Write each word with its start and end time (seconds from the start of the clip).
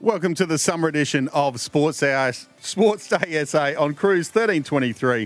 Welcome 0.00 0.34
to 0.34 0.44
the 0.44 0.58
summer 0.58 0.88
edition 0.88 1.28
of 1.28 1.58
Sports 1.58 2.00
Day, 2.00 2.30
Sports 2.60 3.08
Day 3.08 3.42
SA 3.46 3.72
on 3.78 3.94
Cruise 3.94 4.28
1323 4.28 5.22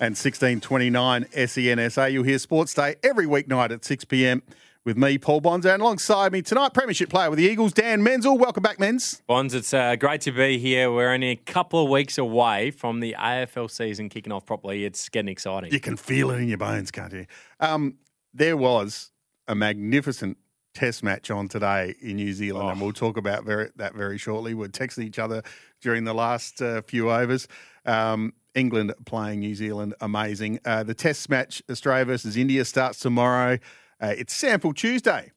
and 0.00 0.16
1629 0.16 1.24
SENSA. 1.24 2.10
You'll 2.10 2.24
hear 2.24 2.38
Sports 2.38 2.72
Day 2.72 2.96
every 3.02 3.26
weeknight 3.26 3.70
at 3.70 3.84
6 3.84 4.06
p.m. 4.06 4.42
with 4.82 4.96
me, 4.96 5.18
Paul 5.18 5.42
Bonds, 5.42 5.66
and 5.66 5.82
alongside 5.82 6.32
me 6.32 6.40
tonight, 6.40 6.72
Premiership 6.72 7.10
player 7.10 7.28
with 7.28 7.38
the 7.38 7.44
Eagles, 7.44 7.74
Dan 7.74 8.02
Menzel. 8.02 8.38
Welcome 8.38 8.62
back, 8.62 8.78
Menz. 8.78 9.20
Bonds, 9.26 9.52
it's 9.52 9.74
uh, 9.74 9.94
great 9.96 10.22
to 10.22 10.32
be 10.32 10.56
here. 10.56 10.90
We're 10.90 11.12
only 11.12 11.28
a 11.28 11.36
couple 11.36 11.84
of 11.84 11.90
weeks 11.90 12.16
away 12.16 12.70
from 12.70 13.00
the 13.00 13.14
AFL 13.18 13.70
season 13.70 14.08
kicking 14.08 14.32
off 14.32 14.46
properly. 14.46 14.86
It's 14.86 15.10
getting 15.10 15.28
exciting. 15.28 15.70
You 15.70 15.80
can 15.80 15.98
feel 15.98 16.30
it 16.30 16.38
in 16.38 16.48
your 16.48 16.58
bones, 16.58 16.90
can't 16.90 17.12
you? 17.12 17.26
Um, 17.60 17.96
there 18.32 18.56
was 18.56 19.10
a 19.46 19.54
magnificent 19.54 20.38
test 20.74 21.02
match 21.02 21.30
on 21.30 21.48
today 21.48 21.94
in 22.02 22.16
New 22.16 22.32
Zealand, 22.32 22.68
and 22.70 22.80
we'll 22.80 22.92
talk 22.92 23.16
about 23.16 23.44
very, 23.44 23.70
that 23.76 23.94
very 23.94 24.18
shortly. 24.18 24.54
We're 24.54 24.68
texting 24.68 25.04
each 25.04 25.18
other 25.18 25.42
during 25.80 26.04
the 26.04 26.14
last 26.14 26.60
uh, 26.60 26.82
few 26.82 27.10
overs. 27.10 27.48
Um, 27.86 28.32
England 28.54 28.92
playing 29.06 29.40
New 29.40 29.54
Zealand, 29.54 29.94
amazing. 30.00 30.60
Uh, 30.64 30.82
the 30.82 30.94
test 30.94 31.28
match, 31.28 31.62
Australia 31.70 32.04
versus 32.04 32.36
India, 32.36 32.64
starts 32.64 32.98
tomorrow. 33.00 33.58
Uh, 34.00 34.14
it's 34.16 34.40
SANFL 34.40 34.74
Tuesday. 34.76 35.30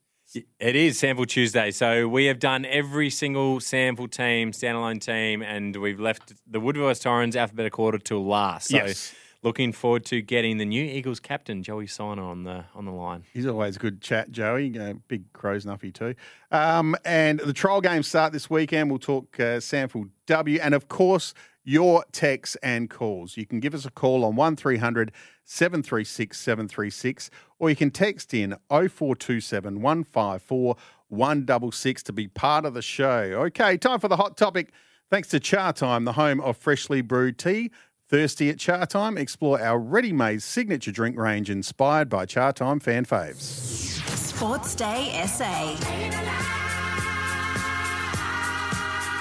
It 0.60 0.76
is 0.76 1.00
SANFL 1.02 1.28
Tuesday. 1.28 1.72
So 1.72 2.08
we 2.08 2.26
have 2.26 2.40
done 2.40 2.66
every 2.66 3.10
single 3.10 3.60
SANFL 3.60 4.12
team, 4.12 4.52
standalone 4.52 5.00
team, 5.00 5.42
and 5.42 5.76
we've 5.78 6.00
left 6.00 6.34
the 6.46 6.60
Woodville 6.60 6.94
Torrens 6.96 7.36
alphabetical 7.36 7.86
order 7.86 7.98
till 7.98 8.26
last. 8.26 8.70
So 8.70 8.78
Yes. 8.78 9.16
Looking 9.44 9.72
forward 9.72 10.04
to 10.06 10.22
getting 10.22 10.58
the 10.58 10.66
new 10.66 10.84
Eagles 10.84 11.20
captain, 11.20 11.62
Joey 11.62 11.86
Siner, 11.86 12.24
on 12.24 12.44
the 12.44 12.66
on 12.74 12.86
the 12.86 12.92
line. 12.92 13.24
He's 13.34 13.46
always 13.46 13.76
a 13.76 13.80
good 13.80 14.02
chat, 14.02 14.32
Joey. 14.32 14.70
Big 15.08 15.32
Crows 15.32 15.64
Nuffy 15.64 15.94
too. 15.94 16.16
Um, 16.52 16.96
and 17.06 17.40
the 17.40 17.54
trial 17.54 17.80
games 17.80 18.08
start 18.08 18.34
this 18.34 18.50
weekend. 18.50 18.90
We'll 18.90 19.00
talk 19.00 19.40
uh, 19.40 19.60
SANFL 19.60 20.10
W. 20.26 20.60
And 20.62 20.74
of 20.74 20.88
course, 20.88 21.36
your 21.64 22.06
texts 22.14 22.56
and 22.64 22.90
calls. 22.90 23.36
You 23.36 23.46
can 23.46 23.60
give 23.60 23.76
us 23.76 23.86
a 23.86 23.92
call 23.92 24.24
on 24.24 24.36
1300 24.36 25.12
736 25.44 26.40
736, 26.40 27.30
or 27.60 27.70
you 27.70 27.76
can 27.76 27.92
text 27.92 28.34
in 28.34 28.56
0427 28.70 29.82
154 29.82 30.76
166 31.10 32.04
to 32.04 32.14
be 32.14 32.28
part 32.28 32.66
of 32.66 32.74
the 32.74 32.82
show. 32.82 33.20
Okay, 33.48 33.78
time 33.78 34.00
for 34.00 34.08
the 34.08 34.18
hot 34.18 34.36
topic. 34.38 34.72
Thanks 35.10 35.30
to 35.30 35.40
Chatime, 35.40 36.06
the 36.06 36.14
home 36.14 36.42
of 36.42 36.58
freshly 36.58 37.02
brewed 37.02 37.38
tea. 37.38 37.72
Thirsty 38.10 38.50
at 38.50 38.56
Chatime? 38.56 39.20
Explore 39.20 39.62
our 39.62 39.78
ready-made 39.78 40.42
signature 40.42 40.94
drink 40.94 41.18
range 41.18 41.50
inspired 41.50 42.08
by 42.08 42.26
Chatime 42.26 42.82
fan 42.82 43.06
faves. 43.06 43.42
Sports 44.16 44.76
Day 44.76 45.12
SA. 45.28 45.76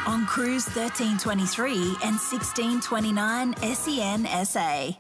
On 0.06 0.24
Cruise 0.26 0.66
1323 0.66 1.72
and 2.04 2.14
1629 2.14 3.54
SEN 3.74 4.44
SA. 4.44 4.90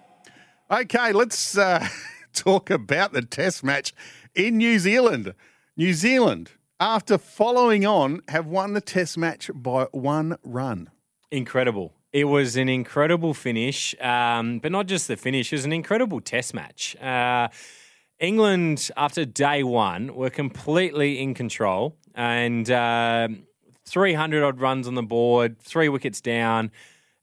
Okay, 0.68 1.12
let's 1.12 1.56
uh, 1.56 1.86
talk 2.32 2.70
about 2.70 3.12
the 3.12 3.22
test 3.22 3.62
match 3.62 3.94
in 4.34 4.56
New 4.56 4.80
Zealand. 4.80 5.32
New 5.76 5.94
Zealand, 5.94 6.50
after 6.80 7.18
following 7.18 7.86
on, 7.86 8.20
have 8.26 8.46
won 8.46 8.72
the 8.72 8.80
test 8.80 9.16
match 9.16 9.48
by 9.54 9.84
one 9.92 10.38
run. 10.42 10.90
Incredible. 11.30 11.95
It 12.16 12.24
was 12.24 12.56
an 12.56 12.70
incredible 12.70 13.34
finish, 13.34 13.94
um, 14.00 14.58
but 14.60 14.72
not 14.72 14.86
just 14.86 15.06
the 15.06 15.18
finish, 15.18 15.52
it 15.52 15.56
was 15.56 15.66
an 15.66 15.72
incredible 15.72 16.22
test 16.22 16.54
match. 16.54 16.96
Uh, 16.96 17.48
England, 18.18 18.90
after 18.96 19.26
day 19.26 19.62
one, 19.62 20.14
were 20.14 20.30
completely 20.30 21.20
in 21.20 21.34
control 21.34 21.94
and 22.14 22.70
um 22.70 23.46
300 23.84 24.42
odd 24.42 24.60
runs 24.60 24.88
on 24.88 24.94
the 24.94 25.02
board, 25.02 25.60
three 25.60 25.90
wickets 25.90 26.22
down. 26.22 26.70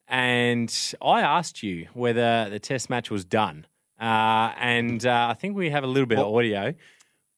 And 0.08 0.72
I 1.02 1.22
asked 1.22 1.64
you 1.64 1.88
whether 1.96 2.48
the 2.52 2.60
test 2.60 2.88
match 2.90 3.10
was 3.10 3.26
done. 3.26 3.66
Uh, 4.00 4.52
and 4.60 5.04
uh, 5.08 5.28
I 5.32 5.34
think 5.34 5.56
we 5.56 5.72
have 5.72 5.84
a 5.84 5.88
little 5.88 6.06
bit 6.06 6.20
of 6.20 6.28
audio 6.28 6.76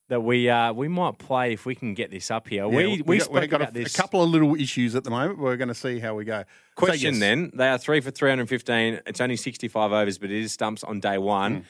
that 0.07 0.21
we 0.21 0.49
uh, 0.49 0.71
we 0.73 0.87
might 0.87 1.17
play 1.17 1.53
if 1.53 1.65
we 1.65 1.75
can 1.75 1.93
get 1.93 2.11
this 2.11 2.29
up 2.29 2.47
here. 2.47 2.67
we 2.67 2.83
Yeah, 2.83 3.01
we, 3.05 3.17
got, 3.17 3.25
spoke 3.25 3.41
we've 3.41 3.49
got 3.49 3.61
about 3.61 3.75
a, 3.75 3.79
this. 3.83 3.95
a 3.95 3.97
couple 3.97 4.21
of 4.23 4.29
little 4.29 4.55
issues 4.55 4.95
at 4.95 5.03
the 5.03 5.09
moment. 5.09 5.39
We're 5.39 5.57
going 5.57 5.69
to 5.69 5.73
see 5.75 5.99
how 5.99 6.13
we 6.15 6.25
go. 6.25 6.41
So, 6.41 6.85
Question 6.85 7.13
yes. 7.13 7.19
then. 7.19 7.51
They 7.55 7.67
are 7.69 7.77
three 7.77 8.01
for 8.01 8.11
315. 8.11 9.01
It's 9.05 9.21
only 9.21 9.35
65 9.35 9.91
overs, 9.91 10.17
but 10.17 10.29
it 10.29 10.39
is 10.41 10.51
stumps 10.53 10.83
on 10.83 10.99
day 10.99 11.17
one. 11.17 11.55
Hmm. 11.55 11.61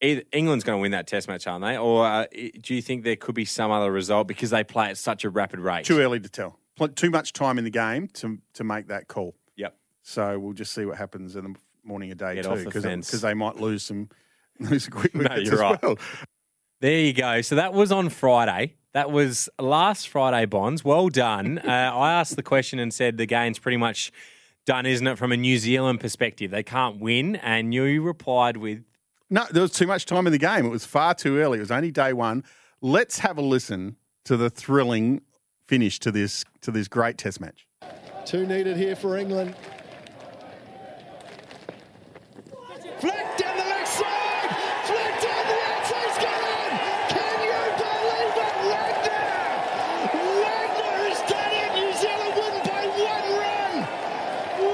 Either, 0.00 0.22
England's 0.32 0.62
going 0.64 0.78
to 0.78 0.80
win 0.80 0.92
that 0.92 1.08
test 1.08 1.26
match, 1.26 1.46
aren't 1.48 1.64
they? 1.64 1.76
Or 1.76 2.06
uh, 2.06 2.26
do 2.62 2.74
you 2.74 2.80
think 2.82 3.02
there 3.02 3.16
could 3.16 3.34
be 3.34 3.44
some 3.44 3.72
other 3.72 3.90
result 3.90 4.28
because 4.28 4.50
they 4.50 4.62
play 4.62 4.90
at 4.90 4.96
such 4.96 5.24
a 5.24 5.30
rapid 5.30 5.58
rate? 5.58 5.84
Too 5.86 5.98
early 5.98 6.20
to 6.20 6.28
tell. 6.28 6.56
Pl- 6.76 6.88
Too 6.88 7.10
much 7.10 7.32
time 7.32 7.58
in 7.58 7.64
the 7.64 7.70
game 7.70 8.06
to 8.14 8.38
to 8.54 8.62
make 8.62 8.86
that 8.86 9.08
call. 9.08 9.34
Yep. 9.56 9.74
So 10.02 10.38
we'll 10.38 10.52
just 10.52 10.72
see 10.72 10.84
what 10.84 10.96
happens 10.98 11.34
in 11.34 11.42
the 11.44 11.54
morning 11.82 12.12
of 12.12 12.18
day 12.18 12.36
Get 12.36 12.44
two 12.44 12.50
off 12.50 12.58
the 12.58 12.64
because 12.70 13.22
they 13.22 13.34
might 13.34 13.56
lose 13.56 13.82
some 13.82 14.08
lose 14.60 14.84
some 14.84 14.92
quick 14.92 15.12
No, 15.16 15.22
wickets 15.24 15.44
you're 15.46 15.54
as 15.54 15.60
right. 15.60 15.82
well. 15.82 15.96
There 16.80 17.00
you 17.00 17.12
go. 17.12 17.40
So 17.42 17.56
that 17.56 17.72
was 17.72 17.90
on 17.90 18.08
Friday. 18.08 18.74
That 18.92 19.10
was 19.10 19.48
last 19.58 20.08
Friday, 20.08 20.46
Bonds. 20.46 20.84
Well 20.84 21.08
done. 21.08 21.58
uh, 21.64 21.70
I 21.70 22.12
asked 22.12 22.36
the 22.36 22.42
question 22.42 22.78
and 22.78 22.92
said 22.92 23.18
the 23.18 23.26
game's 23.26 23.58
pretty 23.58 23.76
much 23.76 24.12
done, 24.64 24.86
isn't 24.86 25.06
it, 25.06 25.18
from 25.18 25.32
a 25.32 25.36
New 25.36 25.58
Zealand 25.58 26.00
perspective? 26.00 26.50
They 26.50 26.62
can't 26.62 27.00
win. 27.00 27.36
And 27.36 27.74
you 27.74 28.02
replied 28.02 28.56
with, 28.56 28.84
No, 29.30 29.44
there 29.50 29.62
was 29.62 29.72
too 29.72 29.86
much 29.86 30.06
time 30.06 30.26
in 30.26 30.32
the 30.32 30.38
game. 30.38 30.66
It 30.66 30.70
was 30.70 30.84
far 30.84 31.14
too 31.14 31.38
early. 31.38 31.58
It 31.58 31.62
was 31.62 31.70
only 31.70 31.90
day 31.90 32.12
one. 32.12 32.44
Let's 32.80 33.18
have 33.20 33.38
a 33.38 33.42
listen 33.42 33.96
to 34.24 34.36
the 34.36 34.50
thrilling 34.50 35.22
finish 35.66 35.98
to 36.00 36.10
this 36.10 36.44
to 36.62 36.70
this 36.70 36.88
great 36.88 37.18
Test 37.18 37.40
match. 37.40 37.66
Two 38.24 38.46
needed 38.46 38.76
here 38.76 38.94
for 38.96 39.16
England. 39.16 39.54
Flick 43.00 43.36
down 43.36 43.56
the 43.56 43.64
left 43.64 43.86
side! 43.88 44.50
Flick 44.84 45.14
down 45.22 45.44
the 45.46 45.58
outside! 45.70 46.02
He's 46.02 46.18
gone! 46.24 46.72
Can 47.14 47.36
you 47.46 47.58
believe 47.78 48.34
it? 48.42 48.54
Wagner! 48.68 49.28
Wagner 50.42 50.98
has 51.06 51.20
done 51.30 51.52
it! 51.54 51.70
New 51.78 51.92
Zealand 51.94 52.34
win 52.34 52.56
by 52.66 52.82
one 52.98 53.28
run! 53.38 53.74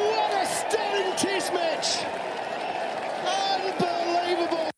What 0.09 0.33
a 0.43 0.47
stunning 0.47 1.13
test 1.17 1.53
match! 1.53 1.89
Unbelievable! 3.27 4.71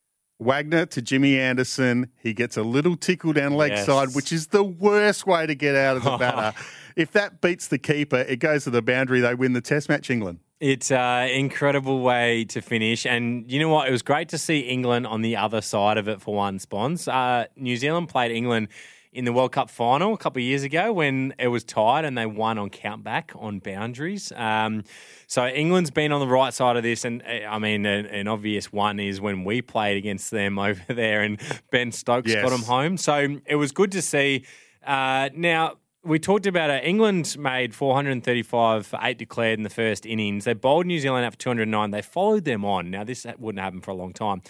Wagner 0.47 0.87
to 0.87 1.03
Jimmy 1.03 1.39
Anderson. 1.39 2.09
He 2.19 2.33
gets 2.33 2.57
a 2.57 2.63
little 2.63 2.97
tickle 2.97 3.33
down 3.33 3.55
leg 3.55 3.73
Yes. 3.73 3.87
side, 3.87 4.15
which 4.15 4.33
is 4.33 4.47
the 4.49 4.63
worst 4.65 5.27
way 5.27 5.47
to 5.47 5.55
get 5.55 5.75
out 5.75 5.97
of 5.97 6.05
the 6.05 6.17
batter. 6.19 6.57
if 6.95 7.11
that 7.13 7.41
beats 7.41 7.69
the 7.69 7.79
keeper, 7.79 8.19
it 8.19 8.37
goes 8.39 8.65
to 8.65 8.71
the 8.71 8.81
boundary. 8.83 9.21
They 9.21 9.35
win 9.35 9.53
the 9.53 9.61
Test 9.61 9.89
match, 9.89 10.09
England. 10.09 10.39
It's 10.61 10.91
an 10.91 11.29
incredible 11.29 12.01
way 12.01 12.45
to 12.47 12.63
finish. 12.63 13.05
And 13.05 13.51
you 13.51 13.59
know 13.59 13.69
what? 13.69 13.89
It 13.89 13.91
was 13.91 14.01
great 14.03 14.31
to 14.31 14.39
see 14.39 14.61
England 14.61 15.07
on 15.07 15.21
the 15.21 15.37
other 15.37 15.61
side 15.61 15.99
of 15.99 16.09
it 16.09 16.23
for 16.23 16.35
one, 16.35 16.59
Spons. 16.59 17.07
Uh, 17.13 17.47
New 17.57 17.77
Zealand 17.77 18.09
played 18.09 18.31
England 18.31 18.69
in 19.17 19.25
the 19.25 19.33
World 19.33 19.53
Cup 19.53 19.71
final 19.71 20.13
a 20.13 20.19
couple 20.19 20.41
of 20.41 20.45
years 20.45 20.63
ago 20.63 20.93
when 20.93 21.35
it 21.39 21.49
was 21.49 21.65
tied 21.65 22.05
and 22.05 22.17
they 22.19 22.27
won 22.27 22.59
on 22.59 22.69
countback 22.71 23.31
on 23.35 23.59
boundaries. 23.59 24.31
Um, 24.37 24.85
so 25.27 25.47
England's 25.47 25.91
been 25.91 26.13
on 26.13 26.21
the 26.21 26.27
right 26.29 26.53
side 26.53 26.77
of 26.77 26.83
this. 26.83 27.05
And 27.05 27.23
uh, 27.23 27.47
I 27.49 27.59
mean, 27.59 27.87
an, 27.87 28.07
an 28.07 28.29
obvious 28.29 28.73
one 28.73 29.01
is 29.01 29.21
when 29.21 29.43
we 29.45 29.63
played 29.63 29.97
against 29.97 30.31
them 30.31 30.59
over 30.69 30.83
there 30.93 31.23
and 31.23 31.41
Ben 31.71 31.93
Stokes 31.93 32.31
Yes. 32.31 32.43
got 32.43 32.51
them 32.51 32.63
home. 32.63 32.97
So 32.99 33.39
it 33.47 33.57
was 33.57 33.73
good 33.73 33.91
to 33.93 34.03
see. 34.03 34.45
Uh, 34.87 35.31
now, 35.35 35.79
we 36.05 36.21
talked 36.21 36.47
about 36.47 36.71
it. 36.71 36.85
England 36.85 37.37
made 37.37 37.75
435 37.75 38.87
for 38.87 38.99
eight 39.03 39.19
declared 39.19 39.59
in 39.59 39.65
the 39.65 39.71
first 39.71 40.07
innings. 40.07 40.45
They 40.45 40.53
bowled 40.55 40.87
New 40.87 41.01
Zealand 41.01 41.25
out 41.25 41.33
for 41.33 41.39
209. 41.39 41.91
They 41.91 42.03
followed 42.03 42.45
them 42.45 42.65
on. 42.65 42.91
Now, 42.91 43.03
this 43.03 43.27
wouldn't 43.39 43.61
happen 43.63 43.81
for 43.81 43.91
a 43.91 43.95
long 43.95 44.13
time. 44.13 44.43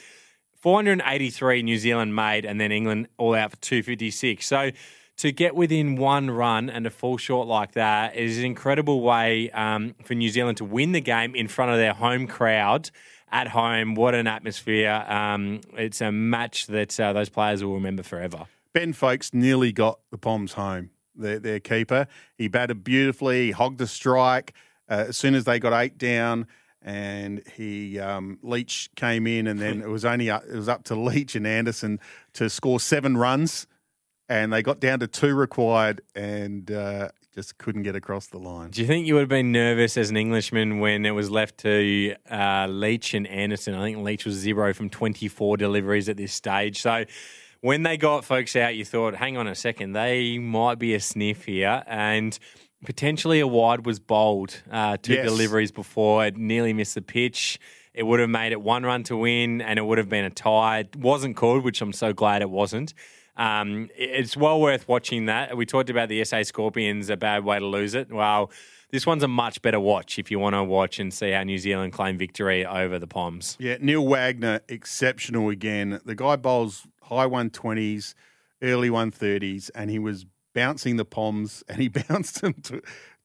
483 0.66 1.62
New 1.62 1.78
Zealand 1.78 2.16
made, 2.16 2.44
and 2.44 2.60
then 2.60 2.72
England 2.72 3.06
all 3.18 3.36
out 3.36 3.52
for 3.52 3.56
256. 3.58 4.44
So 4.44 4.72
to 5.18 5.30
get 5.30 5.54
within 5.54 5.94
one 5.94 6.28
run 6.28 6.68
and 6.68 6.82
to 6.82 6.90
fall 6.90 7.18
short 7.18 7.46
like 7.46 7.74
that 7.74 8.16
is 8.16 8.38
an 8.38 8.44
incredible 8.44 9.00
way 9.00 9.48
um, 9.52 9.94
for 10.02 10.14
New 10.14 10.28
Zealand 10.28 10.56
to 10.56 10.64
win 10.64 10.90
the 10.90 11.00
game 11.00 11.36
in 11.36 11.46
front 11.46 11.70
of 11.70 11.76
their 11.76 11.92
home 11.92 12.26
crowd 12.26 12.90
at 13.30 13.46
home. 13.46 13.94
What 13.94 14.16
an 14.16 14.26
atmosphere! 14.26 15.04
Um, 15.06 15.60
it's 15.74 16.00
a 16.00 16.10
match 16.10 16.66
that 16.66 16.98
uh, 16.98 17.12
those 17.12 17.28
players 17.28 17.62
will 17.62 17.74
remember 17.74 18.02
forever. 18.02 18.46
Ben 18.72 18.92
Foakes 18.92 19.32
nearly 19.32 19.70
got 19.70 20.00
the 20.10 20.18
Poms 20.18 20.54
home. 20.54 20.90
Their, 21.14 21.38
their 21.38 21.60
keeper, 21.60 22.08
he 22.36 22.48
batted 22.48 22.82
beautifully, 22.82 23.46
he 23.46 23.50
hogged 23.52 23.78
the 23.78 23.86
strike. 23.86 24.52
Uh, 24.90 25.04
as 25.10 25.16
soon 25.16 25.36
as 25.36 25.44
they 25.44 25.60
got 25.60 25.80
eight 25.80 25.96
down, 25.96 26.48
and 26.86 27.42
he 27.56 27.98
um, 27.98 28.38
Leach 28.42 28.88
came 28.94 29.26
in, 29.26 29.48
and 29.48 29.60
then 29.60 29.82
it 29.82 29.88
was 29.88 30.04
only 30.04 30.30
up, 30.30 30.44
it 30.44 30.54
was 30.54 30.68
up 30.68 30.84
to 30.84 30.94
Leach 30.94 31.34
and 31.34 31.46
Anderson 31.46 32.00
to 32.34 32.48
score 32.48 32.78
seven 32.78 33.16
runs, 33.16 33.66
and 34.28 34.52
they 34.52 34.62
got 34.62 34.80
down 34.80 35.00
to 35.00 35.08
two 35.08 35.34
required, 35.34 36.00
and 36.14 36.70
uh, 36.70 37.08
just 37.34 37.58
couldn't 37.58 37.82
get 37.82 37.96
across 37.96 38.28
the 38.28 38.38
line. 38.38 38.70
Do 38.70 38.80
you 38.80 38.86
think 38.86 39.06
you 39.06 39.14
would 39.14 39.20
have 39.20 39.28
been 39.28 39.50
nervous 39.50 39.96
as 39.96 40.10
an 40.10 40.16
Englishman 40.16 40.78
when 40.78 41.04
it 41.04 41.10
was 41.10 41.28
left 41.28 41.58
to 41.58 42.14
uh, 42.30 42.68
Leach 42.70 43.14
and 43.14 43.26
Anderson? 43.26 43.74
I 43.74 43.82
think 43.82 43.98
Leach 43.98 44.24
was 44.24 44.36
zero 44.36 44.72
from 44.72 44.88
24 44.88 45.56
deliveries 45.56 46.08
at 46.08 46.16
this 46.16 46.32
stage. 46.32 46.80
So 46.80 47.04
when 47.60 47.82
they 47.82 47.96
got 47.96 48.24
Foakes 48.24 48.54
out, 48.54 48.76
you 48.76 48.84
thought, 48.84 49.16
hang 49.16 49.36
on 49.36 49.48
a 49.48 49.54
second, 49.54 49.92
they 49.92 50.38
might 50.38 50.78
be 50.78 50.94
a 50.94 51.00
sniff 51.00 51.44
here. 51.44 51.82
And 51.86 52.38
potentially 52.84 53.40
a 53.40 53.46
wide 53.46 53.86
was 53.86 53.98
bowled 53.98 54.62
uh, 54.70 54.96
two 55.00 55.14
Yes. 55.14 55.26
deliveries 55.26 55.72
before. 55.72 56.26
It 56.26 56.36
nearly 56.36 56.72
missed 56.72 56.94
the 56.94 57.02
pitch. 57.02 57.58
It 57.94 58.02
would 58.04 58.20
have 58.20 58.28
made 58.30 58.52
it 58.52 58.60
one 58.60 58.82
run 58.84 59.02
to 59.04 59.16
win, 59.16 59.62
and 59.62 59.78
it 59.78 59.82
would 59.82 59.96
have 59.98 60.08
been 60.08 60.24
a 60.24 60.30
tie. 60.30 60.80
It 60.80 60.96
wasn't 60.96 61.36
called, 61.36 61.64
which 61.64 61.80
I'm 61.80 61.92
so 61.94 62.12
glad 62.12 62.42
it 62.42 62.50
wasn't. 62.50 62.92
Um, 63.38 63.88
it's 63.96 64.36
well 64.36 64.60
worth 64.60 64.86
watching 64.88 65.26
that. 65.26 65.56
We 65.56 65.64
talked 65.66 65.90
about 65.90 66.08
the 66.08 66.22
SA 66.24 66.42
Scorpions, 66.42 67.08
a 67.10 67.16
bad 67.16 67.44
way 67.44 67.58
to 67.58 67.66
lose 67.66 67.94
it. 67.94 68.12
Well, 68.12 68.50
this 68.90 69.06
one's 69.06 69.22
a 69.22 69.28
much 69.28 69.60
better 69.62 69.80
watch 69.80 70.18
if 70.18 70.30
you 70.30 70.38
want 70.38 70.54
to 70.54 70.62
watch 70.62 70.98
and 70.98 71.12
see 71.12 71.30
how 71.32 71.42
New 71.42 71.58
Zealand 71.58 71.92
claim 71.92 72.16
victory 72.18 72.64
over 72.64 72.98
the 72.98 73.06
Poms. 73.06 73.56
Yeah, 73.58 73.76
Neil 73.80 74.06
Wagner, 74.06 74.60
exceptional 74.68 75.48
again. 75.48 76.00
The 76.04 76.14
guy 76.14 76.36
bowls 76.36 76.86
high 77.02 77.26
120s, 77.26 78.14
early 78.62 78.88
130s, 78.90 79.70
and 79.74 79.90
he 79.90 79.98
was 79.98 80.24
bouncing 80.56 80.96
the 80.96 81.04
Poms 81.04 81.62
and 81.68 81.78
he 81.80 81.88
bounced 81.88 82.40
them 82.40 82.54
to, 82.64 82.80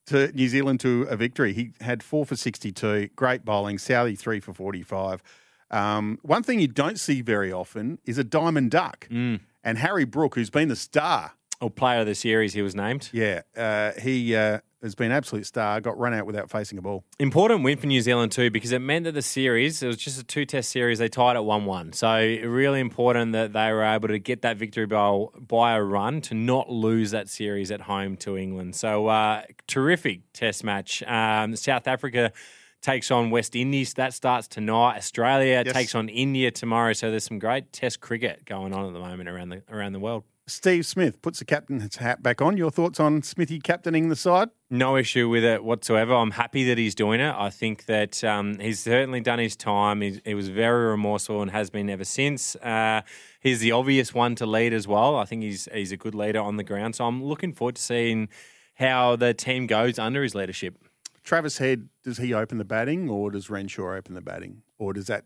to 0.06 0.30
New 0.32 0.48
Zealand 0.48 0.78
to 0.80 1.02
a 1.04 1.16
victory. 1.16 1.52
He 1.52 1.72
had 1.80 2.02
four 2.02 2.24
for 2.26 2.36
62, 2.36 3.08
great 3.16 3.44
bowling, 3.44 3.78
Southey 3.78 4.14
three 4.16 4.38
for 4.40 4.52
45. 4.52 5.22
Um, 5.70 6.18
one 6.22 6.42
thing 6.42 6.60
you 6.60 6.68
don't 6.68 6.98
see 7.00 7.22
very 7.22 7.50
often 7.52 7.98
is 8.04 8.18
a 8.18 8.24
diamond 8.24 8.70
duck. 8.70 9.08
And 9.10 9.78
Harry 9.78 10.04
Brook, 10.04 10.34
who's 10.34 10.50
been 10.50 10.68
the 10.68 10.76
star, 10.76 11.32
Or 11.60 11.70
player 11.70 12.00
of 12.00 12.06
the 12.06 12.14
series, 12.14 12.52
he 12.52 12.62
was 12.62 12.74
named. 12.74 13.08
yeah, 13.12 13.42
uh, 13.56 13.92
he 14.00 14.34
uh, 14.36 14.58
has 14.82 14.94
been 14.94 15.12
absolute 15.12 15.46
star, 15.46 15.80
got 15.80 15.98
run 15.98 16.12
out 16.12 16.26
without 16.26 16.50
facing 16.50 16.78
a 16.78 16.82
ball. 16.82 17.04
Important 17.18 17.62
win 17.62 17.78
for 17.78 17.86
New 17.86 18.00
Zealand 18.00 18.32
too 18.32 18.50
because 18.50 18.72
it 18.72 18.80
meant 18.80 19.04
that 19.04 19.12
the 19.12 19.22
series, 19.22 19.82
it 19.82 19.86
was 19.86 19.96
just 19.96 20.20
a 20.20 20.24
two 20.24 20.44
test 20.44 20.70
series, 20.70 20.98
they 20.98 21.08
tied 21.08 21.36
at 21.36 21.44
1 21.44 21.64
1. 21.64 21.92
So, 21.92 22.16
really 22.44 22.80
important 22.80 23.32
that 23.32 23.52
they 23.52 23.72
were 23.72 23.84
able 23.84 24.08
to 24.08 24.18
get 24.18 24.42
that 24.42 24.56
victory 24.56 24.86
by, 24.86 25.24
by 25.38 25.74
a 25.74 25.82
run 25.82 26.20
to 26.22 26.34
not 26.34 26.70
lose 26.70 27.10
that 27.12 27.28
series 27.28 27.70
at 27.70 27.82
home 27.82 28.16
to 28.18 28.36
England. 28.36 28.74
So, 28.76 29.06
uh, 29.06 29.42
terrific 29.66 30.20
test 30.32 30.64
match. 30.64 31.02
Um, 31.04 31.54
South 31.56 31.86
Africa 31.86 32.32
takes 32.80 33.12
on 33.12 33.30
West 33.30 33.54
Indies. 33.54 33.94
That 33.94 34.12
starts 34.12 34.48
tonight. 34.48 34.96
Australia 34.96 35.62
Yes. 35.64 35.72
takes 35.72 35.94
on 35.94 36.08
India 36.08 36.50
tomorrow. 36.50 36.92
So, 36.92 37.10
there's 37.10 37.24
some 37.24 37.38
great 37.38 37.72
test 37.72 38.00
cricket 38.00 38.44
going 38.44 38.72
on 38.74 38.86
at 38.86 38.92
the 38.92 38.98
moment 38.98 39.28
around 39.28 39.50
the, 39.50 39.62
around 39.70 39.92
the 39.92 40.00
world. 40.00 40.24
Steve 40.52 40.84
Smith 40.84 41.22
puts 41.22 41.38
the 41.38 41.44
captain's 41.44 41.96
hat 41.96 42.22
back 42.22 42.42
on. 42.42 42.56
Your 42.56 42.70
thoughts 42.70 43.00
on 43.00 43.22
Smithy 43.22 43.58
captaining 43.58 44.10
the 44.10 44.16
side? 44.16 44.50
No 44.70 44.96
issue 44.96 45.28
with 45.28 45.44
it 45.44 45.64
whatsoever. 45.64 46.14
I'm 46.14 46.32
happy 46.32 46.64
that 46.64 46.76
he's 46.76 46.94
doing 46.94 47.20
it. 47.20 47.34
I 47.34 47.48
think 47.48 47.86
that 47.86 48.22
um, 48.22 48.58
he's 48.58 48.80
certainly 48.80 49.20
done 49.20 49.38
his 49.38 49.56
time. 49.56 50.02
He, 50.02 50.20
he 50.24 50.34
was 50.34 50.48
very 50.48 50.90
remorseful 50.90 51.40
and 51.40 51.50
has 51.50 51.70
been 51.70 51.88
ever 51.88 52.04
since. 52.04 52.54
Uh, 52.56 53.00
he's 53.40 53.60
the 53.60 53.72
obvious 53.72 54.12
one 54.12 54.34
to 54.36 54.46
lead 54.46 54.74
as 54.74 54.86
well. 54.86 55.16
I 55.16 55.24
think 55.24 55.42
he's 55.42 55.68
he's 55.72 55.90
a 55.90 55.96
good 55.96 56.14
leader 56.14 56.40
on 56.40 56.58
the 56.58 56.64
ground. 56.64 56.96
So 56.96 57.06
I'm 57.06 57.24
looking 57.24 57.54
forward 57.54 57.76
to 57.76 57.82
seeing 57.82 58.28
how 58.74 59.16
the 59.16 59.32
team 59.32 59.66
goes 59.66 59.98
under 59.98 60.22
his 60.22 60.34
leadership. 60.34 60.76
Travis 61.24 61.58
Head, 61.58 61.88
does 62.04 62.18
he 62.18 62.34
open 62.34 62.58
the 62.58 62.64
batting 62.64 63.08
or 63.08 63.30
does 63.30 63.48
Renshaw 63.48 63.94
open 63.94 64.14
the 64.14 64.20
batting? 64.20 64.62
Or 64.78 64.92
does 64.92 65.06
that 65.06 65.24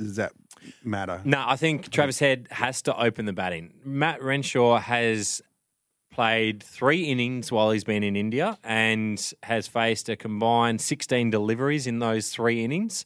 does 0.00 0.16
that 0.16 0.32
matter? 0.82 1.20
No, 1.24 1.44
I 1.46 1.56
think 1.56 1.90
Travis 1.90 2.18
Head 2.18 2.48
has 2.50 2.82
to 2.82 2.98
open 3.00 3.26
the 3.26 3.32
batting. 3.32 3.74
Matt 3.84 4.22
Renshaw 4.22 4.78
has 4.78 5.40
played 6.10 6.62
three 6.62 7.04
innings 7.04 7.52
while 7.52 7.70
he's 7.70 7.84
been 7.84 8.02
in 8.02 8.16
India 8.16 8.58
and 8.64 9.32
has 9.44 9.68
faced 9.68 10.08
a 10.08 10.16
combined 10.16 10.80
16 10.80 11.30
deliveries 11.30 11.86
in 11.86 11.98
those 12.00 12.30
three 12.30 12.64
innings 12.64 13.04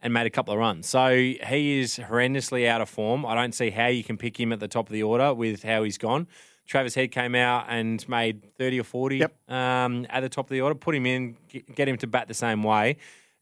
and 0.00 0.14
made 0.14 0.26
a 0.26 0.30
couple 0.30 0.54
of 0.54 0.60
runs. 0.60 0.88
So 0.88 1.14
he 1.14 1.80
is 1.80 1.96
horrendously 1.98 2.66
out 2.68 2.80
of 2.80 2.88
form. 2.88 3.26
I 3.26 3.34
don't 3.34 3.52
see 3.54 3.70
how 3.70 3.88
you 3.88 4.04
can 4.04 4.16
pick 4.16 4.38
him 4.38 4.52
at 4.52 4.60
the 4.60 4.68
top 4.68 4.86
of 4.86 4.92
the 4.92 5.02
order 5.02 5.34
with 5.34 5.62
how 5.62 5.82
he's 5.82 5.98
gone. 5.98 6.26
Travis 6.66 6.94
Head 6.94 7.10
came 7.10 7.34
out 7.34 7.66
and 7.68 8.06
made 8.08 8.42
30 8.58 8.80
or 8.80 8.84
40 8.84 9.18
Yep. 9.18 9.50
um, 9.50 10.06
at 10.08 10.20
the 10.20 10.28
top 10.28 10.46
of 10.46 10.50
the 10.50 10.60
order. 10.60 10.74
Put 10.74 10.94
him 10.94 11.06
in, 11.06 11.36
get 11.48 11.74
get 11.74 11.88
him 11.88 11.96
to 11.98 12.06
bat 12.06 12.28
the 12.28 12.34
same 12.34 12.62
way. 12.62 12.96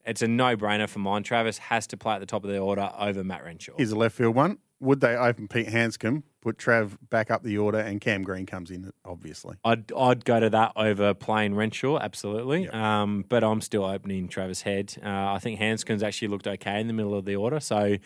It's 0.07 0.23
a 0.23 0.29
no 0.29 0.57
brainer 0.57 0.89
for 0.89 1.01
mine. 1.01 1.25
Travis 1.25 1.59
has 1.59 1.87
to 1.89 1.97
play 1.97 2.15
at 2.15 2.21
the 2.21 2.27
top 2.27 2.45
of 2.45 2.51
the 2.51 2.59
order 2.59 2.91
over 2.99 3.25
Matt 3.25 3.45
Renshaw. 3.45 3.75
Here's 3.77 3.91
a 3.91 3.97
left 3.97 4.17
field 4.17 4.35
one. 4.35 4.59
Would 4.79 5.01
they 5.01 5.17
open 5.17 5.49
Pete 5.49 5.69
Handscomb, 5.69 6.23
put 6.43 6.59
Trav 6.59 6.99
back 7.09 7.31
up 7.31 7.43
the 7.43 7.57
order, 7.57 7.79
and 7.79 7.99
Cam 7.99 8.23
Green 8.23 8.45
comes 8.45 8.71
in, 8.71 8.93
obviously? 9.07 9.57
I'd 9.65 9.91
I'd 9.93 10.25
go 10.27 10.39
to 10.39 10.51
that 10.51 10.73
over 10.77 11.15
playing 11.15 11.55
Renshaw, 11.55 11.99
absolutely. 11.99 12.69
Um, 12.69 13.25
but 13.27 13.43
I'm 13.43 13.63
still 13.63 13.85
opening 13.85 14.29
Travis 14.29 14.63
Head. 14.63 14.95
Uh, 15.03 15.33
I 15.33 15.39
think 15.39 15.59
Handscomb's 15.59 16.03
actually 16.03 16.29
looked 16.29 16.47
okay 16.47 16.79
in 16.79 16.89
the 16.89 16.93
middle 16.93 17.15
of 17.15 17.25
the 17.25 17.37
order. 17.37 17.59
So, 17.59 17.97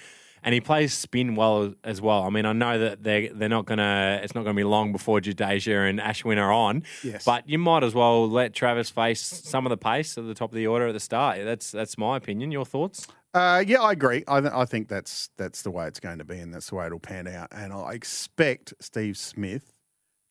and 0.43 0.55
he 0.55 0.61
plays 0.61 0.93
spin 0.93 1.37
well 1.37 1.75
as 1.85 2.01
well. 2.01 2.23
I 2.23 2.31
mean, 2.31 2.47
I 2.47 2.53
know 2.53 2.79
that 2.79 3.03
they 3.03 3.29
they're 3.29 3.49
not 3.49 3.67
gonna. 3.67 4.21
It's 4.23 4.35
not 4.35 4.45
gonna 4.45 4.55
be 4.55 4.65
long 4.65 4.93
before 4.93 5.21
Jadeja 5.21 5.89
and 5.89 5.99
Ashwin 5.99 6.39
are 6.39 6.53
on. 6.53 6.83
Yes. 7.03 7.25
But 7.25 7.49
you 7.49 7.59
might 7.59 7.85
as 7.85 7.95
well 7.95 8.29
let 8.29 8.55
Travis 8.55 8.91
face 8.91 9.21
some 9.21 9.67
of 9.67 9.71
the 9.71 9.77
pace 9.77 10.17
at 10.19 10.27
the 10.27 10.35
top 10.35 10.51
of 10.51 10.57
the 10.57 10.67
order 10.67 10.89
at 10.89 10.93
the 10.93 11.01
start. 11.01 11.39
That's 11.45 11.71
that's 11.71 11.99
my 11.99 12.17
opinion. 12.17 12.51
Your 12.51 12.65
thoughts? 12.65 13.07
Uh, 13.33 13.63
yeah, 13.65 13.81
I 13.81 13.93
agree. 13.93 14.25
I, 14.27 14.41
th- 14.41 14.53
I 14.53 14.65
think 14.65 14.89
that's 14.89 15.31
that's 15.37 15.63
the 15.63 15.71
way 15.71 15.87
it's 15.87 16.01
going 16.01 16.19
to 16.19 16.25
be, 16.25 16.39
and 16.39 16.53
that's 16.53 16.71
the 16.71 16.75
way 16.75 16.87
it'll 16.87 16.99
pan 16.99 17.29
out. 17.29 17.49
And 17.53 17.73
I 17.73 17.93
expect 17.93 18.75
Steve 18.81 19.17
Smith 19.17 19.73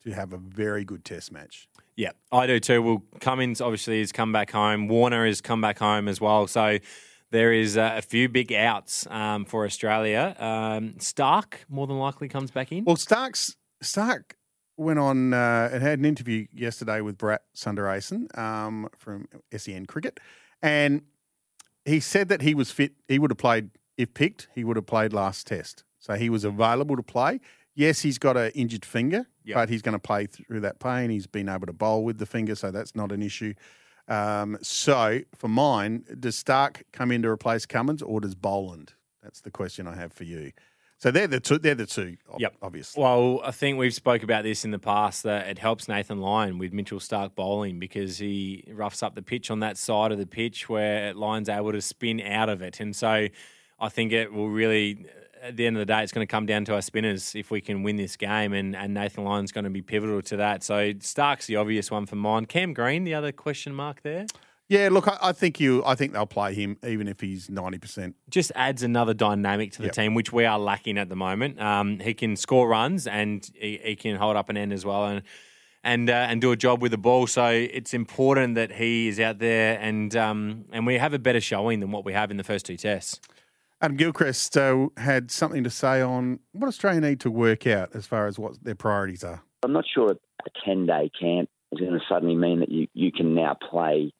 to 0.03 0.12
have 0.12 0.33
a 0.33 0.38
very 0.38 0.83
good 0.83 1.05
Test 1.05 1.31
match. 1.31 1.69
Yeah, 1.95 2.12
I 2.31 2.47
do 2.47 2.59
too. 2.59 2.81
Well, 2.81 3.03
Cummins 3.19 3.62
obviously 3.62 4.00
has 4.00 4.12
come 4.12 4.31
back 4.31 4.51
home. 4.51 4.88
Warner 4.88 5.25
has 5.25 5.41
come 5.41 5.62
back 5.62 5.79
home 5.79 6.07
as 6.07 6.21
well. 6.21 6.47
So 6.47 6.79
there 7.31 7.53
is 7.53 7.77
uh, 7.77 7.93
a 7.95 8.01
few 8.01 8.27
big 8.29 8.51
outs 8.53 9.05
um, 9.09 9.45
for 9.45 9.65
Australia. 9.65 10.36
Um, 10.39 10.93
Starc 11.00 11.55
more 11.69 11.88
than 11.88 11.98
likely 12.00 12.27
comes 12.27 12.51
back 12.51 12.71
in. 12.71 12.83
Well, 12.86 12.95
Starc's 12.98 13.55
Starc 13.83 14.31
went 14.77 15.00
on 15.00 15.33
uh, 15.33 15.69
and 15.71 15.83
had 15.83 16.00
an 16.00 16.05
interview 16.05 16.48
yesterday 16.53 17.01
with 17.01 17.17
Bharat 17.17 17.39
Sundaresan 17.55 18.36
um, 18.38 18.89
from 18.98 19.27
SEN 19.55 19.86
Cricket, 19.86 20.19
and 20.62 21.01
he 21.86 22.00
said 22.00 22.29
that 22.29 22.41
he 22.41 22.55
was 22.55 22.71
fit. 22.71 22.93
He 23.07 23.19
would 23.19 23.31
have 23.31 23.38
played 23.38 23.69
if 23.98 24.13
picked. 24.13 24.48
He 24.55 24.63
would 24.63 24.75
have 24.77 24.86
played 24.86 25.13
last 25.13 25.48
Test, 25.48 25.83
so 26.00 26.15
he 26.15 26.29
was 26.29 26.43
available 26.43 26.95
to 26.95 27.03
play. 27.03 27.39
Yes, 27.75 28.01
he's 28.01 28.17
got 28.17 28.36
an 28.36 28.51
injured 28.55 28.83
finger, 28.83 29.25
Yep. 29.45 29.55
but 29.55 29.69
he's 29.69 29.81
going 29.81 29.93
to 29.93 30.00
play 30.00 30.25
through 30.25 30.59
that 30.62 30.79
pain. 30.79 31.09
He's 31.09 31.27
been 31.27 31.48
able 31.48 31.67
to 31.67 31.74
bowl 31.74 32.03
with 32.03 32.17
the 32.17 32.25
finger, 32.25 32.55
so 32.55 32.71
that's 32.71 32.93
not 32.95 33.12
an 33.13 33.21
issue. 33.21 33.53
Um, 34.10 34.58
so 34.62 35.20
for 35.36 35.48
mine, 35.48 36.04
does 36.20 36.42
Starc 36.42 36.82
come 36.92 37.12
in 37.12 37.22
to 37.22 37.30
replace 37.30 37.66
Cummins, 37.66 38.01
or 38.01 38.20
does 38.20 38.36
Boland? 38.36 38.94
That's 39.22 39.42
the 39.42 39.51
question 39.51 39.88
I 39.88 39.96
have 39.96 40.12
for 40.12 40.24
you. 40.24 40.51
So 40.98 41.12
they're 41.12 41.28
the 41.28 41.39
two. 41.39 41.60
They're 41.60 41.75
the 41.75 41.86
two. 41.86 42.18
Yep. 42.39 42.56
obviously. 42.62 43.01
Well, 43.01 43.39
I 43.46 43.51
think 43.51 43.78
we've 43.78 43.94
spoke 43.94 44.22
about 44.22 44.44
this 44.44 44.66
in 44.66 44.72
the 44.72 44.80
past 44.80 45.24
that 45.24 45.48
it 45.48 45.58
helps 45.58 45.88
Nathan 45.88 46.20
Lyon 46.20 46.58
with 46.58 46.74
Mitchell 46.74 47.00
Starc 47.00 47.36
bowling 47.36 47.80
because 47.80 48.18
he 48.18 48.66
roughs 48.68 49.01
up 49.01 49.16
the 49.16 49.22
pitch 49.22 49.50
on 49.50 49.62
that 49.62 49.78
side 49.78 50.12
of 50.12 50.18
the 50.18 50.25
pitch 50.25 50.68
where 50.68 51.13
Lyon's 51.13 51.48
able 51.48 51.72
to 51.72 51.82
spin 51.82 52.20
out 52.20 52.50
of 52.50 52.62
it, 52.62 52.82
and 52.82 52.94
so 52.94 53.28
I 53.80 53.89
think 53.89 54.12
it 54.12 54.34
will 54.34 54.50
really. 54.50 55.06
At 55.41 55.55
the 55.55 55.65
end 55.65 55.77
of 55.77 55.79
the 55.79 55.86
day, 55.86 56.03
it's 56.03 56.12
going 56.12 56.25
to 56.25 56.29
come 56.31 56.46
down 56.46 56.65
to 56.65 56.74
our 56.74 56.81
spinners 56.81 57.34
if 57.36 57.50
we 57.50 57.62
can 57.62 57.81
win 57.84 57.96
this 57.96 58.17
game, 58.17 58.53
and, 58.53 58.75
and 58.75 58.93
Nathan 58.93 59.24
Lyon's 59.24 59.51
going 59.51 59.63
to 59.63 59.69
be 59.69 59.81
pivotal 59.81 60.22
to 60.24 60.38
that. 60.38 60.63
So 60.63 60.93
Starc's 61.00 61.48
the 61.48 61.55
obvious 61.55 61.89
one 61.89 62.05
for 62.05 62.15
mine. 62.17 62.46
Cam 62.46 62.74
Green, 62.74 63.03
the 63.05 63.13
other 63.13 63.31
question 63.31 63.74
mark 63.74 64.01
there, 64.03 64.25
Yeah, 64.67 64.89
look, 64.91 65.08
I, 65.08 65.17
I 65.22 65.31
think 65.31 65.60
you. 65.60 65.84
I 65.86 65.96
think 65.96 66.13
they'll 66.13 66.25
play 66.25 66.53
him 66.53 66.77
even 66.86 67.08
if 67.08 67.19
he's 67.22 67.50
ninety 67.50 67.77
percent. 67.77 68.15
just 68.29 68.51
adds 68.55 68.84
another 68.84 69.13
dynamic 69.13 69.72
to 69.74 69.79
the 69.79 69.86
Yep. 69.86 69.93
team, 69.96 70.13
which 70.13 70.34
we 70.34 70.46
are 70.46 70.60
lacking 70.60 70.98
at 70.98 71.10
the 71.10 71.15
moment. 71.15 71.60
Um, 71.62 72.00
he 72.00 72.13
can 72.13 72.36
score 72.36 72.67
runs 72.67 73.08
and 73.08 73.50
he, 73.55 73.79
he 73.84 73.96
can 73.96 74.17
hold 74.17 74.36
up 74.36 74.50
an 74.50 74.58
end 74.58 74.74
as 74.74 74.86
well, 74.86 75.05
and 75.05 75.22
and 75.84 76.10
uh, 76.10 76.13
and 76.29 76.41
do 76.41 76.51
a 76.51 76.58
job 76.58 76.81
with 76.81 76.91
the 76.91 76.98
ball. 76.98 77.25
So 77.27 77.48
it's 77.48 77.93
important 77.93 78.55
that 78.55 78.74
he 78.74 79.08
is 79.08 79.19
out 79.19 79.39
there, 79.39 79.79
and 79.79 80.13
um, 80.17 80.65
and 80.74 80.86
we 80.86 80.98
have 80.98 81.13
a 81.13 81.19
better 81.19 81.39
showing 81.41 81.79
than 81.79 81.91
what 81.91 82.03
we 82.03 82.12
have 82.13 82.29
in 82.29 82.36
the 82.38 82.43
first 82.43 82.65
two 82.65 82.75
tests. 82.77 83.22
Adam 83.81 83.95
Gilchrist 83.95 84.57
uh, 84.57 84.89
had 84.98 85.31
something 85.31 85.63
to 85.63 85.69
say 85.69 86.01
on 86.01 86.39
what 86.51 86.67
Australia 86.67 87.00
need 87.00 87.19
to 87.21 87.31
work 87.31 87.65
out 87.65 87.95
as 87.95 88.05
far 88.05 88.27
as 88.27 88.38
what 88.38 88.62
their 88.63 88.75
priorities 88.75 89.24
are. 89.24 89.41
I'm 89.63 89.71
not 89.71 89.86
sure 89.93 90.12
a 90.12 90.65
10 90.65 90.86
day 90.86 91.09
camp 91.19 91.50
is 91.71 91.79
going 91.79 91.93
to 91.93 92.00
suddenly 92.09 92.36
mean 92.36 92.59
that 92.59 92.69
you, 92.69 92.88
you 92.93 93.12
can 93.12 93.36
now 93.36 93.55
play 93.69 94.12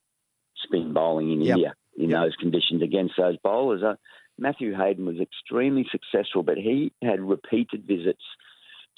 spin 0.64 0.94
bowling 0.94 1.32
in 1.32 1.42
Yep. 1.42 1.56
India 1.58 1.74
in 1.98 2.10
those 2.12 2.36
conditions 2.40 2.82
against 2.82 3.16
those 3.18 3.36
bowlers. 3.44 3.84
Uh, 3.84 3.96
Matthew 4.38 4.74
Hayden 4.74 5.06
was 5.06 5.20
extremely 5.20 5.86
successful, 5.92 6.44
but 6.44 6.58
he 6.58 6.94
had 7.02 7.20
repeated 7.20 7.86
visits 7.86 8.24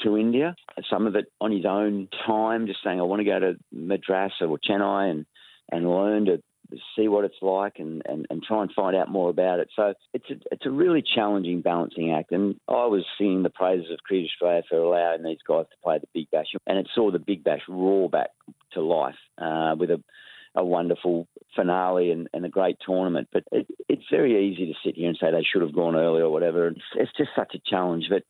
to 0.02 0.18
India, 0.18 0.56
some 0.90 1.08
of 1.08 1.16
it 1.16 1.26
on 1.40 1.52
his 1.52 1.66
own 1.66 2.08
time, 2.26 2.68
just 2.68 2.80
saying, 2.84 3.00
I 3.00 3.04
want 3.04 3.20
to 3.20 3.26
go 3.26 3.40
to 3.40 3.56
Madras 3.72 4.34
or 4.42 4.58
Chennai 4.58 5.12
and, 5.12 5.26
and 5.72 5.90
learn 5.90 6.26
to 6.26 6.42
see 6.96 7.08
what 7.08 7.26
it's 7.26 7.42
like 7.42 7.80
and, 7.80 8.02
and, 8.06 8.26
and 8.30 8.44
try 8.44 8.62
and 8.62 8.72
find 8.74 8.96
out 8.96 9.10
more 9.10 9.30
about 9.30 9.60
it. 9.60 9.70
So 9.76 9.94
it's 10.14 10.30
a, 10.30 10.36
it's 10.52 10.66
a 10.66 10.72
really 10.72 11.04
challenging 11.04 11.62
balancing 11.62 12.12
act. 12.12 12.32
And 12.32 12.56
I 12.68 12.86
was 12.86 13.06
singing 13.18 13.44
the 13.44 13.50
praises 13.50 13.92
of 13.92 14.00
Cricket 14.04 14.30
Australia 14.32 14.64
for 14.70 14.78
allowing 14.78 15.24
these 15.24 15.40
guys 15.48 15.66
to 15.72 15.78
play 15.84 16.00
the 16.00 16.08
Big 16.14 16.30
Bash. 16.32 16.48
And 16.68 16.78
it 16.78 16.88
saw 16.94 17.12
the 17.12 17.20
Big 17.20 17.44
Bash 17.44 17.62
roar 17.68 18.10
back 18.10 18.30
to 18.74 18.82
life 18.82 19.16
uh, 19.38 19.76
with 19.78 19.92
a, 19.92 20.02
a 20.56 20.64
wonderful 20.64 21.28
finale 21.56 22.12
and, 22.12 22.28
and 22.34 22.46
a 22.46 22.50
great 22.50 22.78
tournament. 22.86 23.30
But 23.32 23.44
it, 23.52 23.68
it's 23.90 24.06
very 24.12 24.52
easy 24.52 24.68
to 24.68 24.80
sit 24.86 24.96
here 24.96 25.10
and 25.10 25.18
say 25.20 25.32
they 25.32 25.44
should 25.44 25.62
have 25.62 25.76
gone 25.76 25.96
earlier 25.96 26.26
or 26.26 26.32
whatever. 26.32 26.68
It's, 26.68 26.80
it's 26.96 27.18
just 27.18 27.32
such 27.36 27.56
a 27.56 27.70
challenge. 27.70 28.06
But 28.10 28.24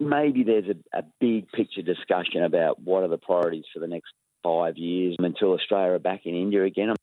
maybe 0.00 0.44
there's 0.44 0.68
a, 0.68 0.98
a 0.98 1.02
big 1.20 1.50
picture 1.52 1.82
discussion 1.82 2.42
about 2.42 2.80
what 2.80 3.02
are 3.02 3.08
the 3.08 3.18
priorities 3.18 3.64
for 3.72 3.80
the 3.80 3.86
next 3.86 4.12
five 4.42 4.76
years 4.76 5.16
until 5.18 5.52
Australia 5.52 5.92
are 5.92 5.98
back 5.98 6.22
in 6.24 6.34
India 6.34 6.64
again. 6.64 6.94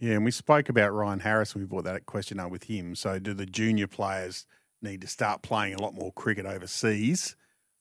Yeah, 0.00 0.14
and 0.14 0.24
we 0.24 0.30
spoke 0.30 0.68
about 0.68 0.90
Ryan 0.92 1.20
Harris. 1.20 1.54
when 1.54 1.62
We 1.62 1.66
brought 1.68 1.84
that 1.84 2.06
question 2.06 2.40
up 2.40 2.50
with 2.50 2.64
him. 2.64 2.94
So, 2.94 3.18
do 3.18 3.34
the 3.34 3.46
junior 3.46 3.86
players 3.86 4.46
need 4.82 5.02
to 5.02 5.06
start 5.06 5.42
playing 5.42 5.74
a 5.74 5.82
lot 5.82 5.94
more 5.94 6.10
cricket 6.12 6.46
overseas 6.46 7.36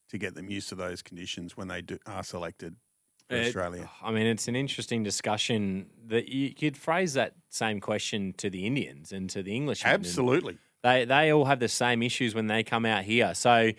to 0.10 0.18
get 0.18 0.36
them 0.36 0.50
used 0.50 0.68
to 0.70 0.76
those 0.76 1.02
conditions 1.02 1.56
when 1.56 1.68
they 1.70 1.82
do, 1.82 1.98
are 2.06 2.24
selected 2.24 2.76
for 3.30 3.36
It- 3.38 3.48
Australia? 3.48 3.90
I 4.02 4.12
mean, 4.12 4.28
it's 4.28 4.48
an 4.50 4.56
interesting 4.58 5.02
discussion 5.02 5.90
that 6.08 6.28
you 6.28 6.54
could 6.54 6.76
phrase 6.76 7.14
that 7.14 7.36
same 7.50 7.80
question 7.80 8.34
to 8.34 8.50
the 8.50 8.66
Indians 8.68 9.12
and 9.14 9.30
to 9.30 9.42
the 9.42 9.56
English. 9.56 9.86
Absolutely. 9.86 10.58
They 10.84 11.06
they 11.06 11.32
all 11.32 11.46
have 11.46 11.60
the 11.60 11.68
same 11.70 12.02
issues 12.04 12.34
when 12.36 12.48
they 12.48 12.64
come 12.64 12.86
out 12.86 13.04
here. 13.04 13.34
So 13.34 13.72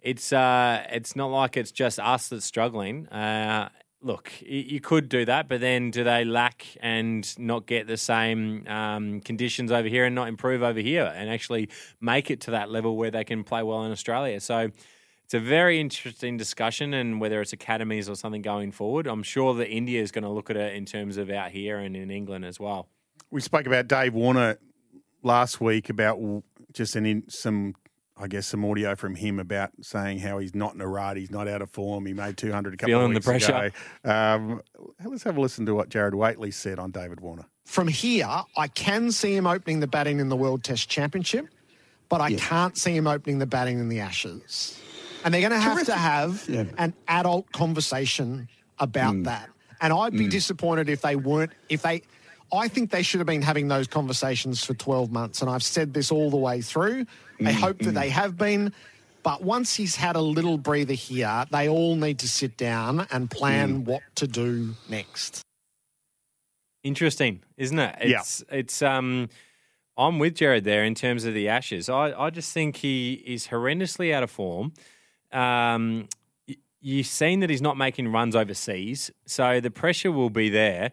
it's 0.00 0.32
uh 0.32 0.84
it's 0.90 1.14
not 1.16 1.26
like 1.30 1.56
it's 1.56 1.70
just 1.72 1.98
us 1.98 2.28
that's 2.28 2.44
struggling. 2.46 3.06
Uh, 3.08 3.68
look, 4.06 4.32
you, 4.40 4.80
could 4.80 5.08
do 5.08 5.24
that, 5.24 5.48
but 5.48 5.60
then 5.60 5.90
do 5.90 6.04
they 6.04 6.24
lack 6.24 6.66
and 6.80 7.38
not 7.38 7.66
get 7.66 7.86
the 7.86 7.96
same 7.96 8.66
um, 8.68 9.20
conditions 9.20 9.72
over 9.72 9.88
here 9.88 10.04
and 10.04 10.14
not 10.14 10.28
improve 10.28 10.62
over 10.62 10.80
here 10.80 11.12
and 11.14 11.28
actually 11.28 11.68
make 12.00 12.30
it 12.30 12.40
to 12.42 12.52
that 12.52 12.70
level 12.70 12.96
where 12.96 13.10
they 13.10 13.24
can 13.24 13.44
play 13.44 13.62
well 13.62 13.84
in 13.84 13.92
Australia? 13.92 14.40
So. 14.40 14.70
It's 15.24 15.34
a 15.34 15.40
very 15.40 15.80
interesting 15.80 16.36
discussion, 16.36 16.94
and 16.94 17.20
whether 17.20 17.40
it's 17.40 17.52
academies 17.52 18.08
or 18.08 18.14
something 18.14 18.42
going 18.42 18.70
forward, 18.70 19.08
I'm 19.08 19.24
sure 19.24 19.54
that 19.54 19.68
India 19.68 20.00
is 20.00 20.12
going 20.12 20.22
to 20.22 20.30
look 20.30 20.50
at 20.50 20.56
it 20.56 20.76
in 20.76 20.84
terms 20.84 21.16
of 21.16 21.30
out 21.30 21.50
here 21.50 21.78
and 21.78 21.96
in 21.96 22.12
England 22.12 22.44
as 22.44 22.60
well. 22.60 22.86
We 23.32 23.40
spoke 23.40 23.66
about 23.66 23.88
Dave 23.88 24.14
Warner 24.14 24.56
last 25.24 25.60
week 25.60 25.90
about 25.90 26.44
just 26.72 26.94
in, 26.94 27.24
some, 27.28 27.74
I 28.18 28.28
guess, 28.28 28.46
some 28.46 28.64
audio 28.64 28.94
from 28.96 29.14
him 29.14 29.38
about 29.38 29.70
saying 29.82 30.20
how 30.20 30.38
he's 30.38 30.54
not 30.54 30.74
in 30.74 30.80
a 30.80 30.86
rut, 30.88 31.16
he's 31.18 31.30
not 31.30 31.48
out 31.48 31.60
of 31.60 31.70
form, 31.70 32.06
he 32.06 32.14
made 32.14 32.36
200 32.38 32.72
a 32.74 32.76
couple 32.78 32.90
Feeling 32.92 33.14
of 33.16 33.22
the 33.24 33.30
weeks 33.30 33.46
pressure. 33.46 33.72
ago. 34.04 34.10
Um, 34.10 34.62
let's 35.04 35.22
have 35.24 35.36
a 35.36 35.40
listen 35.40 35.66
to 35.66 35.74
what 35.74 35.90
Gerard 35.90 36.14
Whateley 36.14 36.50
said 36.50 36.78
on 36.78 36.90
David 36.90 37.20
Warner. 37.20 37.44
From 37.66 37.88
here, 37.88 38.28
I 38.56 38.68
can 38.68 39.10
see 39.12 39.34
him 39.36 39.46
opening 39.46 39.80
the 39.80 39.86
batting 39.86 40.18
in 40.20 40.28
the 40.30 40.36
World 40.36 40.64
Test 40.64 40.88
Championship, 40.88 41.46
but 42.08 42.20
I 42.22 42.34
can't 42.34 42.78
see 42.78 42.96
him 42.96 43.06
opening 43.06 43.38
the 43.38 43.46
batting 43.46 43.78
in 43.80 43.88
the 43.90 44.00
Ashes. 44.00 44.80
And 45.24 45.34
they're 45.34 45.40
going 45.40 45.52
to 45.52 45.58
have 45.58 45.84
to 45.86 45.94
have 45.94 46.44
Yeah. 46.48 46.64
an 46.78 46.94
adult 47.08 47.50
conversation 47.52 48.48
about 48.78 49.24
that. 49.24 49.50
And 49.80 49.92
I'd 49.92 50.12
be 50.14 50.28
disappointed 50.28 50.88
if 50.88 51.02
they 51.02 51.16
weren't, 51.16 51.52
if 51.68 51.82
they, 51.82 52.02
I 52.52 52.68
think 52.68 52.90
they 52.90 53.02
should 53.02 53.20
have 53.20 53.26
been 53.26 53.42
having 53.42 53.68
those 53.68 53.86
conversations 53.86 54.64
for 54.64 54.74
12 54.74 55.10
months. 55.10 55.40
And 55.40 55.50
I've 55.50 55.62
said 55.62 55.94
this 55.94 56.12
all 56.12 56.30
the 56.30 56.36
way 56.36 56.60
through. 56.60 57.06
I 57.44 57.52
hope 57.52 57.78
that 57.80 57.94
they 57.94 58.08
have 58.08 58.36
been. 58.36 58.72
But 59.22 59.42
once 59.42 59.74
he's 59.74 59.96
had 59.96 60.14
a 60.14 60.20
little 60.20 60.56
breather 60.56 60.92
here, 60.92 61.46
they 61.50 61.68
all 61.68 61.96
need 61.96 62.20
to 62.20 62.28
sit 62.28 62.56
down 62.56 63.08
and 63.10 63.28
plan 63.28 63.84
what 63.84 64.02
to 64.16 64.28
do 64.28 64.74
next. 64.88 65.42
Interesting, 66.84 67.42
isn't 67.56 67.78
it? 67.78 67.96
Yeah. 68.04 68.20
It's 68.20 68.44
it's 68.48 68.82
um 68.82 69.28
I'm 69.98 70.20
with 70.20 70.36
Gerard 70.36 70.62
there 70.62 70.84
in 70.84 70.94
terms 70.94 71.24
of 71.24 71.34
the 71.34 71.48
Ashes. 71.48 71.88
I, 71.88 72.12
I 72.12 72.30
just 72.30 72.52
think 72.52 72.76
he 72.76 73.14
is 73.14 73.48
horrendously 73.48 74.12
out 74.14 74.22
of 74.22 74.30
form. 74.30 74.72
Um 75.32 76.08
you've 76.80 77.08
seen 77.08 77.40
that 77.40 77.50
he's 77.50 77.62
not 77.62 77.76
making 77.76 78.12
runs 78.12 78.36
overseas, 78.36 79.10
so 79.26 79.58
the 79.58 79.72
pressure 79.72 80.12
will 80.12 80.30
be 80.30 80.48
there. 80.48 80.92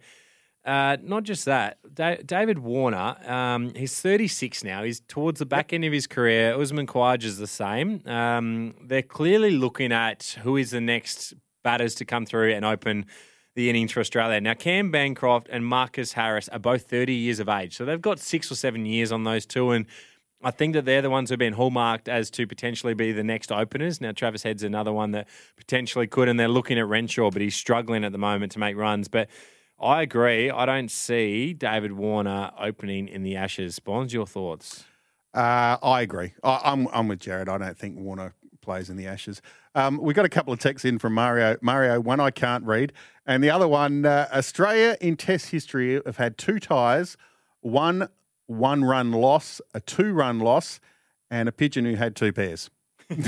Uh, 0.65 0.95
not 1.01 1.23
just 1.23 1.45
that, 1.45 1.77
da- 1.93 2.21
David 2.25 2.59
Warner, 2.59 3.17
um, 3.29 3.73
he's 3.75 3.99
36 3.99 4.63
now. 4.63 4.83
He's 4.83 5.01
towards 5.01 5.39
the 5.39 5.45
back 5.45 5.73
end 5.73 5.83
of 5.83 5.91
his 5.91 6.07
career. 6.07 6.55
Usman 6.57 6.87
Khawaja 6.87 7.25
is 7.25 7.37
the 7.37 7.47
same. 7.47 8.01
Um, 8.05 8.75
they're 8.81 9.01
clearly 9.01 9.51
looking 9.51 9.91
at 9.91 10.37
who 10.43 10.55
is 10.55 10.71
the 10.71 10.79
next 10.79 11.33
batters 11.63 11.95
to 11.95 12.05
come 12.05 12.25
through 12.25 12.53
and 12.53 12.63
open 12.63 13.05
the 13.55 13.69
innings 13.69 13.91
for 13.91 13.99
Australia. 13.99 14.39
Now, 14.41 14.53
Cam 14.53 14.89
Bancroft 14.89 15.47
and 15.51 15.65
Marcus 15.65 16.13
Harris 16.13 16.49
are 16.49 16.59
both 16.59 16.83
30 16.83 17.13
years 17.13 17.39
of 17.39 17.49
age. 17.49 17.75
So 17.75 17.85
they've 17.85 18.01
got 18.01 18.19
six 18.19 18.51
or 18.51 18.55
seven 18.55 18.85
years 18.85 19.11
on 19.11 19.25
those 19.25 19.45
two. 19.45 19.71
And 19.71 19.85
I 20.43 20.51
think 20.51 20.73
that 20.73 20.85
they're 20.85 21.01
the 21.01 21.09
ones 21.09 21.29
who've 21.29 21.39
been 21.39 21.53
hallmarked 21.53 22.09
as 22.09 22.29
to 22.31 22.47
potentially 22.47 22.93
be 22.93 23.11
the 23.11 23.23
next 23.23 23.51
openers. 23.51 24.01
Now, 24.01 24.11
Travis 24.11 24.43
Head's 24.43 24.63
another 24.63 24.91
one 24.91 25.11
that 25.11 25.27
potentially 25.55 26.07
could, 26.07 26.27
and 26.27 26.39
they're 26.39 26.47
looking 26.47 26.79
at 26.79 26.87
Renshaw, 26.87 27.31
but 27.31 27.41
he's 27.41 27.55
struggling 27.55 28.03
at 28.03 28.11
the 28.11 28.17
moment 28.17 28.53
to 28.53 28.59
make 28.59 28.75
runs. 28.75 29.07
But 29.07 29.29
I 29.79 30.01
agree. 30.01 30.49
I 30.49 30.65
don't 30.65 30.89
see 30.89 31.53
David 31.53 31.93
Warner 31.93 32.51
opening 32.59 33.07
in 33.07 33.23
the 33.23 33.35
Ashes. 33.35 33.79
Bonds, 33.79 34.13
your 34.13 34.25
thoughts? 34.25 34.85
Uh, 35.33 35.77
I 35.81 36.01
agree. 36.01 36.33
I, 36.43 36.61
I'm 36.63 36.87
I'm 36.93 37.07
with 37.07 37.19
Gerard. 37.19 37.49
I 37.49 37.57
don't 37.57 37.77
think 37.77 37.97
Warner 37.97 38.33
plays 38.61 38.89
in 38.89 38.97
the 38.97 39.07
Ashes. 39.07 39.41
Um, 39.75 39.97
we 39.97 40.13
got 40.13 40.25
a 40.25 40.29
couple 40.29 40.53
of 40.53 40.59
texts 40.59 40.85
in 40.85 40.99
from 40.99 41.13
Mario. 41.13 41.57
Mario, 41.61 41.99
one 41.99 42.19
I 42.19 42.31
can't 42.31 42.63
read, 42.63 42.93
and 43.25 43.43
the 43.43 43.49
other 43.49 43.67
one. 43.67 44.05
Uh, 44.05 44.27
Australia 44.31 44.95
in 45.01 45.17
Test 45.17 45.49
history 45.49 45.99
have 46.05 46.17
had 46.17 46.37
two 46.37 46.59
ties, 46.59 47.17
one 47.61 48.07
one 48.45 48.83
run 48.83 49.11
loss, 49.11 49.59
a 49.73 49.79
two 49.79 50.13
run 50.13 50.39
loss, 50.39 50.79
and 51.29 51.49
a 51.49 51.51
pigeon 51.51 51.85
who 51.85 51.95
had 51.95 52.15
two 52.15 52.31
pairs. 52.31 52.69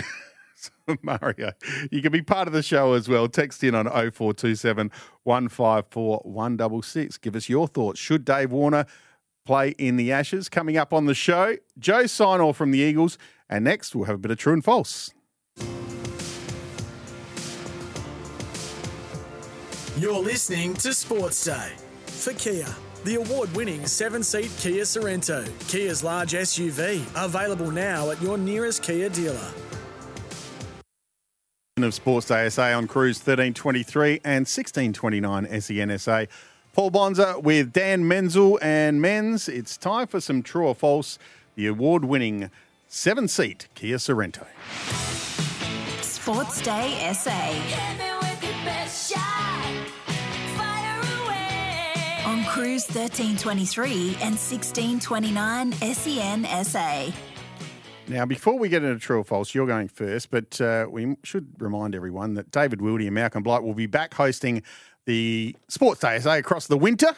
Mario, 1.02 1.52
you 1.92 2.02
can 2.02 2.12
be 2.12 2.22
part 2.22 2.48
of 2.48 2.54
the 2.54 2.64
show 2.64 2.94
as 2.94 3.08
well. 3.08 3.28
Text 3.28 3.64
in 3.64 3.76
on 3.76 3.86
0427 3.86 4.92
154 5.24 6.22
166. 6.24 7.18
Give 7.18 7.36
us 7.36 7.50
your 7.50 7.68
thoughts. 7.68 8.00
Should 8.00 8.26
Dave 8.26 8.52
Warner 8.52 8.86
play 9.46 9.70
in 9.78 9.98
the 9.98 10.12
Ashes? 10.12 10.50
Coming 10.50 10.78
up 10.78 10.94
on 10.94 11.06
the 11.06 11.16
show, 11.16 11.56
Joe 11.78 12.04
Sinor 12.04 12.54
from 12.54 12.72
the 12.72 12.80
Eagles. 12.80 13.18
And 13.50 13.64
next, 13.64 13.96
we'll 13.96 14.06
have 14.06 14.16
a 14.16 14.20
bit 14.20 14.32
of 14.32 14.38
true 14.38 14.54
and 14.54 14.64
false. 14.64 15.12
You're 19.98 20.20
listening 20.20 20.74
to 20.76 20.94
Sports 20.94 21.46
Day 21.46 21.72
for 22.06 22.34
Kia. 22.34 22.68
The 23.06 23.16
award 23.16 23.56
winning 23.56 23.86
seven 23.86 24.24
seat 24.24 24.52
Kia 24.60 24.84
Sorento, 24.84 25.48
Kia's 25.70 26.04
large 26.04 26.34
SUV, 26.34 27.06
available 27.16 27.70
now 27.70 28.10
at 28.10 28.20
your 28.22 28.38
nearest 28.38 28.82
Kia 28.82 29.10
dealer. 29.10 29.54
Of 31.84 31.94
Sports 31.94 32.28
Day 32.28 32.48
SA 32.48 32.78
on 32.78 32.88
Cruise 32.88 33.18
1323 33.18 34.22
and 34.24 34.48
1629 34.48 35.46
SENSA. 35.48 36.30
Paul 36.72 36.90
Bonza 36.90 37.38
with 37.38 37.74
Dan 37.74 38.08
Menzel 38.08 38.58
and 38.62 39.02
Menz. 39.02 39.50
It's 39.50 39.76
time 39.76 40.08
for 40.08 40.22
some 40.22 40.42
true 40.42 40.68
or 40.68 40.74
false. 40.74 41.20
The 41.56 41.68
award 41.68 42.06
winning 42.06 42.50
seven 42.88 43.28
seat 43.28 43.68
Kia 43.76 43.98
Sorento. 43.98 44.46
Sports 46.02 46.62
Day 46.62 47.12
SA. 47.14 47.52
On 52.26 52.46
Cruise 52.46 52.88
1323 52.88 53.92
and 54.22 54.38
1629 54.38 55.74
SEN 55.74 56.46
SA. 56.64 57.35
Now, 58.08 58.26
before 58.26 58.58
we 58.60 58.70
get 58.70 58.84
into 58.84 59.00
true 59.00 59.20
or 59.20 59.24
false, 59.24 59.56
you're 59.56 59.66
going 59.66 59.88
first, 59.88 60.30
but 60.30 60.62
uh, 60.62 60.86
we 60.90 61.16
should 61.24 61.48
remind 61.60 61.96
everyone 61.96 62.36
that 62.36 62.52
David 62.52 62.80
Wildy 62.80 63.06
and 63.08 63.16
Malcolm 63.16 63.42
Blight 63.42 63.64
will 63.64 63.74
be 63.74 63.88
back 63.88 64.14
hosting 64.14 64.62
the 65.06 65.56
Sports 65.70 66.02
Day 66.02 66.20
SA 66.20 66.36
across 66.36 66.68
the 66.68 66.78
winter. 66.78 67.16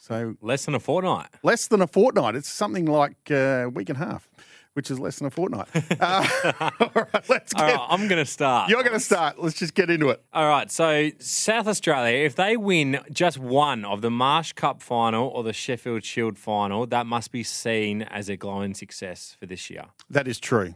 So 0.00 0.34
Less 0.40 0.64
than 0.64 0.74
a 0.74 0.80
fortnight. 0.80 1.28
less 1.42 1.66
than 1.66 1.82
a 1.82 1.86
fortnight. 1.86 2.36
It's 2.36 2.48
something 2.48 2.86
like 2.86 3.16
uh, 3.30 3.34
a 3.34 3.68
week 3.68 3.88
and 3.90 4.00
a 4.00 4.04
half, 4.04 4.28
which 4.74 4.90
is 4.90 5.00
less 5.00 5.18
than 5.18 5.26
a 5.26 5.30
fortnight. 5.30 5.68
Uh, 6.00 6.26
all 6.80 6.90
right, 6.94 7.28
let's 7.28 7.54
All 7.54 7.66
get. 7.66 7.76
right, 7.76 7.86
I'm 7.88 8.08
going 8.08 8.22
to 8.22 8.30
start. 8.30 8.68
You're 8.68 8.82
going 8.82 8.94
to 8.94 9.00
start. 9.00 9.40
Let's 9.40 9.56
just 9.56 9.74
get 9.74 9.90
into 9.90 10.10
it. 10.10 10.22
All 10.32 10.48
right, 10.48 10.70
so 10.70 11.10
South 11.18 11.66
Australia, 11.66 12.24
if 12.24 12.34
they 12.34 12.56
win 12.56 12.98
just 13.10 13.38
one 13.38 13.84
of 13.84 14.02
the 14.02 14.10
Marsh 14.10 14.52
Cup 14.52 14.82
final 14.82 15.28
or 15.28 15.42
the 15.42 15.52
Sheffield 15.52 16.04
Shield 16.04 16.38
final, 16.38 16.86
that 16.86 17.06
must 17.06 17.30
be 17.32 17.42
seen 17.42 18.02
as 18.02 18.28
a 18.28 18.36
glowing 18.36 18.74
success 18.74 19.36
for 19.38 19.46
this 19.46 19.70
year. 19.70 19.84
That 20.10 20.26
is 20.28 20.38
true. 20.40 20.74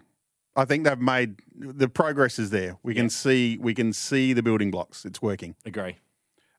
I 0.56 0.64
think 0.64 0.84
they've 0.84 0.98
made 0.98 1.36
the 1.54 1.88
progress 1.88 2.38
is 2.38 2.50
there. 2.50 2.78
We 2.82 2.94
can 2.94 3.10
see 3.10 3.58
we 3.58 3.74
can 3.74 3.92
see 3.92 4.32
the 4.32 4.42
building 4.42 4.70
blocks. 4.70 5.04
It's 5.04 5.22
working. 5.22 5.54
Agree. 5.64 5.96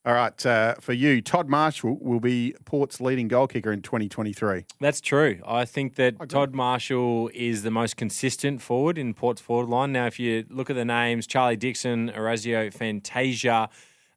All 0.05 0.13
right, 0.13 0.45
uh, 0.45 0.75
for 0.75 0.93
you, 0.93 1.21
Todd 1.21 1.49
Marshall 1.49 1.97
will 1.99 2.21
be 2.21 2.55
Port's 2.63 3.01
leading 3.01 3.27
goal 3.27 3.47
kicker 3.47 3.73
in 3.73 3.81
2023. 3.81 4.65
That's 4.79 5.01
true. 5.01 5.41
I 5.45 5.65
think 5.65 5.95
that 5.95 6.29
Todd 6.29 6.55
Marshall 6.55 7.29
is 7.33 7.63
the 7.63 7.71
most 7.71 7.97
consistent 7.97 8.61
forward 8.61 8.97
in 8.97 9.13
Port's 9.13 9.41
forward 9.41 9.67
line. 9.67 9.91
Now, 9.91 10.05
if 10.05 10.17
you 10.17 10.45
look 10.49 10.69
at 10.69 10.77
the 10.77 10.85
names, 10.85 11.27
Charlie 11.27 11.57
Dixon, 11.57 12.11
Orazio 12.11 12.71
Fantasia, 12.71 13.69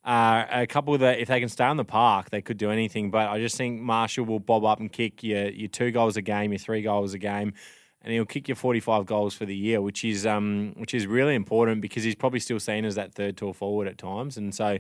uh, 0.05 0.45
a 0.51 0.69
couple 0.69 0.97
that 0.99 1.19
if 1.19 1.27
they 1.27 1.41
can 1.41 1.49
stay 1.49 1.65
on 1.65 1.77
the 1.77 1.85
park, 1.85 2.31
they 2.31 2.43
could 2.43 2.59
do 2.59 2.71
anything. 2.71 3.11
But 3.11 3.29
I 3.29 3.41
just 3.41 3.57
think 3.57 3.81
Marshall 3.81 4.25
will 4.25 4.41
bob 4.41 4.65
up 4.65 4.79
and 4.79 4.91
kick 4.91 5.25
your, 5.25 5.49
your 5.49 5.69
two 5.69 5.91
goals 5.91 6.17
a 6.17 6.23
game, 6.23 6.53
your 6.53 6.61
three 6.61 6.83
goals 6.83 7.13
a 7.13 7.19
game, 7.19 7.55
and 8.03 8.13
he'll 8.13 8.25
kick 8.25 8.49
you 8.49 8.55
45 8.55 9.05
goals 9.05 9.35
for 9.35 9.47
the 9.47 9.57
year, 9.57 9.81
which 9.81 10.05
is 10.05 10.27
um, 10.27 10.75
which 10.77 10.95
is 10.95 11.09
really 11.09 11.35
important 11.35 11.81
because 11.81 12.05
he's 12.05 12.15
probably 12.15 12.41
still 12.41 12.61
seen 12.61 12.85
as 12.85 12.95
that 12.95 13.15
third 13.15 13.37
tall 13.37 13.53
forward 13.53 13.89
at 13.89 13.99
times. 13.99 14.37
And 14.37 14.55
so 14.55 14.79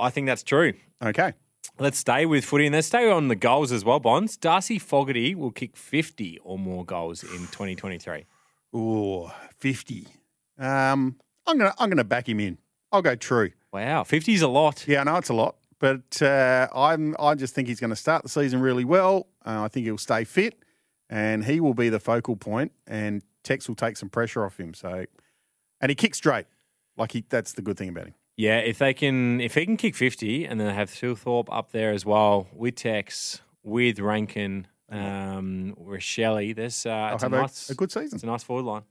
I 0.00 0.10
think 0.10 0.26
that's 0.26 0.42
true. 0.42 0.74
Okay. 1.02 1.34
Let's 1.78 1.98
stay 1.98 2.26
with 2.26 2.44
footy 2.44 2.66
and 2.66 2.74
let's 2.74 2.88
stay 2.88 3.10
on 3.10 3.28
the 3.28 3.36
goals 3.36 3.72
as 3.72 3.84
well, 3.84 4.00
Bonds. 4.00 4.36
Darcy 4.36 4.78
Fogarty 4.78 5.34
will 5.34 5.50
kick 5.50 5.76
50 5.76 6.38
or 6.42 6.58
more 6.58 6.84
goals 6.84 7.22
in 7.22 7.38
2023. 7.48 8.24
Ooh, 8.74 9.30
50. 9.58 10.06
Um, 10.58 11.16
I'm 11.46 11.58
gonna 11.58 11.74
I'm 11.78 11.88
gonna 11.88 12.04
back 12.04 12.28
him 12.28 12.40
in. 12.40 12.58
I'll 12.92 13.02
go 13.02 13.14
true. 13.14 13.52
Wow, 13.72 14.04
50 14.04 14.34
is 14.34 14.42
a 14.42 14.48
lot. 14.48 14.86
Yeah, 14.86 15.00
I 15.00 15.04
know 15.04 15.16
it's 15.16 15.28
a 15.28 15.34
lot, 15.34 15.56
but 15.78 16.20
uh, 16.22 16.68
I'm 16.74 17.14
I 17.18 17.34
just 17.34 17.54
think 17.54 17.68
he's 17.68 17.80
going 17.80 17.90
to 17.90 17.96
start 17.96 18.22
the 18.22 18.28
season 18.28 18.60
really 18.60 18.84
well. 18.84 19.28
Uh, 19.46 19.62
I 19.62 19.68
think 19.68 19.86
he'll 19.86 19.98
stay 19.98 20.24
fit, 20.24 20.62
and 21.08 21.44
he 21.44 21.60
will 21.60 21.74
be 21.74 21.88
the 21.88 22.00
focal 22.00 22.36
point, 22.36 22.72
and 22.86 23.22
Tex 23.44 23.68
will 23.68 23.76
take 23.76 23.96
some 23.96 24.08
pressure 24.08 24.44
off 24.44 24.58
him. 24.58 24.74
So, 24.74 25.06
and 25.80 25.88
he 25.88 25.94
kicks 25.94 26.18
straight. 26.18 26.46
Like 26.96 27.12
he, 27.12 27.24
that's 27.28 27.52
the 27.52 27.62
good 27.62 27.78
thing 27.78 27.88
about 27.88 28.06
him. 28.06 28.14
Yeah, 28.40 28.60
if 28.60 28.78
they 28.78 28.94
can, 28.94 29.38
if 29.42 29.52
he 29.54 29.66
can 29.66 29.76
kick 29.76 29.94
50 29.94 30.46
and 30.46 30.58
then 30.58 30.74
have 30.74 30.88
Thilthorpe 30.88 31.48
up 31.52 31.72
there 31.72 31.92
as 31.92 32.06
well 32.06 32.48
with 32.54 32.74
Tex, 32.74 33.42
with 33.62 34.00
Rankin, 34.00 34.66
um, 34.88 35.74
with 35.76 36.02
Shelley, 36.02 36.54
there's 36.54 36.86
uh, 36.86 37.10
it's 37.12 37.22
a- 37.22 37.28
nice, 37.28 37.68
a 37.68 37.74
good 37.74 37.92
season. 37.92 38.16
It's 38.16 38.22
a 38.22 38.26
nice 38.26 38.42
forward 38.42 38.64
line. 38.64 38.84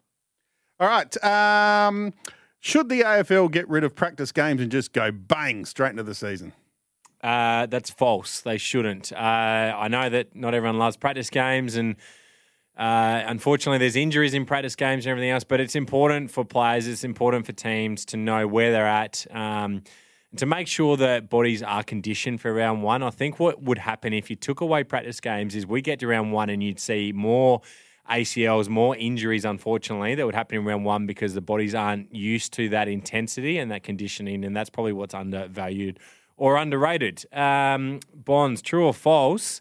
All 0.80 0.88
right. 0.88 1.24
Um, 1.24 2.14
should 2.60 2.90
the 2.90 3.02
AFL 3.02 3.50
get 3.52 3.68
rid 3.68 3.84
of 3.84 3.96
practice 3.96 4.32
games 4.32 4.62
and 4.62 4.72
just 4.72 4.94
go 4.94 5.12
bang 5.12 5.66
straight 5.66 5.90
into 5.90 6.04
the 6.04 6.14
season? 6.14 6.54
Uh, 7.24 7.66
that's 7.66 7.90
false. 7.90 8.42
They 8.42 8.60
shouldn't. 8.60 9.12
Uh, 9.12 9.16
I 9.16 9.88
know 9.88 10.10
that 10.10 10.36
not 10.36 10.54
everyone 10.54 10.78
loves 10.78 10.96
practice 10.96 11.32
games, 11.32 11.76
and 11.76 11.96
uh, 12.80 13.24
unfortunately, 13.28 13.78
there's 13.78 13.98
injuries 13.98 14.34
in 14.34 14.46
practice 14.46 14.78
games 14.78 15.06
and 15.06 15.12
everything 15.12 15.32
else. 15.32 15.44
But 15.44 15.60
it's 15.60 15.76
important 15.76 16.32
for 16.32 16.46
players. 16.46 16.88
It's 16.88 17.04
important 17.04 17.46
for 17.46 17.52
teams 17.52 18.06
to 18.06 18.18
know 18.18 18.48
where 18.48 18.72
they're 18.72 18.88
at. 18.88 19.28
Um, 19.32 19.84
to 20.38 20.46
make 20.46 20.68
sure 20.68 20.96
that 20.96 21.30
bodies 21.30 21.62
are 21.62 21.84
conditioned 21.84 22.40
for 22.40 22.54
round 22.54 22.82
one, 22.82 23.04
I 23.04 23.10
think 23.10 23.38
what 23.40 23.62
would 23.62 23.80
happen 23.80 24.14
if 24.14 24.30
you 24.30 24.36
took 24.38 24.62
away 24.62 24.84
practice 24.86 25.20
games 25.20 25.56
is 25.56 25.68
we 25.68 25.82
get 25.82 26.00
to 26.00 26.08
round 26.08 26.32
one 26.32 26.50
and 26.50 26.64
you'd 26.64 26.80
see 26.80 27.12
more 27.12 27.62
ACLs, 28.10 28.70
more 28.70 28.96
injuries, 28.96 29.44
unfortunately, 29.44 30.16
that 30.16 30.26
would 30.26 30.36
happen 30.36 30.60
in 30.60 30.66
round 30.66 30.86
one 30.86 31.06
because 31.06 31.34
the 31.34 31.42
bodies 31.42 31.76
aren't 31.76 32.14
used 32.16 32.54
to 32.54 32.70
that 32.70 32.88
intensity 32.88 33.58
and 33.58 33.72
that 33.72 33.84
conditioning. 33.84 34.46
And 34.46 34.56
that's 34.56 34.70
probably 34.70 34.94
what's 34.94 35.14
undervalued 35.14 36.00
or 36.38 36.56
underrated. 36.56 37.26
Um, 37.34 38.00
Bonds, 38.14 38.62
true 38.62 38.86
or 38.86 38.94
false? 38.94 39.60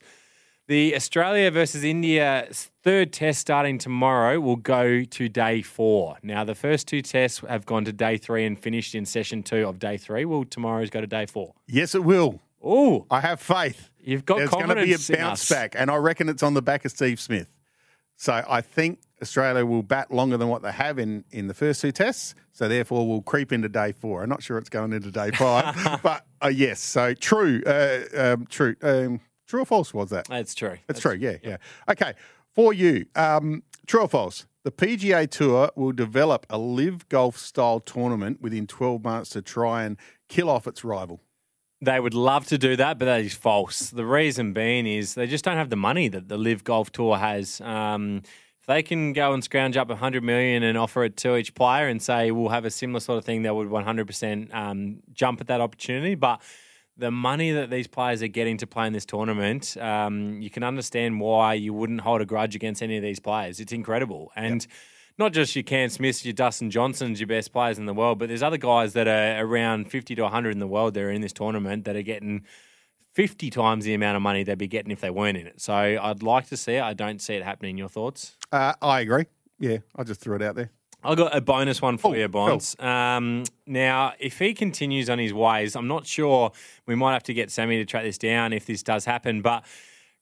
The 0.69 0.95
Australia 0.95 1.51
versus 1.51 1.83
India 1.83 2.47
third 2.83 3.11
test 3.11 3.41
starting 3.41 3.79
tomorrow 3.79 4.39
will 4.39 4.57
go 4.57 5.03
to 5.03 5.29
day 5.31 5.63
four. 5.63 6.19
Now, 6.23 6.45
the 6.45 6.55
first 6.55 6.87
two 6.87 7.01
tests 7.01 7.41
have 7.49 7.65
gone 7.65 7.87
to 7.87 7.93
day 7.93 8.19
three 8.19 8.45
and 8.45 8.59
finished 8.59 8.95
in 8.95 9.07
session 9.07 9.43
two 9.43 9.67
of 9.67 9.79
day 9.79 9.97
three. 9.97 10.27
Will 10.27 10.45
tomorrow's 10.45 10.91
go 10.91 11.01
to 11.01 11.07
day 11.07 11.25
four? 11.25 11.55
Yes, 11.67 11.95
it 11.95 12.05
will. 12.05 12.43
Oh, 12.63 13.07
I 13.11 13.21
have 13.21 13.41
faith. 13.41 13.89
You've 13.99 14.27
got 14.27 14.39
There's 14.39 14.51
going 14.51 14.69
to 14.69 14.75
be 14.75 14.93
a 14.93 14.99
bounce 15.17 15.49
back, 15.49 15.75
and 15.75 15.91
I 15.91 15.97
reckon 15.97 16.29
it's 16.29 16.43
on 16.43 16.53
the 16.53 16.61
back 16.61 16.85
of 16.85 16.91
Steve 16.91 17.19
Smith. 17.19 17.51
So 18.17 18.45
I 18.47 18.61
think 18.61 18.99
Australia 19.23 19.65
will 19.65 19.83
bat 19.83 20.11
longer 20.11 20.37
than 20.37 20.49
what 20.49 20.61
they 20.61 20.73
have 20.73 20.99
in, 20.99 21.25
in 21.31 21.47
the 21.47 21.55
first 21.55 21.81
two 21.81 21.93
tests. 21.93 22.35
So 22.53 22.69
therefore, 22.69 23.09
we'll 23.09 23.23
creep 23.23 23.53
into 23.53 23.71
day 23.71 23.93
four. 23.93 24.23
I'm 24.23 24.29
not 24.29 24.43
sure 24.43 24.59
it's 24.59 24.69
going 24.69 24.93
into 24.93 25.11
day 25.11 25.31
five, 25.31 26.01
but 26.03 26.27
uh, 26.45 26.49
yes. 26.49 26.81
So 26.81 27.15
true, 27.15 27.63
uh, 27.65 28.01
um, 28.15 28.47
true, 28.51 28.77
um, 28.83 29.21
true 29.49 29.63
or 29.63 29.67
false 29.67 29.93
was 29.93 30.11
that? 30.11 30.29
That's 30.29 30.55
true. 30.55 30.79
That's 30.87 31.01
true. 31.01 31.15
Yeah, 31.15 31.39
yeah. 31.43 31.57
Okay, 31.89 32.13
for 32.55 32.73
you, 32.73 33.07
um, 33.17 33.63
true 33.87 34.03
or 34.03 34.09
false? 34.09 34.47
The 34.65 34.71
PGA 34.71 35.29
Tour 35.31 35.71
will 35.77 35.93
develop 35.93 36.47
a 36.51 36.59
live 36.59 37.09
golf 37.09 37.39
style 37.39 37.81
tournament 37.81 38.43
within 38.43 38.67
12 38.67 39.03
months 39.03 39.31
to 39.31 39.43
try 39.43 39.85
and 39.85 39.97
kill 40.29 40.51
off 40.51 40.67
its 40.67 40.85
rival. 40.85 41.23
They 41.81 41.99
would 42.01 42.15
love 42.15 42.47
to 42.49 42.59
do 42.59 42.77
that, 42.77 42.99
but 42.99 43.05
that 43.07 43.21
is 43.21 43.35
false. 43.35 43.91
The 43.91 44.05
reason 44.05 44.53
being 44.53 44.87
is 44.87 45.15
they 45.15 45.27
just 45.27 45.45
don't 45.45 45.57
have 45.57 45.71
the 45.71 45.77
money 45.77 46.09
that 46.09 46.29
the 46.29 46.37
Live 46.37 46.65
Golf 46.65 46.91
Tour 46.91 47.17
has. 47.17 47.61
Um, 47.61 48.23
if 48.61 48.67
they 48.67 48.83
can 48.83 49.13
go 49.13 49.33
and 49.33 49.45
scrounge 49.45 49.77
up 49.77 49.89
100 49.89 50.25
million 50.25 50.65
and 50.65 50.77
offer 50.77 51.05
it 51.05 51.17
to 51.19 51.37
each 51.37 51.55
player 51.55 51.87
and 51.87 52.03
say 52.03 52.33
we'll 52.33 52.49
have 52.49 52.65
a 52.65 52.71
similar 52.71 53.01
sort 53.01 53.19
of 53.19 53.25
thing, 53.25 53.43
they 53.43 53.51
would 53.51 53.69
100% 53.69 54.53
um, 54.53 54.99
jump 55.13 55.41
at 55.41 55.47
that 55.47 55.61
opportunity. 55.61 56.17
But 56.17 56.43
the 56.99 57.11
money 57.11 57.53
that 57.53 57.71
these 57.71 57.87
players 57.87 58.23
are 58.23 58.29
getting 58.29 58.57
to 58.59 58.67
play 58.67 58.87
in 58.87 58.93
this 58.93 59.07
tournament, 59.07 59.77
um, 59.77 60.43
you 60.43 60.51
can 60.51 60.65
understand 60.65 61.21
why 61.21 61.55
you 61.55 61.73
wouldn't 61.73 62.01
hold 62.01 62.21
a 62.21 62.27
grudge 62.27 62.57
against 62.57 62.83
any 62.83 62.97
of 62.97 63.03
these 63.03 63.21
players. 63.21 63.61
It's 63.61 63.73
incredible. 63.73 64.33
And 64.35 64.67
not 65.17 65.33
just 65.33 65.55
your 65.55 65.63
Cam 65.63 65.89
Smiths, 65.89 66.25
your 66.25 66.33
Dustin 66.33 66.71
Johnsons, 66.71 67.21
your 67.21 67.29
best 67.29 67.53
players 67.53 67.79
in 67.79 67.87
the 67.87 67.95
world, 67.95 68.19
but 68.19 68.29
there's 68.29 68.43
other 68.43 68.57
guys 68.57 68.93
that 68.95 69.07
are 69.07 69.45
around 69.45 69.91
50 69.91 70.17
to 70.17 70.23
100 70.23 70.51
in 70.51 70.59
the 70.59 70.67
world 70.67 70.95
that 70.95 71.03
are 71.03 71.11
in 71.11 71.21
this 71.21 71.33
tournament 71.33 71.85
that 71.85 71.95
are 71.95 72.03
getting 72.03 72.45
50 73.15 73.51
times 73.51 73.85
the 73.85 73.95
amount 73.95 74.17
of 74.17 74.23
money 74.23 74.43
they'd 74.43 74.59
be 74.59 74.69
getting 74.69 74.91
if 74.91 75.01
they 75.01 75.11
weren't 75.11 75.39
in 75.39 75.47
it. 75.47 75.61
So 75.61 75.75
I'd 75.75 76.23
like 76.23 76.49
to 76.49 76.57
see 76.57 76.75
it. 76.75 76.83
I 76.83 76.95
don't 76.95 77.21
see 77.21 77.35
it 77.35 77.45
happening. 77.45 77.79
Your 77.79 77.89
thoughts? 77.89 78.37
Uh, 78.53 78.75
I 78.83 79.01
agree. 79.01 79.27
Yeah, 79.59 79.79
I 79.97 80.05
just 80.05 80.21
threw 80.21 80.37
it 80.37 80.43
out 80.43 80.55
there. 80.55 80.71
I 81.05 81.15
got 81.15 81.35
a 81.37 81.41
bonus 81.41 81.81
one 81.81 81.97
for 81.99 82.13
Oh, 82.13 82.15
you, 82.15 82.29
Bonds. 82.29 82.75
Um, 82.81 83.45
now, 83.67 84.15
if 84.19 84.39
he 84.39 84.53
continues 84.53 85.09
on 85.09 85.19
his 85.19 85.33
ways, 85.33 85.77
I'm 85.77 85.87
not 85.89 86.07
sure. 86.07 86.53
We 86.87 86.95
might 86.95 87.13
have 87.13 87.23
to 87.25 87.35
get 87.35 87.51
Sammy 87.51 87.77
to 87.79 87.85
track 87.85 88.03
this 88.03 88.19
down 88.19 88.53
if 88.53 88.67
this 88.67 88.83
does 88.83 89.05
happen. 89.05 89.41
But 89.41 89.65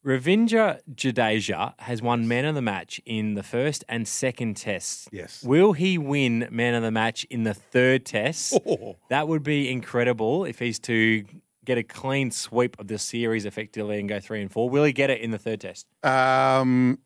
Ravindra 0.05 0.81
Jadeja 0.95 1.75
has 1.81 2.01
won 2.03 2.29
man 2.29 2.45
of 2.45 2.55
the 2.55 2.62
match 2.62 3.01
in 3.07 3.35
the 3.35 3.43
first 3.43 3.85
and 3.89 4.07
second 4.07 4.57
tests. 4.57 5.09
Yes. 5.11 5.43
Will 5.43 5.73
he 5.73 5.99
win 5.99 6.47
man 6.51 6.75
of 6.75 6.83
the 6.83 6.93
match 6.93 7.25
in 7.31 7.43
the 7.45 7.55
third 7.55 8.05
test? 8.05 8.59
Oh. 8.67 8.97
That 9.11 9.29
would 9.29 9.43
be 9.43 9.71
incredible 9.71 10.45
if 10.45 10.59
he's 10.59 10.79
to 10.81 11.25
get 11.65 11.79
a 11.79 11.83
clean 11.83 12.31
sweep 12.31 12.79
of 12.79 12.87
the 12.89 12.99
series 12.99 13.45
effectively 13.45 13.99
and 13.99 14.09
go 14.09 14.21
three 14.21 14.41
and 14.43 14.51
four. 14.51 14.69
Will 14.71 14.85
he 14.85 14.93
get 14.93 15.09
it 15.11 15.21
in 15.21 15.31
the 15.31 15.39
third 15.39 15.61
test? 15.61 15.87
Um, 16.05 16.99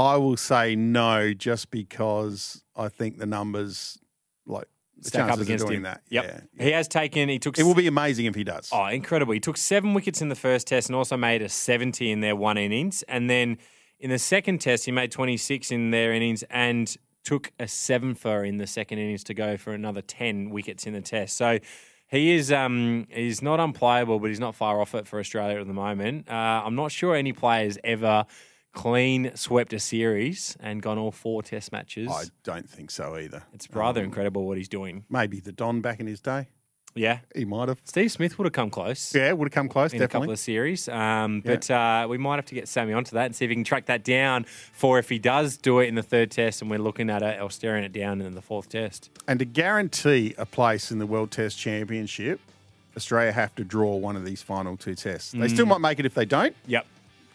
I 0.00 0.16
will 0.16 0.36
say 0.36 0.76
no, 0.76 1.32
just 1.34 1.70
because 1.70 2.62
I 2.76 2.88
think 2.88 3.18
the 3.18 3.26
numbers, 3.26 3.98
like 4.46 4.66
the 4.98 5.08
Stack 5.08 5.30
up 5.30 5.38
against 5.40 5.66
doing 5.66 5.78
him. 5.78 5.82
that. 5.84 6.02
Yep. 6.08 6.24
Yeah, 6.58 6.64
He 6.64 6.72
has 6.72 6.88
taken, 6.88 7.28
he 7.28 7.38
took 7.38 7.58
it 7.58 7.62
will 7.62 7.74
be 7.74 7.86
amazing 7.86 8.26
if 8.26 8.34
he 8.34 8.44
does. 8.44 8.70
Oh, 8.72 8.86
incredible. 8.86 9.32
He 9.34 9.40
took 9.40 9.56
seven 9.56 9.94
wickets 9.94 10.20
in 10.22 10.28
the 10.28 10.34
first 10.34 10.66
test 10.66 10.88
and 10.88 10.96
also 10.96 11.16
made 11.16 11.42
a 11.42 11.48
70 11.48 12.10
in 12.10 12.20
their 12.20 12.36
one 12.36 12.58
innings. 12.58 13.02
And 13.08 13.28
then 13.28 13.58
in 13.98 14.10
the 14.10 14.18
second 14.18 14.60
test, 14.60 14.86
he 14.86 14.92
made 14.92 15.10
26 15.10 15.70
in 15.70 15.90
their 15.90 16.12
innings 16.12 16.42
and 16.50 16.94
took 17.24 17.52
a 17.58 17.68
seven 17.68 18.14
for 18.14 18.44
in 18.44 18.56
the 18.56 18.66
second 18.66 18.98
innings 18.98 19.22
to 19.24 19.34
go 19.34 19.56
for 19.56 19.72
another 19.72 20.00
10 20.00 20.50
wickets 20.50 20.86
in 20.86 20.94
the 20.94 21.02
test. 21.02 21.36
So 21.36 21.58
he 22.08 22.34
is 22.34 22.50
um, 22.50 23.06
he's 23.10 23.40
not 23.42 23.60
unplayable, 23.60 24.18
but 24.18 24.28
he's 24.28 24.40
not 24.40 24.54
far 24.54 24.80
off 24.80 24.94
it 24.94 25.06
for 25.06 25.18
Australia 25.20 25.60
at 25.60 25.66
the 25.66 25.72
moment. 25.74 26.28
Uh, 26.28 26.62
I'm 26.64 26.74
not 26.74 26.90
sure 26.92 27.14
any 27.14 27.32
players 27.32 27.78
ever 27.84 28.24
clean 28.72 29.32
swept 29.34 29.72
a 29.72 29.80
series 29.80 30.56
and 30.60 30.80
gone 30.82 30.98
all 30.98 31.10
four 31.12 31.42
test 31.42 31.72
matches. 31.72 32.08
I 32.10 32.24
don't 32.44 32.68
think 32.68 32.90
so 32.90 33.16
either. 33.16 33.42
It's 33.52 33.68
rather 33.72 34.02
incredible 34.02 34.46
what 34.46 34.56
he's 34.56 34.68
doing. 34.68 35.04
Maybe 35.10 35.40
the 35.40 35.52
Don 35.52 35.80
back 35.80 36.00
in 36.00 36.06
his 36.06 36.20
day. 36.20 36.48
Yeah. 36.94 37.20
He 37.36 37.44
might 37.44 37.68
have. 37.68 37.80
Steve 37.84 38.10
Smith 38.10 38.36
would 38.36 38.46
have 38.46 38.52
come 38.52 38.68
close. 38.68 39.14
Yeah, 39.14 39.30
would 39.32 39.46
have 39.46 39.52
come 39.52 39.68
close, 39.68 39.92
in 39.92 40.02
a 40.02 40.08
couple 40.08 40.30
of 40.32 40.38
series. 40.40 40.88
Um, 40.88 41.40
but 41.40 41.70
uh, 41.70 42.06
we 42.10 42.18
might 42.18 42.36
have 42.36 42.46
to 42.46 42.54
get 42.56 42.66
Sammy 42.66 42.92
onto 42.92 43.12
that 43.14 43.26
and 43.26 43.36
see 43.36 43.44
if 43.44 43.48
he 43.48 43.54
can 43.54 43.62
track 43.62 43.86
that 43.86 44.02
down 44.02 44.44
for 44.72 44.98
if 44.98 45.08
he 45.08 45.20
does 45.20 45.56
do 45.56 45.78
it 45.78 45.86
in 45.86 45.94
the 45.94 46.02
third 46.02 46.32
test 46.32 46.62
and 46.62 46.70
we're 46.70 46.80
looking 46.80 47.08
at 47.08 47.22
it 47.22 47.40
or 47.40 47.48
staring 47.50 47.84
it 47.84 47.92
down 47.92 48.20
in 48.20 48.34
the 48.34 48.42
fourth 48.42 48.68
test. 48.70 49.08
And 49.28 49.38
to 49.38 49.44
guarantee 49.44 50.34
a 50.36 50.46
place 50.46 50.90
in 50.90 50.98
the 50.98 51.06
World 51.06 51.30
Test 51.30 51.56
Championship, 51.58 52.40
Australia 52.96 53.30
have 53.30 53.54
to 53.54 53.62
draw 53.62 53.94
one 53.94 54.16
of 54.16 54.24
these 54.24 54.42
final 54.42 54.76
two 54.76 54.96
tests. 54.96 55.30
They 55.30 55.46
still 55.46 55.66
Mm. 55.66 55.80
might 55.80 55.80
make 55.80 56.00
it 56.00 56.06
if 56.06 56.14
they 56.14 56.24
don't. 56.24 56.56
Yep. 56.66 56.86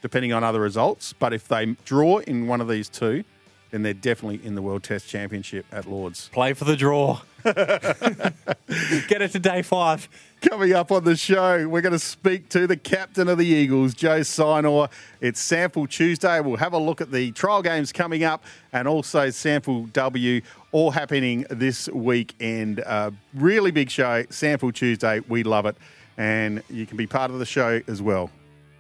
Depending 0.06 0.34
on 0.34 0.44
other 0.44 0.60
results. 0.60 1.14
But 1.18 1.34
if 1.34 1.48
they 1.48 1.66
draw 1.84 2.20
in 2.20 2.46
one 2.46 2.62
of 2.62 2.68
these 2.68 2.90
two, 2.90 3.24
then 3.72 3.82
they're 3.82 3.92
definitely 3.92 4.40
in 4.46 4.54
the 4.54 4.62
World 4.62 4.84
Test 4.84 5.10
Championship 5.10 5.66
at 5.72 5.88
Lords. 5.88 6.30
Play 6.32 6.54
for 6.54 6.64
the 6.64 6.76
draw. 6.76 7.22
Get 7.44 9.24
it 9.24 9.32
to 9.32 9.40
day 9.40 9.64
five. 9.64 10.08
Coming 10.48 10.74
up 10.74 10.92
on 10.92 11.06
the 11.06 11.16
show, 11.16 11.68
we're 11.68 11.82
going 11.82 11.92
to 11.92 11.98
speak 11.98 12.50
to 12.50 12.68
the 12.68 12.78
captain 12.78 13.28
of 13.28 13.40
the 13.40 13.48
Eagles, 13.48 13.96
Joe 13.96 14.20
Sinor. 14.20 14.92
It's 15.22 15.42
SANFL 15.42 15.90
Tuesday. 15.90 16.40
We'll 16.40 16.58
have 16.58 16.74
a 16.74 16.78
look 16.78 17.02
at 17.02 17.12
the 17.12 17.32
trial 17.32 17.64
games 17.64 17.92
coming 17.92 18.24
up 18.24 18.44
and 18.74 18.88
also 18.88 19.30
SANFL 19.30 19.92
W, 19.92 20.42
all 20.72 20.92
happening 20.92 21.48
this 21.50 21.90
weekend. 21.90 22.80
Uh, 22.82 23.10
really 23.34 23.72
big 23.72 23.90
show, 23.90 24.22
SANFL 24.26 24.72
Tuesday. 24.72 25.22
We 25.28 25.42
love 25.42 25.66
it. 25.66 25.76
And 26.16 26.62
you 26.70 26.86
can 26.86 26.96
be 26.96 27.08
part 27.08 27.32
of 27.32 27.40
the 27.40 27.46
show 27.48 27.82
as 27.88 28.04
well. 28.04 28.30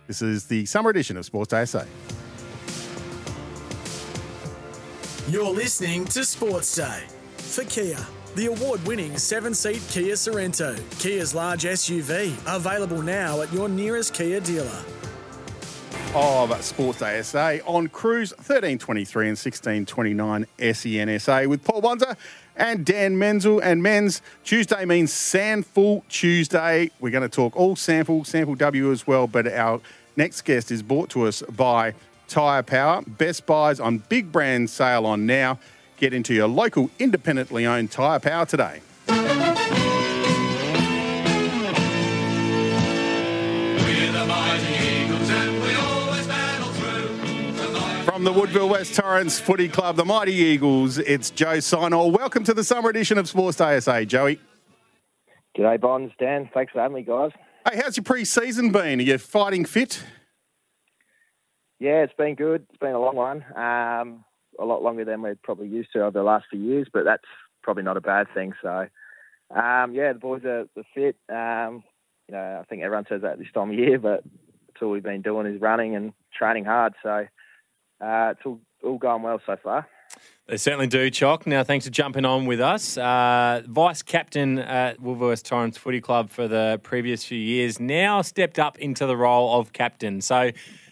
This 0.07 0.21
is 0.21 0.45
the 0.45 0.65
summer 0.65 0.91
edition 0.91 1.17
of 1.17 1.25
Sports 1.25 1.49
Day 1.49 1.65
You're 5.27 5.49
listening 5.49 6.05
to 6.05 6.23
Sports 6.23 6.75
Day 6.75 7.03
for 7.37 7.63
Kia. 7.63 7.97
The 8.35 8.47
award 8.47 8.85
winning 8.85 9.17
seven 9.17 9.55
seat 9.55 9.81
Kia 9.89 10.13
Sorento, 10.13 10.77
Kia's 10.99 11.33
large 11.33 11.63
SUV, 11.63 12.35
available 12.45 13.01
now 13.01 13.41
at 13.41 13.51
your 13.51 13.67
nearest 13.67 14.13
Kia 14.13 14.39
dealer. 14.39 14.83
of 16.13 16.63
Sports 16.63 16.99
Day 16.99 17.23
SA 17.23 17.57
on 17.65 17.87
Cruise 17.87 18.31
1323 18.33 19.25
and 19.25 19.37
1629 19.37 20.45
SENSA 20.59 21.47
with 21.47 21.63
Paul 21.63 21.81
Bonza 21.81 22.15
and 22.57 22.85
Dan 22.85 23.17
Menzel. 23.17 23.59
And 23.59 23.81
Men's 23.81 24.21
Tuesday 24.43 24.85
means 24.85 25.11
SANFL 25.11 26.03
Tuesday. 26.09 26.91
We're 26.99 27.11
going 27.11 27.27
to 27.27 27.29
talk 27.29 27.55
all 27.55 27.75
SANFL, 27.75 28.21
SANFL 28.21 28.57
W 28.57 28.91
as 28.91 29.05
well. 29.05 29.27
But 29.27 29.47
our 29.47 29.81
next 30.15 30.41
guest 30.43 30.71
is 30.71 30.81
brought 30.81 31.09
to 31.11 31.27
us 31.27 31.41
by 31.43 31.93
Tyre 32.27 32.63
Power. 32.63 33.01
Best 33.07 33.45
buys 33.45 33.79
on 33.79 33.99
big 34.09 34.31
brand 34.31 34.69
sale 34.69 35.05
on 35.05 35.25
now. 35.25 35.59
Get 35.97 36.13
into 36.13 36.33
your 36.33 36.47
local 36.47 36.89
independently 36.99 37.65
owned 37.65 37.91
Tyre 37.91 38.19
Power 38.19 38.45
today. 38.45 38.81
From 48.05 48.23
the 48.23 48.31
Woodville 48.31 48.69
West 48.69 48.93
Torrens 48.93 49.39
Footy 49.39 49.67
Club, 49.67 49.95
the 49.95 50.05
Mighty 50.05 50.31
Eagles, 50.31 50.99
it's 50.99 51.31
Joe 51.31 51.57
Sinor. 51.57 52.15
Welcome 52.15 52.43
to 52.43 52.53
the 52.53 52.63
summer 52.63 52.91
edition 52.91 53.17
of 53.17 53.27
Sports 53.27 53.57
Day 53.57 53.79
SA, 53.79 54.03
Joey. 54.03 54.39
G'day, 55.57 55.81
Bonds. 55.81 56.13
Dan, 56.19 56.47
thanks 56.53 56.71
for 56.71 56.81
having 56.81 56.97
me, 56.97 57.01
guys. 57.01 57.31
Hey, 57.67 57.81
how's 57.83 57.97
your 57.97 58.03
pre-season 58.03 58.71
been? 58.71 58.99
Are 58.99 59.03
you 59.03 59.17
fighting 59.17 59.65
fit? 59.65 60.03
Yeah, 61.79 62.03
it's 62.03 62.13
been 62.13 62.35
good. 62.35 62.67
It's 62.69 62.77
been 62.77 62.93
a 62.93 62.99
long 62.99 63.15
one. 63.15 63.43
Um, 63.55 64.23
a 64.59 64.65
lot 64.65 64.83
longer 64.83 65.03
than 65.03 65.23
we're 65.23 65.35
probably 65.43 65.67
used 65.67 65.89
to 65.93 66.01
over 66.01 66.11
the 66.11 66.23
last 66.23 66.45
few 66.51 66.59
years, 66.59 66.87
but 66.93 67.05
that's 67.05 67.25
probably 67.63 67.83
not 67.83 67.97
a 67.97 68.01
bad 68.01 68.27
thing. 68.35 68.53
So, 68.61 68.87
um, 69.49 69.95
yeah, 69.95 70.13
the 70.13 70.19
boys 70.21 70.43
are, 70.45 70.67
are 70.77 70.85
fit. 70.93 71.17
Um, 71.27 71.83
you 72.27 72.35
know, 72.35 72.59
I 72.61 72.65
think 72.65 72.83
everyone 72.83 73.07
says 73.09 73.23
that 73.23 73.39
this 73.39 73.47
time 73.51 73.71
of 73.71 73.79
year, 73.79 73.97
but 73.97 74.23
that's 74.67 74.83
all 74.83 74.91
we've 74.91 75.01
been 75.01 75.23
doing 75.23 75.47
is 75.47 75.59
running 75.59 75.95
and 75.95 76.13
training 76.37 76.65
hard. 76.65 76.93
So, 77.01 77.25
uh, 78.01 78.33
it's 78.35 78.45
all, 78.45 78.59
all 78.83 78.97
going 78.97 79.23
well 79.23 79.41
so 79.45 79.55
far. 79.61 79.87
They 80.47 80.57
certainly 80.57 80.87
do, 80.87 81.09
Chock. 81.09 81.47
Now, 81.47 81.63
thanks 81.63 81.85
for 81.85 81.91
jumping 81.91 82.23
on 82.23 82.45
with 82.45 82.61
us. 82.61 82.97
Uh, 82.97 83.63
Vice 83.65 84.03
captain 84.03 84.59
at 84.59 84.99
Woolworths 84.99 85.43
Torrens 85.43 85.77
Footy 85.77 86.01
Club 86.01 86.29
for 86.29 86.47
the 86.47 86.79
previous 86.83 87.25
few 87.25 87.39
years, 87.39 87.79
now 87.79 88.21
stepped 88.21 88.59
up 88.59 88.77
into 88.77 89.07
the 89.07 89.17
role 89.17 89.59
of 89.59 89.73
captain. 89.73 90.21
So, 90.21 90.51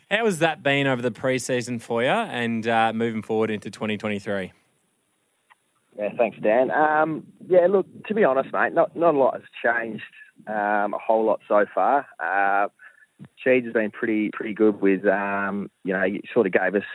how 0.10 0.26
has 0.26 0.40
that 0.40 0.64
been 0.64 0.88
over 0.88 1.02
the 1.02 1.12
pre-season 1.12 1.80
for 1.80 2.02
you 2.04 2.10
and 2.10 2.68
uh, 2.68 2.94
moving 2.94 3.22
forward 3.22 3.52
into 3.52 3.70
2023? 3.70 4.52
Yeah, 5.98 6.10
thanks, 6.18 6.38
Dan. 6.42 6.72
Um, 6.72 7.28
yeah, 7.48 7.68
look, 7.70 7.86
to 8.08 8.16
be 8.16 8.24
honest, 8.24 8.52
mate, 8.52 8.74
not 8.74 8.96
not 8.96 9.14
a 9.14 9.18
lot 9.18 9.36
has 9.36 9.44
changed 9.64 10.04
um, 10.48 10.94
a 10.94 10.98
whole 10.98 11.26
lot 11.26 11.42
so 11.48 11.66
far. 11.74 12.08
Uh, 12.20 12.70
Sheeds 13.46 13.66
has 13.66 13.74
been 13.74 13.92
pretty 13.92 14.30
pretty 14.32 14.54
good 14.54 14.82
with, 14.82 15.06
um, 15.06 15.70
you 15.84 15.94
know, 15.94 16.04
he 16.04 16.24
sort 16.34 16.48
of 16.48 16.54
gave 16.54 16.76
us 16.76 16.88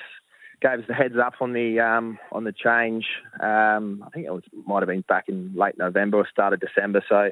gave 0.60 0.80
us 0.80 0.84
the 0.88 0.94
heads 0.94 1.14
up 1.22 1.34
on 1.40 1.52
the 1.52 1.80
um, 1.80 2.18
on 2.32 2.44
the 2.44 2.52
change. 2.52 3.06
Um, 3.40 4.02
I 4.06 4.10
think 4.10 4.26
it 4.26 4.32
was 4.32 4.44
might 4.66 4.80
have 4.80 4.88
been 4.88 5.04
back 5.08 5.28
in 5.28 5.54
late 5.54 5.78
November 5.78 6.18
or 6.18 6.28
start 6.28 6.52
of 6.52 6.60
December. 6.60 7.02
So 7.08 7.30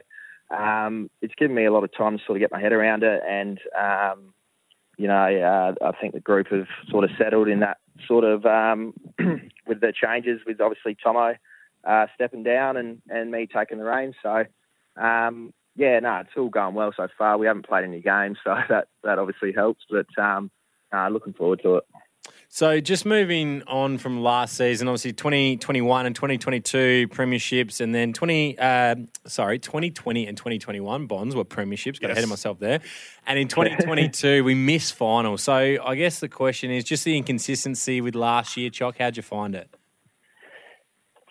um, 0.56 1.10
it's 1.22 1.34
given 1.34 1.56
me 1.56 1.64
a 1.64 1.72
lot 1.72 1.84
of 1.84 1.92
time 1.96 2.18
to 2.18 2.24
sort 2.24 2.36
of 2.36 2.40
get 2.40 2.52
my 2.52 2.60
head 2.60 2.72
around 2.72 3.02
it, 3.02 3.22
and 3.28 3.58
um, 3.78 4.34
you 4.96 5.08
know, 5.08 5.14
uh, 5.14 5.86
I 5.86 5.92
think 6.00 6.14
the 6.14 6.20
group 6.20 6.48
have 6.48 6.68
sort 6.88 7.04
of 7.04 7.10
settled 7.18 7.48
in 7.48 7.60
that 7.60 7.78
sort 8.06 8.24
of 8.24 8.46
um, 8.46 8.94
with 9.66 9.80
the 9.80 9.92
changes, 9.92 10.40
with 10.46 10.60
obviously 10.60 10.96
Tomo 11.02 11.34
uh, 11.84 12.06
stepping 12.14 12.42
down 12.42 12.76
and, 12.76 13.00
and 13.08 13.30
me 13.30 13.46
taking 13.46 13.78
the 13.78 13.84
reins. 13.84 14.14
So, 14.22 14.44
um, 15.00 15.52
yeah, 15.76 16.00
no, 16.00 16.16
it's 16.16 16.30
all 16.36 16.48
going 16.48 16.74
well 16.74 16.92
so 16.96 17.08
far. 17.18 17.38
We 17.38 17.46
haven't 17.46 17.66
played 17.66 17.84
any 17.84 18.00
games, 18.00 18.38
so 18.42 18.54
that, 18.68 18.88
that 19.04 19.18
obviously 19.18 19.52
helps, 19.52 19.84
but 19.90 20.06
um, 20.18 20.50
uh, 20.92 21.08
looking 21.08 21.32
forward 21.32 21.60
to 21.62 21.76
it. 21.76 21.84
So, 22.48 22.80
just 22.80 23.04
moving 23.04 23.62
on 23.66 23.98
from 23.98 24.22
last 24.22 24.56
season, 24.56 24.88
obviously 24.88 25.12
2021 25.12 26.06
and 26.06 26.14
2022 26.14 27.08
premierships, 27.08 27.80
and 27.80 27.94
then 27.94 28.12
20, 28.12 28.58
uh, 28.58 28.94
sorry, 29.26 29.58
2020 29.58 30.26
and 30.26 30.36
2021 30.36 31.06
bonds 31.06 31.34
were 31.34 31.44
premierships. 31.44 32.00
Got 32.00 32.08
Yes. 32.08 32.12
ahead 32.12 32.24
of 32.24 32.30
myself 32.30 32.58
there. 32.58 32.80
And 33.28 33.40
in 33.40 33.48
2022, 33.48 34.44
we 34.44 34.54
missed 34.54 34.94
finals. 34.94 35.42
So, 35.42 35.76
I 35.84 35.96
guess 35.96 36.20
the 36.20 36.28
question 36.28 36.70
is 36.70 36.84
just 36.84 37.04
the 37.04 37.16
inconsistency 37.16 38.00
with 38.00 38.14
last 38.14 38.56
year. 38.56 38.70
Chock, 38.70 38.98
how'd 38.98 39.16
you 39.16 39.24
find 39.24 39.56
it? 39.56 39.68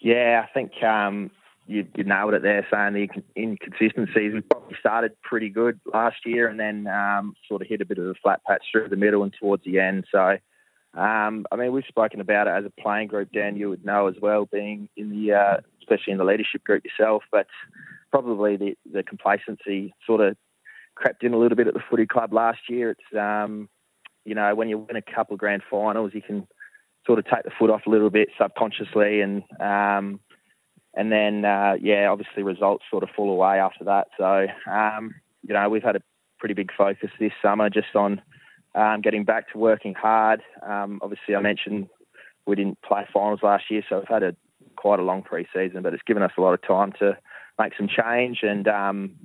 Yeah, 0.01 0.45
I 0.45 0.53
think 0.53 0.83
um, 0.83 1.31
you, 1.67 1.87
you 1.95 2.03
nailed 2.03 2.33
it 2.33 2.43
there, 2.43 2.65
saying 2.71 2.93
the 2.93 3.09
inconsistencies. 3.35 4.33
We 4.33 4.41
probably 4.41 4.77
started 4.79 5.19
pretty 5.21 5.49
good 5.49 5.79
last 5.91 6.17
year 6.25 6.47
and 6.47 6.59
then 6.59 6.87
um, 6.87 7.33
sort 7.47 7.61
of 7.61 7.67
hit 7.67 7.81
a 7.81 7.85
bit 7.85 7.97
of 7.97 8.05
a 8.05 8.13
flat 8.15 8.43
patch 8.45 8.63
through 8.71 8.89
the 8.89 8.95
middle 8.95 9.23
and 9.23 9.33
towards 9.39 9.63
the 9.63 9.79
end. 9.79 10.05
So, 10.11 10.37
um, 10.93 11.45
I 11.51 11.55
mean, 11.55 11.71
we've 11.71 11.83
spoken 11.87 12.21
about 12.21 12.47
it 12.47 12.51
as 12.51 12.65
a 12.65 12.81
playing 12.81 13.07
group, 13.07 13.31
Dan, 13.33 13.57
you 13.57 13.69
would 13.69 13.83
know 13.83 14.07
as 14.07 14.15
well, 14.21 14.45
being 14.45 14.89
in 14.95 15.09
the, 15.09 15.33
uh, 15.33 15.57
especially 15.79 16.13
in 16.13 16.19
the 16.19 16.23
leadership 16.23 16.63
group 16.63 16.83
yourself, 16.85 17.23
but 17.31 17.47
probably 18.11 18.57
the, 18.57 18.77
the 18.91 19.03
complacency 19.03 19.93
sort 20.05 20.21
of 20.21 20.37
crept 20.93 21.23
in 21.23 21.33
a 21.33 21.37
little 21.37 21.57
bit 21.57 21.67
at 21.67 21.73
the 21.73 21.83
footy 21.89 22.05
club 22.05 22.31
last 22.31 22.59
year. 22.69 22.91
It's, 22.91 23.17
um, 23.19 23.69
you 24.23 24.35
know, 24.35 24.53
when 24.55 24.69
you 24.69 24.77
win 24.77 24.95
a 24.95 25.01
couple 25.01 25.33
of 25.33 25.39
grand 25.39 25.63
finals, 25.69 26.11
you 26.13 26.21
can 26.21 26.47
sort 27.05 27.19
of 27.19 27.25
take 27.25 27.43
the 27.43 27.51
foot 27.59 27.69
off 27.69 27.81
a 27.85 27.89
little 27.89 28.09
bit 28.09 28.29
subconsciously 28.39 29.21
and, 29.21 29.43
um, 29.59 30.19
and 30.95 31.11
then, 31.11 31.45
uh, 31.45 31.75
yeah, 31.81 32.07
obviously 32.09 32.43
results 32.43 32.85
sort 32.89 33.03
of 33.03 33.09
fall 33.15 33.31
away 33.31 33.59
after 33.59 33.83
that. 33.85 34.07
So, 34.17 34.47
um, 34.71 35.15
you 35.47 35.53
know, 35.53 35.69
we've 35.69 35.83
had 35.83 35.95
a 35.95 36.01
pretty 36.39 36.53
big 36.53 36.71
focus 36.75 37.09
this 37.19 37.33
summer 37.41 37.69
just 37.69 37.95
on 37.95 38.21
um, 38.73 39.01
getting 39.01 39.23
back 39.23 39.51
to 39.51 39.57
working 39.57 39.93
hard. 39.93 40.41
Um, 40.65 40.99
obviously, 41.01 41.35
I 41.35 41.41
mentioned 41.41 41.87
we 42.45 42.55
didn't 42.55 42.81
play 42.81 43.05
finals 43.13 43.39
last 43.43 43.65
year, 43.69 43.83
so 43.87 43.99
we've 43.99 44.07
had 44.07 44.23
a 44.23 44.35
quite 44.75 44.99
a 44.99 45.03
long 45.03 45.23
pre-season, 45.23 45.81
but 45.81 45.93
it's 45.93 46.03
given 46.03 46.23
us 46.23 46.31
a 46.37 46.41
lot 46.41 46.53
of 46.53 46.61
time 46.61 46.91
to 46.99 47.17
make 47.59 47.73
some 47.77 47.87
change 47.87 48.39
and 48.43 48.67
um, 48.67 49.15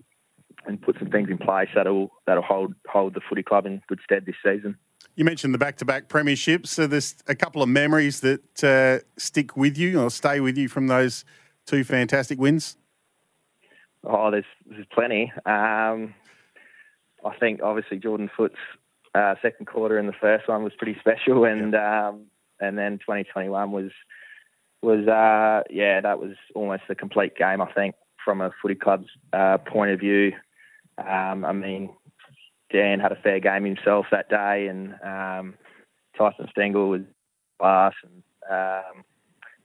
and 0.66 0.80
put 0.80 0.96
some 0.98 1.10
things 1.10 1.28
in 1.30 1.38
place 1.38 1.68
that'll 1.74 2.10
that'll 2.26 2.42
hold 2.42 2.74
hold 2.88 3.14
the 3.14 3.20
footy 3.28 3.42
club 3.42 3.66
in 3.66 3.82
good 3.88 4.00
stead 4.04 4.26
this 4.26 4.36
season. 4.44 4.76
You 5.16 5.24
mentioned 5.24 5.52
the 5.52 5.58
back-to-back 5.58 6.08
premierships. 6.08 6.68
So 6.68 6.86
there's 6.86 7.16
a 7.26 7.34
couple 7.34 7.62
of 7.62 7.68
memories 7.68 8.20
that 8.20 8.64
uh, 8.64 9.04
stick 9.18 9.56
with 9.56 9.76
you 9.76 10.00
or 10.00 10.08
stay 10.08 10.40
with 10.40 10.56
you 10.56 10.68
from 10.68 10.86
those 10.86 11.24
two 11.66 11.84
fantastic 11.84 12.38
wins. 12.38 12.76
Oh, 14.04 14.30
there's 14.30 14.44
there's 14.66 14.86
plenty. 14.92 15.32
Um, 15.44 16.14
I 17.24 17.36
think 17.38 17.60
obviously 17.62 17.98
Jordan 17.98 18.30
Foote's 18.34 18.56
uh, 19.14 19.34
second 19.42 19.66
quarter 19.66 19.98
in 19.98 20.06
the 20.06 20.12
first 20.12 20.48
one 20.48 20.64
was 20.64 20.72
pretty 20.78 20.98
special, 21.00 21.44
and 21.44 21.74
um, 21.74 22.26
and 22.60 22.78
then 22.78 22.98
2021 22.98 23.72
was 23.72 23.90
was 24.82 25.06
uh, 25.06 25.62
yeah 25.70 26.00
that 26.00 26.18
was 26.18 26.32
almost 26.54 26.84
a 26.88 26.94
complete 26.94 27.36
game. 27.36 27.60
I 27.60 27.70
think 27.72 27.94
from 28.24 28.40
a 28.40 28.50
footy 28.62 28.74
club's 28.74 29.08
uh, 29.32 29.58
point 29.58 29.90
of 29.90 30.00
view. 30.00 30.32
Um, 30.98 31.44
I 31.44 31.52
mean, 31.52 31.90
Dan 32.72 33.00
had 33.00 33.12
a 33.12 33.16
fair 33.22 33.40
game 33.40 33.64
himself 33.64 34.06
that 34.10 34.28
day, 34.28 34.68
and 34.68 34.94
um, 35.02 35.54
Tyson 36.16 36.48
Stengel 36.50 36.88
was 36.88 37.02
class, 37.58 37.94
and 38.02 38.22
um, 38.50 39.04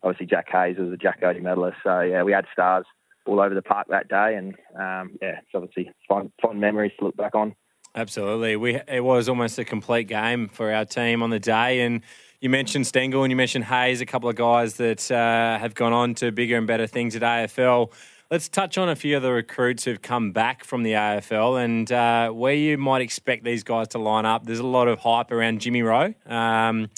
obviously 0.05 0.27
Jack 0.27 0.47
Hayes 0.51 0.77
was 0.77 0.93
a 0.93 0.97
Jack 0.97 1.21
Oatey 1.21 1.41
medalist. 1.41 1.77
So 1.83 2.01
yeah, 2.01 2.23
we 2.23 2.31
had 2.31 2.45
stars 2.53 2.85
all 3.25 3.41
over 3.41 3.55
the 3.55 3.61
park 3.61 3.87
that 3.89 4.07
day, 4.07 4.35
and 4.35 4.53
um, 4.79 5.17
yeah, 5.21 5.39
it's 5.39 5.49
obviously 5.53 5.91
fond, 6.07 6.31
fond 6.41 6.61
memories 6.61 6.91
to 6.99 7.05
look 7.05 7.17
back 7.17 7.35
on. 7.35 7.55
Absolutely. 7.95 8.55
We 8.55 8.75
it 8.87 9.03
was 9.03 9.27
almost 9.29 9.57
a 9.57 9.65
complete 9.65 10.07
game 10.07 10.47
for 10.49 10.71
our 10.71 10.85
team 10.85 11.23
on 11.23 11.29
the 11.29 11.39
day 11.39 11.79
and 11.79 12.01
you 12.41 12.49
mentioned 12.49 12.85
Stengel 12.85 13.23
and 13.23 13.31
you 13.31 13.37
mentioned 13.37 13.63
Hayes, 13.63 14.01
a 14.01 14.05
couple 14.05 14.29
of 14.29 14.35
guys 14.35 14.75
that 14.75 15.09
uh, 15.09 15.57
have 15.57 15.73
gone 15.73 15.93
on 15.93 16.13
to 16.15 16.31
bigger 16.31 16.57
and 16.57 16.67
better 16.67 16.87
things 16.87 17.15
at 17.15 17.21
AFL. 17.21 17.91
Let's 18.29 18.49
touch 18.49 18.77
on 18.77 18.89
a 18.89 18.95
few 18.95 19.15
of 19.15 19.23
the 19.23 19.31
recruits 19.31 19.85
who've 19.85 20.01
come 20.01 20.31
back 20.31 20.63
from 20.63 20.83
the 20.83 20.91
AFL 20.91 21.63
and 21.63 21.91
uh, 21.91 22.29
where 22.31 22.53
you 22.53 22.77
might 22.77 23.01
expect 23.01 23.45
these 23.45 23.63
guys 23.63 23.87
to 23.89 23.97
line 23.97 24.25
up. 24.25 24.45
There's 24.45 24.59
a 24.59 24.65
lot 24.65 24.87
of 24.87 24.99
hype 24.99 25.31
around 25.31 25.61
Jimmy 25.61 25.83
Rowe. 25.83 26.13
Um, 26.25 26.89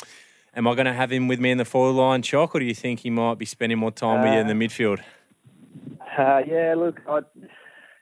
am 0.57 0.67
I 0.67 0.73
going 0.73 0.87
to 0.87 0.93
have 0.93 1.11
him 1.11 1.27
with 1.27 1.39
me 1.39 1.51
in 1.51 1.59
the 1.59 1.65
forward 1.65 1.93
line, 1.93 2.23
Chalk, 2.23 2.55
or 2.55 2.59
do 2.59 2.65
you 2.65 2.73
think 2.73 3.01
he 3.01 3.09
might 3.09 3.37
be 3.37 3.45
spending 3.45 3.77
more 3.77 3.91
time 3.91 4.23
with 4.23 4.33
you 4.33 4.39
in 4.39 4.47
the 4.47 4.53
midfield? 4.53 4.99
Uh, 6.17 6.41
yeah, 6.47 6.73
look, 6.75 6.99
I, 7.07 7.19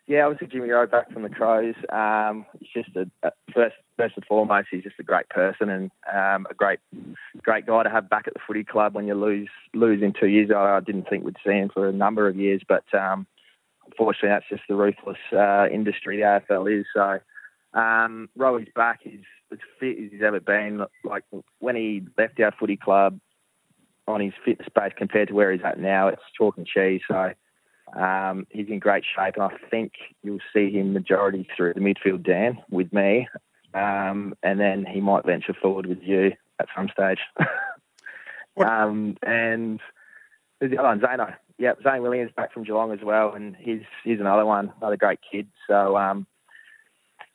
yeah, 0.07 0.25
obviously 0.25 0.47
Jimmy 0.47 0.69
Rowe 0.69 0.87
back 0.87 1.11
from 1.11 1.23
the 1.23 1.29
Crows. 1.29 1.75
Um, 1.89 2.45
he's 2.59 2.83
just 2.83 2.95
a, 2.95 3.09
a 3.23 3.31
first 3.53 3.75
first 3.97 4.15
and 4.15 4.25
foremost, 4.25 4.69
he's 4.71 4.83
just 4.83 4.99
a 4.99 5.03
great 5.03 5.27
person 5.29 5.69
and 5.69 5.91
um, 6.11 6.47
a 6.49 6.53
great 6.53 6.79
great 7.41 7.65
guy 7.65 7.83
to 7.83 7.89
have 7.89 8.09
back 8.09 8.27
at 8.27 8.33
the 8.33 8.39
footy 8.47 8.63
club 8.63 8.95
when 8.95 9.05
you 9.05 9.15
lose 9.15 9.49
lose 9.73 10.01
in 10.01 10.13
two 10.13 10.27
years. 10.27 10.49
I, 10.55 10.77
I 10.77 10.79
didn't 10.79 11.09
think 11.09 11.25
we'd 11.25 11.35
see 11.45 11.51
him 11.51 11.69
for 11.73 11.89
a 11.89 11.93
number 11.93 12.27
of 12.29 12.37
years, 12.37 12.61
but 12.67 12.85
um, 12.93 13.27
unfortunately, 13.85 14.29
that's 14.29 14.49
just 14.49 14.63
the 14.69 14.75
ruthless 14.75 15.17
uh, 15.33 15.67
industry 15.69 16.17
the 16.17 16.23
AFL 16.23 16.79
is. 16.79 16.85
So 16.93 17.19
um, 17.77 18.29
Rowe's 18.37 18.67
back. 18.75 18.99
He's 19.03 19.19
as 19.51 19.59
fit 19.79 19.97
as 19.97 20.11
he's 20.11 20.21
ever 20.21 20.39
been. 20.39 20.85
Like 21.03 21.23
when 21.59 21.75
he 21.75 22.03
left 22.17 22.39
our 22.39 22.53
footy 22.59 22.77
club 22.77 23.19
on 24.07 24.21
his 24.21 24.33
fitness 24.43 24.67
base 24.75 24.93
compared 24.97 25.29
to 25.29 25.33
where 25.33 25.51
he's 25.51 25.63
at 25.63 25.79
now, 25.79 26.07
it's 26.07 26.21
chalk 26.37 26.57
and 26.57 26.67
cheese. 26.67 27.01
So 27.07 27.33
um, 27.99 28.47
he's 28.49 28.67
in 28.67 28.79
great 28.79 29.03
shape, 29.03 29.35
and 29.35 29.43
I 29.43 29.55
think 29.69 29.93
you'll 30.23 30.39
see 30.53 30.71
him 30.71 30.93
majority 30.93 31.47
through 31.55 31.73
the 31.73 31.79
midfield, 31.79 32.25
Dan, 32.25 32.57
with 32.69 32.91
me, 32.91 33.27
um, 33.73 34.33
and 34.43 34.59
then 34.59 34.85
he 34.85 35.01
might 35.01 35.25
venture 35.25 35.53
forward 35.53 35.85
with 35.85 36.01
you 36.01 36.33
at 36.59 36.67
some 36.75 36.89
stage. 36.89 37.19
um, 38.57 39.17
and 39.23 39.79
there's 40.59 40.71
the 40.71 40.77
other 40.77 40.89
one, 40.89 40.99
Zano. 40.99 41.35
Yep, 41.57 41.79
Zane 41.83 42.01
Williams 42.01 42.31
back 42.35 42.53
from 42.53 42.63
Geelong 42.63 42.91
as 42.91 42.99
well, 43.01 43.33
and 43.33 43.55
he's 43.57 43.83
he's 44.03 44.19
another 44.19 44.45
one, 44.45 44.73
another 44.81 44.97
great 44.97 45.19
kid. 45.31 45.47
So 45.67 45.95
um, 45.97 46.27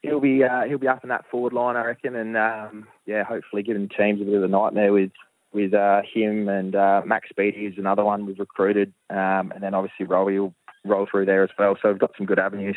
he'll 0.03 0.21
be 0.21 0.45
uh, 0.45 0.65
he'll 0.65 0.79
be 0.79 0.89
up 0.89 1.03
in 1.03 1.09
that 1.09 1.25
forward 1.31 1.53
line, 1.53 1.77
I 1.77 1.85
reckon, 1.85 2.17
and 2.17 2.37
um, 2.37 2.87
yeah, 3.07 3.25
hopefully 3.25 3.63
giving 3.63 3.89
teams 3.89 4.21
a 4.21 4.25
bit 4.25 4.35
of 4.35 4.45
a 4.45 4.49
nightmare 4.49 4.93
with 4.93 5.13
with 5.53 5.75
uh, 5.75 6.03
him 6.13 6.49
and 6.49 6.77
uh, 6.77 7.03
Max 7.05 7.29
Speedy 7.29 7.67
is 7.67 7.75
another 7.77 8.05
one 8.05 8.27
we've 8.27 8.39
recruited, 8.39 8.93
um, 9.11 9.53
and 9.53 9.63
then 9.63 9.75
obviously 9.75 10.07
Robbie 10.07 10.39
will 10.39 10.55
roll 10.85 11.07
through 11.11 11.27
there 11.27 11.43
as 11.43 11.51
well. 11.59 11.77
So 11.83 11.91
we've 11.91 11.99
got 11.99 12.13
some 12.17 12.27
good 12.27 12.39
avenues. 12.39 12.77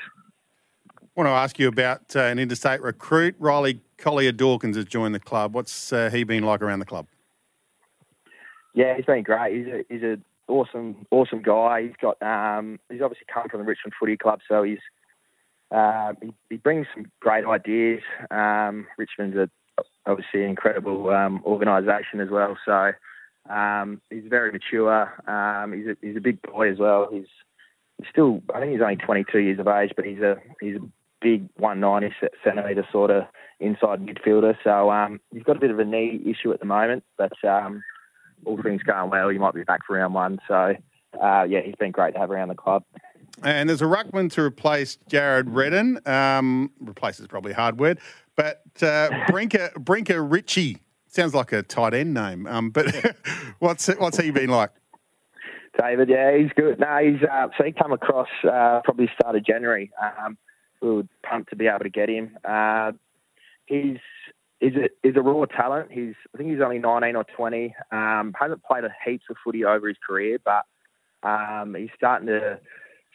I 1.00 1.06
want 1.16 1.28
to 1.28 1.32
ask 1.32 1.60
you 1.60 1.68
about 1.68 2.16
uh, 2.16 2.22
an 2.22 2.40
interstate 2.40 2.82
recruit. 2.82 3.36
Riley 3.38 3.82
Collier 3.98 4.32
Dawkins 4.32 4.76
has 4.76 4.86
joined 4.86 5.14
the 5.14 5.20
club. 5.20 5.54
What's 5.54 5.94
uh, 5.94 6.10
he 6.10 6.24
been 6.24 6.44
like 6.44 6.62
around 6.62 6.80
the 6.80 6.86
club? 6.86 7.06
Yeah, 8.74 8.96
he's 8.96 9.06
been 9.06 9.22
great. 9.22 9.56
He's 9.56 9.68
a 9.68 9.86
he's 9.88 10.02
a 10.02 10.18
awesome 10.48 11.06
awesome 11.12 11.44
guy. 11.44 11.84
He's 11.84 11.96
got 12.02 12.20
um, 12.24 12.80
he's 12.90 13.02
obviously 13.02 13.28
come 13.32 13.48
from 13.48 13.60
the 13.60 13.66
Richmond 13.66 13.94
Footy 14.00 14.18
Club, 14.18 14.40
so 14.48 14.64
he's 14.64 14.80
uh, 15.74 16.14
he, 16.22 16.34
he, 16.50 16.58
brings 16.58 16.88
some 16.94 17.06
great 17.20 17.46
ideas. 17.46 18.02
Um, 18.30 18.88
Richmond's 18.98 19.36
a 19.36 19.50
obviously 20.06 20.44
an 20.44 20.50
incredible 20.50 21.10
um, 21.10 21.42
organisation 21.46 22.20
as 22.20 22.30
well. 22.30 22.58
So 22.66 22.92
um, 23.50 24.02
he's 24.10 24.24
very 24.30 24.52
mature. 24.52 25.12
Um, 25.30 25.74
he's 25.74 25.88
a, 25.88 25.98
he's 26.02 26.18
a 26.18 26.22
big 26.22 26.42
boy 26.42 26.72
as 26.72 26.78
well. 26.78 27.10
He's, 27.12 27.26
he's 27.98 28.08
still 28.12 28.42
I 28.54 28.60
think 28.60 28.74
he's 28.74 28.82
only 28.82 28.98
22 28.98 29.40
years 29.40 29.60
of 29.60 29.68
age, 29.68 29.92
but 29.96 30.06
he's 30.06 30.20
a 30.20 30.38
he's 30.62 30.76
a 30.76 30.90
big 31.22 31.48
190 31.58 32.16
centimetre 32.44 32.88
sort 32.92 33.12
of 33.12 33.24
inside 33.60 34.06
midfielder. 34.06 34.56
So 34.64 34.92
um, 34.92 35.20
he's 35.34 35.44
got 35.44 35.58
a 35.58 35.60
bit 35.60 35.72
of 35.72 35.80
a 35.80 35.86
knee 35.86 36.22
issue 36.26 36.52
at 36.52 36.60
the 36.60 36.66
moment, 36.66 37.04
but 37.18 37.34
um, 37.48 37.82
all 38.46 38.62
things 38.62 38.84
going 38.84 39.10
well, 39.10 39.30
he 39.30 39.38
might 39.38 39.54
be 39.54 39.64
back 39.64 39.86
for 39.88 39.96
round 39.98 40.14
one. 40.14 40.40
So 40.48 40.76
uh, 41.22 41.44
yeah, 41.44 41.62
he's 41.66 41.76
been 41.76 41.92
great 41.92 42.14
to 42.14 42.20
have 42.20 42.32
around 42.32 42.50
the 42.50 42.56
club. 42.56 42.84
And 43.42 43.68
there's 43.68 43.82
a 43.82 43.86
ruckman 43.86 44.32
to 44.34 44.42
replace 44.42 44.98
Jared 45.08 45.50
Redden. 45.50 46.00
Um, 46.08 46.72
replace 46.80 47.20
is 47.20 47.28
probably 47.28 47.54
a 47.54 47.56
hard 47.56 47.80
word. 47.80 48.00
But 48.36 48.64
uh, 48.82 49.10
Brinker 49.28 49.72
Brinker 49.80 50.24
Ritchie 50.24 50.78
sounds 51.08 51.34
like 51.34 51.52
a 51.52 51.64
tight 51.64 51.94
end 51.94 52.14
name. 52.14 52.46
Um, 52.48 52.70
but 52.70 53.16
what's 53.60 53.88
what's 53.96 54.18
he 54.20 54.32
been 54.32 54.50
like? 54.50 54.72
David, 55.80 56.10
yeah, 56.10 56.38
he's 56.38 56.52
good. 56.56 56.80
No, 56.80 56.98
he's 56.98 57.24
uh, 57.24 57.48
so 57.58 57.64
he 57.64 57.72
come 57.72 57.92
across 57.92 58.28
uh, 58.44 58.82
probably 58.84 59.10
started 59.20 59.44
January. 59.46 59.92
Um, 60.02 60.38
we 60.82 60.90
were 60.90 61.08
pumped 61.24 61.50
to 61.50 61.56
be 61.56 61.68
able 61.68 61.80
to 61.80 61.90
get 61.90 62.10
him. 62.10 62.38
Uh, 62.48 62.92
he's 63.66 63.98
is 64.62 64.74
a 64.76 65.08
is 65.08 65.16
a 65.16 65.22
raw 65.22 65.46
talent. 65.46 65.92
He's 65.92 66.14
I 66.34 66.38
think 66.38 66.52
he's 66.52 66.62
only 66.62 66.80
nineteen 66.80 67.16
or 67.16 67.24
twenty. 67.24 67.76
Um, 67.92 68.36
hasn't 68.40 68.64
played 68.64 68.84
a 68.84 68.94
heaps 69.04 69.26
of 69.30 69.38
footy 69.44 69.66
over 69.66 69.88
his 69.88 69.98
career, 70.06 70.38
but 70.44 70.66
um, 71.28 71.76
he's 71.76 71.90
starting 71.96 72.28
to 72.28 72.60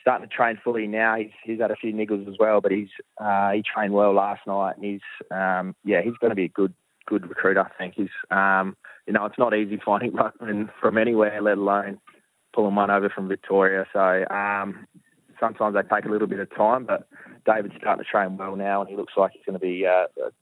starting 0.08 0.26
to 0.26 0.34
train 0.34 0.58
fully 0.64 0.86
now. 0.86 1.16
He's 1.16 1.30
he's 1.44 1.60
had 1.60 1.70
a 1.70 1.76
few 1.76 1.92
niggles 1.92 2.26
as 2.26 2.36
well, 2.40 2.62
but 2.62 2.72
he's 2.72 2.88
uh, 3.18 3.50
he 3.50 3.62
trained 3.62 3.92
well 3.92 4.14
last 4.14 4.46
night, 4.46 4.76
and 4.76 4.84
he's 4.84 5.02
um, 5.30 5.76
yeah 5.84 6.00
he's 6.00 6.16
going 6.18 6.30
to 6.30 6.34
be 6.34 6.44
a 6.44 6.48
good 6.48 6.72
good 7.06 7.28
recruit. 7.28 7.58
I 7.58 7.68
think 7.76 7.94
he's 7.94 8.08
um, 8.30 8.74
you 9.06 9.12
know 9.12 9.26
it's 9.26 9.38
not 9.38 9.54
easy 9.54 9.78
finding 9.84 10.12
ruckman 10.12 10.70
from 10.80 10.96
anywhere, 10.96 11.42
let 11.42 11.58
alone 11.58 11.98
pulling 12.54 12.74
one 12.74 12.90
over 12.90 13.10
from 13.10 13.28
Victoria. 13.28 13.84
So 13.92 14.24
um, 14.34 14.86
sometimes 15.38 15.74
they 15.74 15.82
take 15.82 16.06
a 16.06 16.10
little 16.10 16.26
bit 16.26 16.40
of 16.40 16.54
time, 16.56 16.86
but 16.86 17.06
David's 17.44 17.74
starting 17.78 18.02
to 18.02 18.10
train 18.10 18.38
well 18.38 18.56
now, 18.56 18.80
and 18.80 18.88
he 18.88 18.96
looks 18.96 19.12
like 19.14 19.32
he's 19.32 19.44
going 19.44 19.60
to 19.60 19.64
be 19.64 19.86
uh, 19.86 20.06
an 20.24 20.32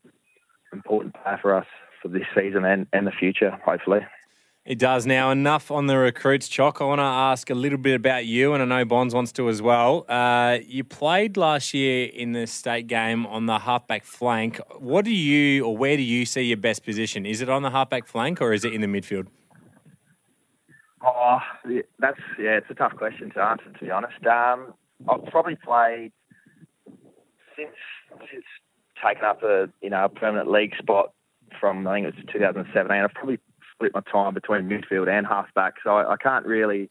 important 0.72 1.16
player 1.20 1.40
for 1.42 1.56
us 1.56 1.66
for 2.00 2.06
this 2.06 2.22
season 2.36 2.64
and, 2.64 2.86
and 2.92 3.04
the 3.04 3.10
future, 3.10 3.50
hopefully. 3.64 4.00
It 4.66 4.80
does 4.80 5.06
now. 5.06 5.30
Enough 5.30 5.70
on 5.70 5.86
the 5.86 5.96
recruits, 5.96 6.48
Chock. 6.48 6.80
I 6.80 6.84
want 6.84 6.98
to 6.98 7.04
ask 7.04 7.50
a 7.50 7.54
little 7.54 7.78
bit 7.78 7.94
about 7.94 8.26
you, 8.26 8.52
and 8.52 8.60
I 8.60 8.66
know 8.66 8.84
Bonds 8.84 9.14
wants 9.14 9.30
to 9.32 9.48
as 9.48 9.62
well. 9.62 10.04
Uh, 10.08 10.58
you 10.66 10.82
played 10.82 11.36
last 11.36 11.72
year 11.72 12.08
in 12.12 12.32
the 12.32 12.48
state 12.48 12.88
game 12.88 13.26
on 13.26 13.46
the 13.46 13.60
halfback 13.60 14.04
flank. 14.04 14.60
What 14.80 15.04
do 15.04 15.12
you, 15.12 15.64
or 15.64 15.76
where 15.76 15.96
do 15.96 16.02
you 16.02 16.26
see 16.26 16.42
your 16.42 16.56
best 16.56 16.84
position? 16.84 17.26
Is 17.26 17.42
it 17.42 17.48
on 17.48 17.62
the 17.62 17.70
halfback 17.70 18.08
flank, 18.08 18.42
or 18.42 18.52
is 18.52 18.64
it 18.64 18.72
in 18.72 18.80
the 18.80 18.88
midfield? 18.88 19.28
Oh, 21.00 21.38
that's 22.00 22.18
yeah, 22.36 22.56
it's 22.56 22.66
a 22.68 22.74
tough 22.74 22.96
question 22.96 23.30
to 23.30 23.40
answer. 23.40 23.70
To 23.70 23.84
be 23.84 23.92
honest, 23.92 24.26
um, 24.26 24.74
I've 25.08 25.24
probably 25.26 25.54
played 25.54 26.10
since 27.56 27.76
since 28.32 28.44
taking 29.04 29.22
up 29.22 29.44
a 29.44 29.68
you 29.80 29.90
know 29.90 30.06
a 30.06 30.08
permanent 30.08 30.50
league 30.50 30.74
spot 30.76 31.12
from 31.60 31.86
I 31.86 31.94
think 31.94 32.08
it 32.08 32.14
was 32.16 32.24
2017. 32.32 32.90
I've 32.90 33.14
probably 33.14 33.38
split 33.76 33.92
my 33.94 34.00
time 34.10 34.34
between 34.34 34.62
midfield 34.62 35.08
and 35.08 35.26
halfback, 35.26 35.74
so 35.84 35.90
I, 35.90 36.14
I 36.14 36.16
can't 36.16 36.46
really 36.46 36.90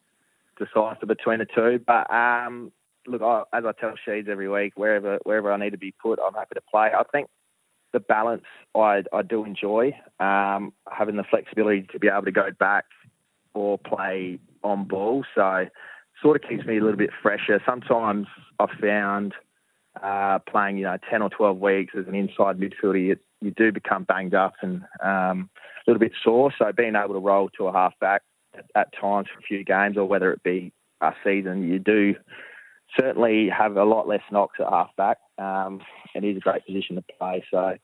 decipher 0.58 1.06
between 1.06 1.38
the 1.40 1.46
two. 1.46 1.80
But 1.84 2.12
um, 2.12 2.72
look, 3.06 3.22
I, 3.22 3.42
as 3.52 3.64
I 3.64 3.72
tell 3.72 3.94
Sheeds 4.06 4.28
every 4.28 4.48
week, 4.48 4.72
wherever 4.76 5.18
wherever 5.24 5.52
I 5.52 5.56
need 5.56 5.70
to 5.70 5.78
be 5.78 5.92
put, 5.92 6.18
I'm 6.24 6.34
happy 6.34 6.54
to 6.54 6.62
play. 6.70 6.90
I 6.96 7.02
think 7.12 7.28
the 7.92 8.00
balance 8.00 8.44
I, 8.74 9.04
I 9.12 9.22
do 9.22 9.44
enjoy 9.44 9.92
um, 10.20 10.72
having 10.90 11.16
the 11.16 11.24
flexibility 11.24 11.86
to 11.92 11.98
be 11.98 12.08
able 12.08 12.24
to 12.24 12.32
go 12.32 12.50
back 12.58 12.84
or 13.54 13.78
play 13.78 14.38
on 14.62 14.86
ball. 14.86 15.24
So 15.34 15.66
sort 16.22 16.42
of 16.42 16.48
keeps 16.48 16.66
me 16.66 16.78
a 16.78 16.80
little 16.82 16.98
bit 16.98 17.10
fresher. 17.22 17.60
Sometimes 17.64 18.26
I've 18.58 18.70
found 18.80 19.34
uh, 20.02 20.38
playing, 20.40 20.78
you 20.78 20.84
know, 20.84 20.98
10 21.10 21.22
or 21.22 21.30
12 21.30 21.58
weeks 21.58 21.94
as 21.98 22.06
an 22.06 22.14
inside 22.14 22.58
midfielder, 22.58 23.02
you, 23.02 23.16
you 23.40 23.50
do 23.50 23.72
become 23.72 24.04
banged 24.04 24.34
up 24.34 24.54
and 24.62 24.82
um, 25.02 25.48
little 25.86 26.00
bit 26.00 26.12
sore. 26.22 26.52
So 26.58 26.72
being 26.72 26.96
able 26.96 27.14
to 27.14 27.20
roll 27.20 27.48
to 27.58 27.66
a 27.68 27.72
halfback 27.72 28.22
at, 28.56 28.64
at 28.74 28.88
times 28.98 29.28
for 29.32 29.38
a 29.38 29.42
few 29.42 29.64
games, 29.64 29.96
or 29.96 30.04
whether 30.04 30.32
it 30.32 30.42
be 30.42 30.72
a 31.00 31.12
season, 31.24 31.68
you 31.68 31.78
do 31.78 32.14
certainly 32.98 33.48
have 33.48 33.76
a 33.76 33.84
lot 33.84 34.08
less 34.08 34.22
knocks 34.30 34.58
at 34.60 34.68
halfback. 34.68 35.18
Um, 35.38 35.80
and 36.14 36.24
it 36.24 36.30
is 36.30 36.36
a 36.38 36.40
great 36.40 36.66
position 36.66 36.96
to 36.96 37.04
play. 37.18 37.44
So 37.50 37.76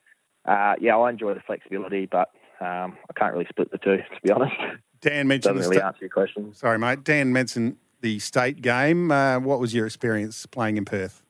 uh, 0.45 0.75
yeah, 0.81 0.97
I 0.97 1.11
enjoy 1.11 1.35
the 1.35 1.41
flexibility, 1.41 2.07
but 2.07 2.31
um, 2.61 2.97
I 3.09 3.12
can't 3.17 3.33
really 3.33 3.47
split 3.49 3.71
the 3.71 3.79
two, 3.79 3.99
to 3.99 4.21
be 4.23 4.31
honest. 4.31 4.55
Dan 5.01 5.27
mentioned 5.29 5.57
Doesn't 5.57 5.71
really 5.71 5.83
answer 5.83 5.99
your 6.01 6.11
question. 6.11 6.55
Sorry, 6.55 6.79
mate. 6.79 7.05
Dan 7.05 7.33
mentioned 7.33 7.77
the 8.01 8.19
state 8.19 8.62
game. 8.62 9.11
Uh, 9.11 9.38
what 9.41 9.61
was 9.61 9.75
your 9.75 9.87
experience 9.87 10.47
playing 10.47 10.77
in 10.77 10.85
Perth? 10.85 11.23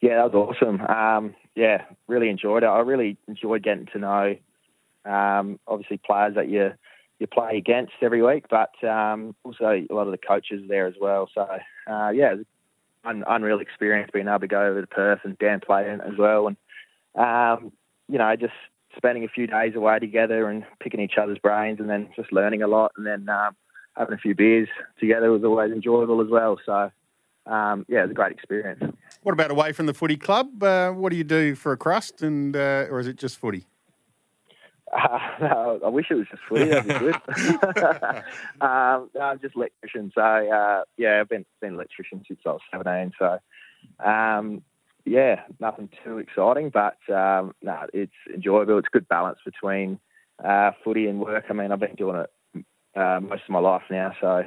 Yeah, 0.00 0.16
that 0.16 0.32
was 0.32 0.56
awesome. 0.56 0.80
Um, 0.82 1.34
yeah, 1.56 1.82
really 2.06 2.28
enjoyed 2.28 2.62
it. 2.62 2.66
I 2.66 2.80
really 2.80 3.16
enjoyed 3.26 3.62
getting 3.62 3.86
to 3.92 3.98
know 3.98 4.36
um, 5.08 5.58
obviously 5.66 5.98
players 5.98 6.34
that 6.34 6.48
you 6.48 6.72
you 7.18 7.26
play 7.26 7.56
against 7.56 7.94
every 8.00 8.22
week, 8.22 8.44
but 8.48 8.72
um, 8.88 9.34
also 9.42 9.64
a 9.64 9.92
lot 9.92 10.06
of 10.06 10.12
the 10.12 10.18
coaches 10.18 10.62
there 10.68 10.86
as 10.86 10.94
well. 11.00 11.28
So 11.34 11.48
uh, 11.90 12.10
yeah, 12.10 12.34
un- 13.04 13.24
unreal 13.26 13.60
experience 13.60 14.10
being 14.12 14.28
able 14.28 14.40
to 14.40 14.46
go 14.46 14.64
over 14.64 14.80
to 14.80 14.86
Perth 14.86 15.20
and 15.24 15.36
Dan 15.38 15.60
playing 15.64 16.00
as 16.00 16.16
well, 16.18 16.46
and 16.46 16.56
um, 17.16 17.72
you 18.08 18.18
know 18.18 18.36
just 18.36 18.52
spending 18.96 19.24
a 19.24 19.28
few 19.28 19.46
days 19.46 19.74
away 19.74 19.98
together 19.98 20.48
and 20.48 20.64
picking 20.80 21.00
each 21.00 21.18
other's 21.20 21.38
brains, 21.38 21.80
and 21.80 21.90
then 21.90 22.08
just 22.14 22.32
learning 22.32 22.62
a 22.62 22.68
lot, 22.68 22.92
and 22.96 23.06
then 23.06 23.28
um, 23.28 23.56
having 23.96 24.14
a 24.14 24.18
few 24.18 24.34
beers 24.34 24.68
together 25.00 25.30
was 25.30 25.42
always 25.42 25.72
enjoyable 25.72 26.20
as 26.20 26.28
well. 26.28 26.58
So 26.64 26.90
um, 27.46 27.84
yeah, 27.88 28.00
it 28.00 28.02
was 28.02 28.10
a 28.12 28.14
great 28.14 28.32
experience. 28.32 28.82
What 29.22 29.32
about 29.32 29.50
away 29.50 29.72
from 29.72 29.86
the 29.86 29.94
footy 29.94 30.16
club? 30.16 30.62
Uh, 30.62 30.92
what 30.92 31.10
do 31.10 31.16
you 31.16 31.24
do 31.24 31.54
for 31.54 31.72
a 31.72 31.76
crust, 31.76 32.22
and 32.22 32.54
uh, 32.54 32.86
or 32.90 33.00
is 33.00 33.08
it 33.08 33.16
just 33.16 33.38
footy? 33.38 33.66
Uh, 34.92 35.78
I 35.84 35.88
wish 35.88 36.06
it 36.10 36.14
was 36.14 36.26
just 36.30 36.42
footy. 36.48 36.66
That'd 36.66 36.88
be 36.88 36.98
good. 36.98 37.14
um, 38.60 39.10
no, 39.14 39.20
I'm 39.20 39.40
just 39.40 39.56
electrician. 39.56 40.12
So 40.14 40.20
uh, 40.20 40.84
yeah, 40.96 41.20
I've 41.20 41.28
been 41.28 41.44
been 41.60 41.70
an 41.70 41.74
electrician 41.76 42.24
since 42.26 42.40
I 42.46 42.50
was 42.50 42.60
17. 42.72 43.12
So 43.18 43.38
um, 44.04 44.62
yeah, 45.04 45.42
nothing 45.60 45.88
too 46.04 46.18
exciting, 46.18 46.70
but 46.70 46.98
um, 47.12 47.54
no, 47.62 47.86
it's 47.92 48.12
enjoyable. 48.32 48.78
It's 48.78 48.88
good 48.88 49.08
balance 49.08 49.38
between 49.44 49.98
uh, 50.44 50.72
footy 50.84 51.06
and 51.06 51.20
work. 51.20 51.44
I 51.50 51.52
mean, 51.52 51.72
I've 51.72 51.80
been 51.80 51.94
doing 51.94 52.16
it 52.16 52.64
uh, 52.96 53.20
most 53.20 53.42
of 53.44 53.50
my 53.50 53.60
life 53.60 53.82
now, 53.90 54.12
so 54.20 54.44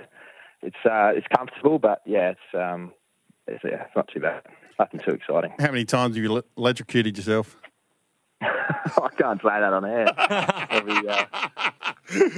it's 0.62 0.76
uh, 0.86 1.12
it's 1.16 1.28
comfortable. 1.36 1.80
But 1.80 2.02
yeah, 2.06 2.32
it's 2.32 2.40
um, 2.54 2.94
it's, 3.48 3.64
yeah, 3.64 3.84
it's 3.84 3.96
not 3.96 4.10
too 4.14 4.20
bad. 4.20 4.44
Nothing 4.80 5.00
too 5.00 5.12
exciting. 5.12 5.54
How 5.60 5.72
many 5.72 5.86
times 5.86 6.16
have 6.16 6.24
you 6.24 6.34
le- 6.34 6.44
electrocuted 6.58 7.18
yourself? 7.18 7.58
I 8.98 9.10
can't 9.18 9.42
say 9.42 9.50
that 9.50 9.74
on 9.74 9.86
air. 9.86 10.08
I'll, 10.18 10.82
be, 10.82 11.08
uh, 11.08 11.26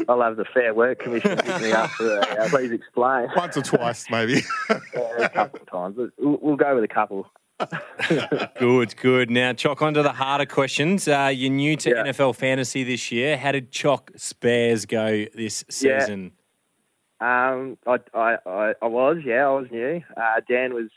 I'll 0.10 0.22
have 0.22 0.38
the 0.38 0.46
Fair 0.54 0.74
Work 0.74 1.00
Commission 1.00 1.38
pick 1.38 1.62
me 1.62 1.72
up. 1.72 1.90
For, 1.92 2.20
uh, 2.20 2.48
please 2.50 2.72
explain. 2.72 3.28
Once 3.36 3.58
or 3.58 3.62
twice, 3.62 4.10
maybe. 4.10 4.42
Yeah, 4.94 5.26
a 5.26 5.30
couple 5.30 5.60
of 5.62 5.68
times. 5.70 5.98
We'll, 6.18 6.40
we'll 6.42 6.56
go 6.56 6.76
with 6.76 6.84
a 6.84 6.88
couple. 6.88 7.28
Good, 8.60 8.96
good. 8.98 9.30
Now, 9.30 9.54
Chock, 9.54 9.82
on 9.82 9.94
to 9.94 10.02
the 10.04 10.12
harder 10.12 10.46
questions. 10.46 11.08
Uh, 11.08 11.32
you're 11.34 11.52
new 11.52 11.76
to 11.78 11.92
NFL 11.94 12.36
fantasy 12.36 12.84
this 12.84 13.12
year. 13.12 13.38
How 13.38 13.52
did 13.54 13.72
Chock 13.72 14.12
Spares 14.18 14.86
go 14.86 15.26
this 15.36 15.64
Yeah. 15.82 16.00
season? 16.00 16.32
Um, 17.22 17.78
I, 17.88 18.00
I, 18.14 18.38
I, 18.46 18.74
I 18.82 18.86
was, 18.88 19.18
yeah, 19.26 19.48
I 19.48 19.52
was 19.52 19.68
new. 19.72 20.02
Uh, 20.18 20.42
Dan 20.50 20.74
was, 20.74 20.90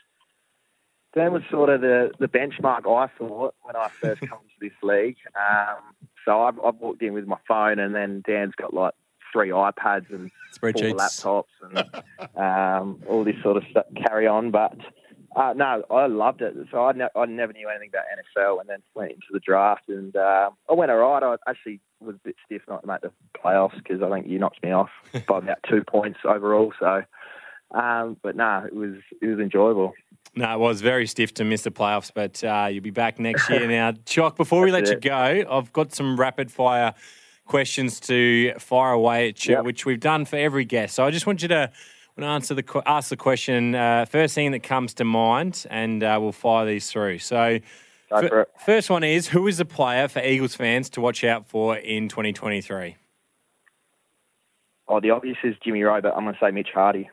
Dan 1.17 1.33
was 1.33 1.41
sort 1.49 1.69
of 1.69 1.81
the, 1.81 2.11
the 2.19 2.27
benchmark 2.27 2.81
I 2.85 3.07
thought 3.17 3.55
when 3.63 3.75
I 3.75 3.89
first 3.89 4.21
come 4.21 4.37
to 4.39 4.59
this 4.61 4.77
league. 4.83 5.17
Um, 5.35 5.77
so 6.23 6.41
I, 6.41 6.49
I 6.49 6.69
walked 6.69 7.01
in 7.01 7.13
with 7.13 7.25
my 7.25 7.37
phone, 7.47 7.79
and 7.79 7.95
then 7.95 8.21
Dan's 8.27 8.53
got 8.55 8.71
like 8.71 8.93
three 9.33 9.49
iPads 9.49 10.11
and 10.11 10.29
four 10.59 10.71
laptops 10.71 11.43
and 11.63 11.77
um, 12.37 13.01
all 13.07 13.23
this 13.23 13.35
sort 13.41 13.57
of 13.57 13.63
stuff 13.71 13.85
carry 13.95 14.27
on. 14.27 14.51
But 14.51 14.77
uh, 15.35 15.53
no, 15.55 15.83
I 15.89 16.05
loved 16.05 16.43
it. 16.43 16.53
So 16.69 16.85
I, 16.85 16.91
ne- 16.91 17.09
I 17.15 17.25
never 17.25 17.51
knew 17.51 17.67
anything 17.67 17.89
about 17.89 18.03
NFL, 18.15 18.59
and 18.61 18.69
then 18.69 18.83
went 18.93 19.13
into 19.13 19.27
the 19.31 19.39
draft, 19.39 19.89
and 19.89 20.15
uh, 20.15 20.51
I 20.69 20.73
went 20.73 20.91
all 20.91 20.97
right. 20.97 21.23
I 21.23 21.49
actually 21.49 21.79
was 21.99 22.15
a 22.15 22.19
bit 22.23 22.35
stiff 22.45 22.61
not 22.67 22.81
to 22.81 22.87
make 22.87 23.01
the 23.01 23.11
playoffs 23.43 23.75
because 23.75 24.03
I 24.03 24.09
think 24.11 24.27
you 24.27 24.37
knocked 24.37 24.61
me 24.61 24.71
off 24.71 24.91
by 25.27 25.39
about 25.39 25.57
two 25.67 25.83
points 25.83 26.19
overall. 26.23 26.73
So, 26.79 27.01
um, 27.71 28.17
but 28.21 28.35
no, 28.35 28.65
it 28.67 28.75
was 28.75 28.97
it 29.19 29.25
was 29.25 29.39
enjoyable. 29.39 29.93
No, 30.37 30.53
it 30.53 30.59
was 30.59 30.81
very 30.81 31.07
stiff 31.07 31.33
to 31.35 31.43
miss 31.43 31.63
the 31.63 31.71
playoffs, 31.71 32.11
but 32.13 32.43
uh, 32.43 32.67
you'll 32.71 32.83
be 32.83 32.91
back 32.91 33.19
next 33.19 33.49
year. 33.49 33.67
Now, 33.67 33.93
Chock, 34.05 34.37
before 34.37 34.61
we 34.61 34.71
let 34.71 34.85
That's 34.85 35.03
you 35.03 35.09
go, 35.09 35.43
I've 35.49 35.73
got 35.73 35.93
some 35.93 36.15
rapid 36.17 36.51
fire 36.51 36.93
questions 37.47 37.99
to 38.01 38.53
fire 38.59 38.91
away 38.91 39.29
at 39.29 39.45
you, 39.47 39.57
which 39.63 39.85
we've 39.85 39.99
done 39.99 40.25
for 40.25 40.35
every 40.35 40.63
guest. 40.63 40.93
So 40.93 41.03
I 41.03 41.11
just 41.11 41.25
want 41.25 41.41
you 41.41 41.47
to 41.47 41.71
want 42.15 42.19
to 42.19 42.25
answer 42.25 42.53
the 42.53 42.83
ask 42.85 43.09
the 43.09 43.17
question 43.17 43.73
uh, 43.73 44.05
first 44.05 44.35
thing 44.35 44.51
that 44.51 44.61
comes 44.61 44.93
to 44.95 45.05
mind, 45.05 45.65
and 45.71 46.03
uh, 46.03 46.19
we'll 46.21 46.31
fire 46.31 46.65
these 46.65 46.89
through. 46.91 47.19
So. 47.19 47.59
Go 48.09 48.21
fir- 48.21 48.29
for 48.29 48.41
it. 48.41 48.49
First 48.65 48.89
one 48.89 49.03
is 49.03 49.27
who 49.27 49.47
is 49.47 49.57
the 49.57 49.65
player 49.65 50.07
for 50.07 50.21
Eagles 50.21 50.55
fans 50.55 50.89
to 50.91 51.01
watch 51.01 51.25
out 51.25 51.45
for 51.45 51.75
in 51.75 52.07
2023? 52.07 52.95
Oh, 54.87 55.01
the 55.01 55.09
obvious 55.09 55.35
is 55.43 55.55
Jimmy 55.61 55.83
Rowe, 55.83 55.99
but 55.99 56.15
I'm 56.15 56.23
going 56.23 56.33
to 56.33 56.39
say 56.39 56.51
Mitch 56.51 56.69
Hardy. 56.73 57.09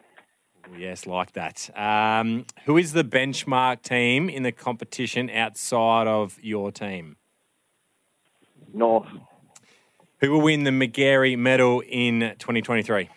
Yes, 0.79 1.07
like 1.07 1.33
that. 1.33 1.71
Um, 1.79 2.47
who 2.65 2.77
is 2.77 2.93
the 2.93 3.05
benchmark 3.05 3.83
team 3.83 4.29
in 4.29 4.43
the 4.43 4.53
competition 4.53 5.31
outside 5.31 6.07
of 6.07 6.39
your 6.43 6.73
team? 6.73 7.17
North, 8.73 9.07
Who 10.21 10.33
will 10.33 10.41
win 10.41 10.65
the 10.65 10.71
Magarey 10.71 11.37
Medal 11.39 11.81
in 11.87 12.21
2023? 12.39 13.09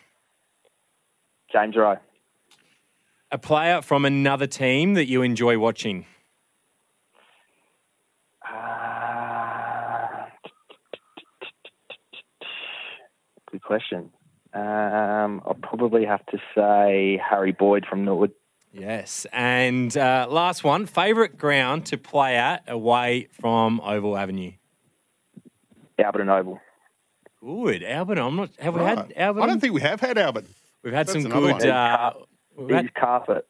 James 1.51 1.75
Rowe, 1.75 1.97
A 3.31 3.37
player 3.37 3.81
from 3.81 4.05
another 4.05 4.45
team 4.45 4.93
that 4.95 5.07
you 5.07 5.21
enjoy 5.23 5.57
watching. 5.57 6.05
Uh, 8.47 10.25
good 13.51 13.61
question. 13.63 14.11
Um, 14.53 15.41
I'll 15.45 15.57
probably 15.61 16.05
have 16.05 16.25
to 16.27 16.37
say 16.55 17.21
Harry 17.29 17.51
Boyd 17.51 17.85
from 17.89 18.05
Norwood. 18.05 18.31
Yes. 18.73 19.25
And 19.31 19.95
uh, 19.97 20.27
last 20.29 20.63
one 20.63 20.85
favourite 20.85 21.37
ground 21.37 21.85
to 21.87 21.97
play 21.97 22.35
at 22.37 22.63
away 22.67 23.27
from 23.31 23.79
Oval 23.81 24.17
Avenue? 24.17 24.51
Alberton 25.99 26.29
Oval. 26.29 26.59
Good. 27.41 27.83
Albert, 27.83 28.17
I'm 28.19 28.35
not. 28.35 28.49
Have 28.59 28.75
we 28.75 28.81
had 28.81 29.13
Albert? 29.15 29.41
I 29.41 29.45
don't 29.47 29.59
think 29.59 29.73
we 29.73 29.81
have 29.81 29.99
had 29.99 30.17
Albert. 30.17 30.45
We've 30.83 30.93
had 30.93 31.07
That's 31.07 31.21
some 31.23 31.31
good. 31.31 31.51
one. 31.53 31.67
Uh, 31.69 32.13
we've 32.55 32.69
had- 32.69 32.93
carpet. 32.93 33.47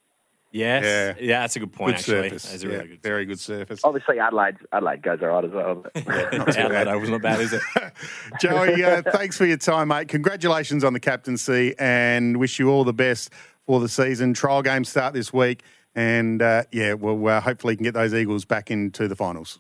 Yes. 0.52 0.84
Yeah. 0.84 1.26
Yeah. 1.26 1.40
that's 1.42 1.56
a 1.56 1.60
good 1.60 1.74
point, 1.74 1.96
Good 1.98 2.00
actually. 2.00 2.30
surface. 2.30 2.52
That's 2.52 2.64
a 2.64 2.68
Yeah, 2.68 2.74
really 2.76 2.88
good 2.90 3.02
very 3.04 3.26
good 3.26 3.40
surface. 3.40 3.80
Obviously, 3.84 4.20
Adelaide 4.20 4.58
Adelaide 4.72 5.02
goes 5.04 5.20
all 5.22 5.28
right 5.30 5.46
as 5.46 5.52
well. 5.52 5.76
But 5.94 5.96
Not 6.34 6.50
Adelaide 6.58 6.70
bad. 6.70 6.88
Oval's 6.88 7.10
not 7.10 7.22
bad, 7.22 7.40
is 7.42 7.54
it? 7.54 7.62
Joey, 8.42 8.84
uh, 8.84 9.02
thanks 9.12 9.38
for 9.38 9.46
your 9.46 9.58
time, 9.58 9.88
mate. 9.90 10.08
Congratulations 10.08 10.84
on 10.84 10.94
the 10.94 11.00
captaincy 11.00 11.76
and 11.80 12.38
wish 12.38 12.60
you 12.60 12.70
all 12.70 12.84
the 12.84 12.94
best 12.94 13.32
for 13.66 13.80
the 13.80 13.90
season. 13.90 14.34
Trial 14.34 14.62
games 14.62 14.90
start 14.90 15.14
this 15.14 15.32
week. 15.34 15.64
And 15.96 16.42
uh, 16.42 16.64
yeah, 16.72 16.94
well, 16.94 17.28
uh, 17.28 17.42
hopefully 17.42 17.74
you 17.74 17.78
can 17.78 17.84
get 17.86 17.94
those 17.96 18.14
Eagles 18.14 18.46
back 18.46 18.70
into 18.70 19.08
the 19.08 19.16
finals. 19.16 19.60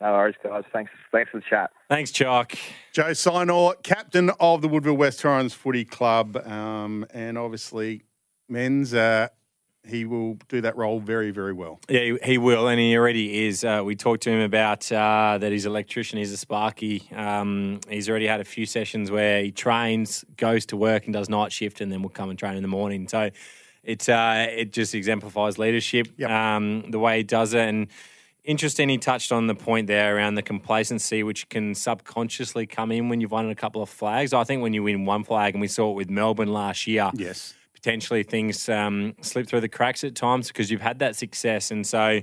no 0.00 0.12
worries, 0.12 0.34
guys. 0.42 0.64
Thanks, 0.72 0.90
thanks 1.12 1.30
for 1.30 1.38
the 1.40 1.44
chat. 1.48 1.70
Thanks, 1.90 2.10
Chalk. 2.10 2.54
Joe 2.92 3.10
Sinor, 3.10 3.74
captain 3.82 4.30
of 4.40 4.62
the 4.62 4.68
Woodville 4.68 4.96
West 4.96 5.20
Torrens 5.20 5.52
Footy 5.52 5.84
Club. 5.84 6.38
Um, 6.38 7.04
and 7.12 7.36
obviously, 7.36 8.00
men's, 8.48 8.94
uh, 8.94 9.28
he 9.84 10.04
will 10.04 10.34
do 10.48 10.60
that 10.60 10.76
role 10.76 11.00
very, 11.00 11.30
very 11.30 11.52
well. 11.52 11.80
Yeah, 11.88 12.00
he, 12.00 12.18
he 12.24 12.38
will, 12.38 12.68
and 12.68 12.78
he 12.78 12.96
already 12.96 13.46
is. 13.46 13.64
Uh, 13.64 13.82
we 13.84 13.96
talked 13.96 14.22
to 14.24 14.30
him 14.30 14.40
about 14.40 14.90
uh, 14.92 15.38
that 15.40 15.50
he's 15.50 15.66
an 15.66 15.72
electrician, 15.72 16.18
he's 16.18 16.32
a 16.32 16.36
sparky. 16.36 17.08
Um, 17.14 17.80
he's 17.88 18.08
already 18.08 18.26
had 18.26 18.40
a 18.40 18.44
few 18.44 18.64
sessions 18.66 19.10
where 19.10 19.42
he 19.42 19.50
trains, 19.50 20.24
goes 20.36 20.66
to 20.66 20.76
work, 20.76 21.04
and 21.06 21.12
does 21.12 21.28
night 21.28 21.52
shift, 21.52 21.80
and 21.80 21.90
then 21.90 22.02
will 22.02 22.10
come 22.10 22.30
and 22.30 22.38
train 22.38 22.56
in 22.56 22.62
the 22.62 22.68
morning. 22.68 23.08
So 23.08 23.30
it 23.82 24.08
uh, 24.08 24.46
it 24.50 24.72
just 24.72 24.94
exemplifies 24.94 25.58
leadership, 25.58 26.20
um, 26.22 26.90
the 26.90 26.98
way 26.98 27.18
he 27.18 27.22
does 27.24 27.54
it, 27.54 27.68
and. 27.68 27.88
Interesting, 28.44 28.88
he 28.88 28.98
touched 28.98 29.30
on 29.30 29.46
the 29.46 29.54
point 29.54 29.86
there 29.86 30.16
around 30.16 30.34
the 30.34 30.42
complacency, 30.42 31.22
which 31.22 31.48
can 31.48 31.76
subconsciously 31.76 32.66
come 32.66 32.90
in 32.90 33.08
when 33.08 33.20
you've 33.20 33.30
won 33.30 33.48
a 33.48 33.54
couple 33.54 33.84
of 33.84 33.88
flags. 33.88 34.32
I 34.32 34.42
think 34.42 34.62
when 34.62 34.72
you 34.72 34.82
win 34.82 35.04
one 35.04 35.22
flag, 35.22 35.54
and 35.54 35.60
we 35.60 35.68
saw 35.68 35.92
it 35.92 35.94
with 35.94 36.10
Melbourne 36.10 36.52
last 36.52 36.88
year, 36.88 37.12
Yes. 37.14 37.54
Potentially 37.82 38.22
things 38.22 38.68
um, 38.68 39.14
slip 39.22 39.48
through 39.48 39.60
the 39.60 39.68
cracks 39.68 40.04
at 40.04 40.14
times 40.14 40.48
because 40.48 40.70
you've 40.70 40.80
had 40.80 41.00
that 41.00 41.16
success. 41.16 41.72
And 41.72 41.84
so 41.84 42.20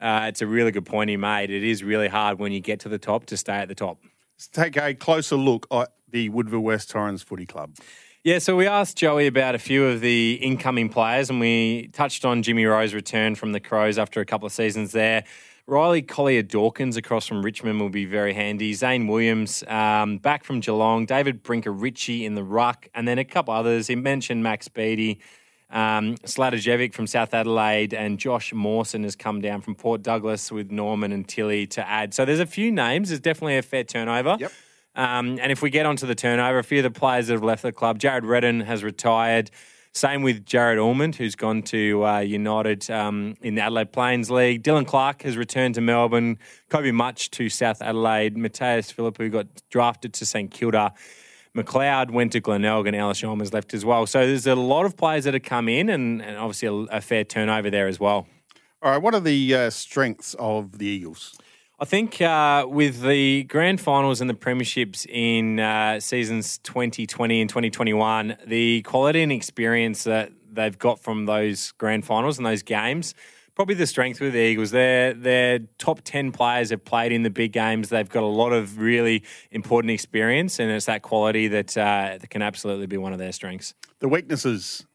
uh, 0.00 0.26
it's 0.28 0.42
a 0.42 0.46
really 0.46 0.72
good 0.72 0.84
point 0.84 1.10
he 1.10 1.16
made. 1.16 1.50
It 1.50 1.62
is 1.62 1.84
really 1.84 2.08
hard 2.08 2.40
when 2.40 2.50
you 2.52 2.60
get 2.60 2.80
to 2.80 2.88
the 2.88 2.98
top 2.98 3.26
to 3.26 3.36
stay 3.36 3.54
at 3.54 3.68
the 3.68 3.74
top. 3.74 4.02
Let's 4.34 4.48
take 4.48 4.76
a 4.76 4.94
closer 4.94 5.36
look 5.36 5.66
at 5.70 5.92
the 6.10 6.28
Woodville 6.30 6.60
West 6.60 6.90
Torrens 6.90 7.22
Footy 7.22 7.46
Club. 7.46 7.76
Yeah, 8.24 8.40
so 8.40 8.56
we 8.56 8.66
asked 8.66 8.96
Joey 8.96 9.28
about 9.28 9.54
a 9.54 9.58
few 9.60 9.86
of 9.86 10.00
the 10.00 10.34
incoming 10.42 10.88
players, 10.88 11.30
and 11.30 11.38
we 11.38 11.88
touched 11.92 12.24
on 12.24 12.42
Jimmy 12.42 12.64
Rowe's 12.64 12.92
return 12.92 13.36
from 13.36 13.52
the 13.52 13.60
Crows 13.60 13.98
after 13.98 14.20
a 14.20 14.26
couple 14.26 14.46
of 14.46 14.52
seasons 14.52 14.90
there. 14.90 15.22
Riley 15.68 16.02
Collier 16.02 16.42
Dawkins 16.42 16.96
across 16.96 17.26
from 17.26 17.44
Richmond 17.44 17.80
will 17.80 17.88
be 17.88 18.04
very 18.04 18.32
handy. 18.32 18.72
Zane 18.72 19.08
Williams 19.08 19.64
um, 19.66 20.18
back 20.18 20.44
from 20.44 20.60
Geelong. 20.60 21.06
David 21.06 21.42
Brinker 21.42 21.72
Ritchie 21.72 22.24
in 22.24 22.36
the 22.36 22.44
ruck, 22.44 22.88
and 22.94 23.08
then 23.08 23.18
a 23.18 23.24
couple 23.24 23.52
others. 23.52 23.88
He 23.88 23.96
mentioned 23.96 24.44
Max 24.44 24.68
Beatty. 24.68 25.20
Um, 25.68 26.14
Sladajevic 26.18 26.94
from 26.94 27.08
South 27.08 27.34
Adelaide 27.34 27.92
and 27.92 28.20
Josh 28.20 28.52
Mawson 28.52 29.02
has 29.02 29.16
come 29.16 29.40
down 29.40 29.60
from 29.60 29.74
Port 29.74 30.02
Douglas 30.02 30.52
with 30.52 30.70
Norman 30.70 31.10
and 31.10 31.26
Tilly 31.26 31.66
to 31.68 31.84
add. 31.84 32.14
So 32.14 32.24
there's 32.24 32.38
a 32.38 32.46
few 32.46 32.70
names. 32.70 33.08
There's 33.08 33.18
definitely 33.18 33.58
a 33.58 33.62
fair 33.62 33.82
turnover. 33.82 34.36
Yep. 34.38 34.52
Um, 34.94 35.38
and 35.40 35.50
if 35.50 35.62
we 35.62 35.70
get 35.70 35.84
onto 35.84 36.06
the 36.06 36.14
turnover, 36.14 36.60
a 36.60 36.64
few 36.64 36.78
of 36.78 36.84
the 36.84 36.96
players 36.96 37.26
that 37.26 37.34
have 37.34 37.42
left 37.42 37.62
the 37.62 37.72
club, 37.72 37.98
Jared 37.98 38.24
Redden 38.24 38.60
has 38.60 38.84
retired. 38.84 39.50
Same 39.96 40.20
with 40.20 40.44
Jared 40.44 40.78
Ormond, 40.78 41.16
who's 41.16 41.34
gone 41.34 41.62
to 41.62 42.04
uh, 42.04 42.18
United 42.18 42.90
um, 42.90 43.34
in 43.40 43.54
the 43.54 43.62
Adelaide 43.62 43.92
Plains 43.92 44.30
League. 44.30 44.62
Dylan 44.62 44.86
Clark 44.86 45.22
has 45.22 45.38
returned 45.38 45.74
to 45.76 45.80
Melbourne. 45.80 46.36
Kobe 46.68 46.90
Much 46.90 47.30
to 47.30 47.48
South 47.48 47.80
Adelaide. 47.80 48.36
Mattaes 48.36 48.92
Phillip, 48.92 49.16
who 49.16 49.30
got 49.30 49.46
drafted 49.70 50.12
to 50.12 50.26
St 50.26 50.50
Kilda. 50.50 50.92
McLeod 51.56 52.10
went 52.10 52.32
to 52.32 52.40
Glenelg 52.40 52.86
and 52.86 52.94
Alice 52.94 53.22
has 53.22 53.54
left 53.54 53.72
as 53.72 53.86
well. 53.86 54.04
So 54.04 54.26
there's 54.26 54.46
a 54.46 54.54
lot 54.54 54.84
of 54.84 54.98
players 54.98 55.24
that 55.24 55.32
have 55.32 55.44
come 55.44 55.66
in 55.66 55.88
and, 55.88 56.20
and 56.20 56.36
obviously 56.36 56.68
a, 56.68 56.98
a 56.98 57.00
fair 57.00 57.24
turnover 57.24 57.70
there 57.70 57.88
as 57.88 57.98
well. 57.98 58.26
All 58.82 58.90
right, 58.90 59.00
what 59.00 59.14
are 59.14 59.20
the 59.20 59.54
uh, 59.54 59.70
strengths 59.70 60.34
of 60.38 60.76
the 60.76 60.84
Eagles? 60.84 61.38
I 61.78 61.84
think 61.84 62.22
uh, 62.22 62.64
with 62.66 63.02
the 63.02 63.42
grand 63.44 63.82
finals 63.82 64.22
and 64.22 64.30
the 64.30 64.34
premierships 64.34 65.04
in 65.06 65.60
uh, 65.60 66.00
seasons 66.00 66.56
2020 66.58 67.42
and 67.42 67.50
2021, 67.50 68.38
the 68.46 68.80
quality 68.80 69.22
and 69.22 69.30
experience 69.30 70.04
that 70.04 70.32
they've 70.50 70.78
got 70.78 71.00
from 71.00 71.26
those 71.26 71.72
grand 71.72 72.06
finals 72.06 72.38
and 72.38 72.46
those 72.46 72.62
games, 72.62 73.14
probably 73.54 73.74
the 73.74 73.86
strength 73.86 74.20
with 74.20 74.32
the 74.32 74.38
Eagles. 74.38 74.70
Their 74.70 75.12
their 75.12 75.58
top 75.76 76.00
10 76.02 76.32
players 76.32 76.70
have 76.70 76.82
played 76.82 77.12
in 77.12 77.24
the 77.24 77.30
big 77.30 77.52
games. 77.52 77.90
They've 77.90 78.08
got 78.08 78.22
a 78.22 78.26
lot 78.26 78.54
of 78.54 78.78
really 78.78 79.22
important 79.50 79.90
experience, 79.90 80.58
and 80.58 80.70
it's 80.70 80.86
that 80.86 81.02
quality 81.02 81.46
that, 81.48 81.76
uh, 81.76 82.16
that 82.18 82.30
can 82.30 82.40
absolutely 82.40 82.86
be 82.86 82.96
one 82.96 83.12
of 83.12 83.18
their 83.18 83.32
strengths. 83.32 83.74
The 83.98 84.08
weaknesses. 84.08 84.86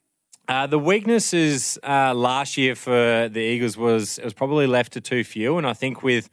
Uh, 0.47 0.65
the 0.65 0.79
weaknesses 0.79 1.77
uh, 1.83 2.15
last 2.15 2.57
year 2.57 2.73
for 2.73 3.29
the 3.31 3.39
Eagles 3.39 3.77
was 3.77 4.17
it 4.17 4.23
was 4.23 4.33
probably 4.33 4.65
left 4.65 4.93
to 4.93 5.01
too 5.01 5.23
few, 5.23 5.59
and 5.59 5.67
I 5.67 5.73
think 5.73 6.01
with 6.01 6.27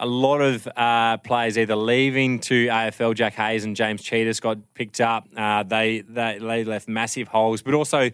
a 0.00 0.06
lot 0.06 0.40
of 0.40 0.66
uh, 0.76 1.18
players 1.18 1.58
either 1.58 1.76
leaving 1.76 2.38
to 2.40 2.66
AFL, 2.68 3.14
Jack 3.14 3.34
Hayes 3.34 3.64
and 3.64 3.76
James 3.76 4.02
Tsitas 4.02 4.40
got 4.40 4.58
picked 4.74 5.00
up. 5.00 5.28
Uh, 5.36 5.62
they, 5.62 6.00
they 6.00 6.38
they 6.40 6.64
left 6.64 6.88
massive 6.88 7.28
holes, 7.28 7.60
but 7.62 7.74
also 7.74 8.10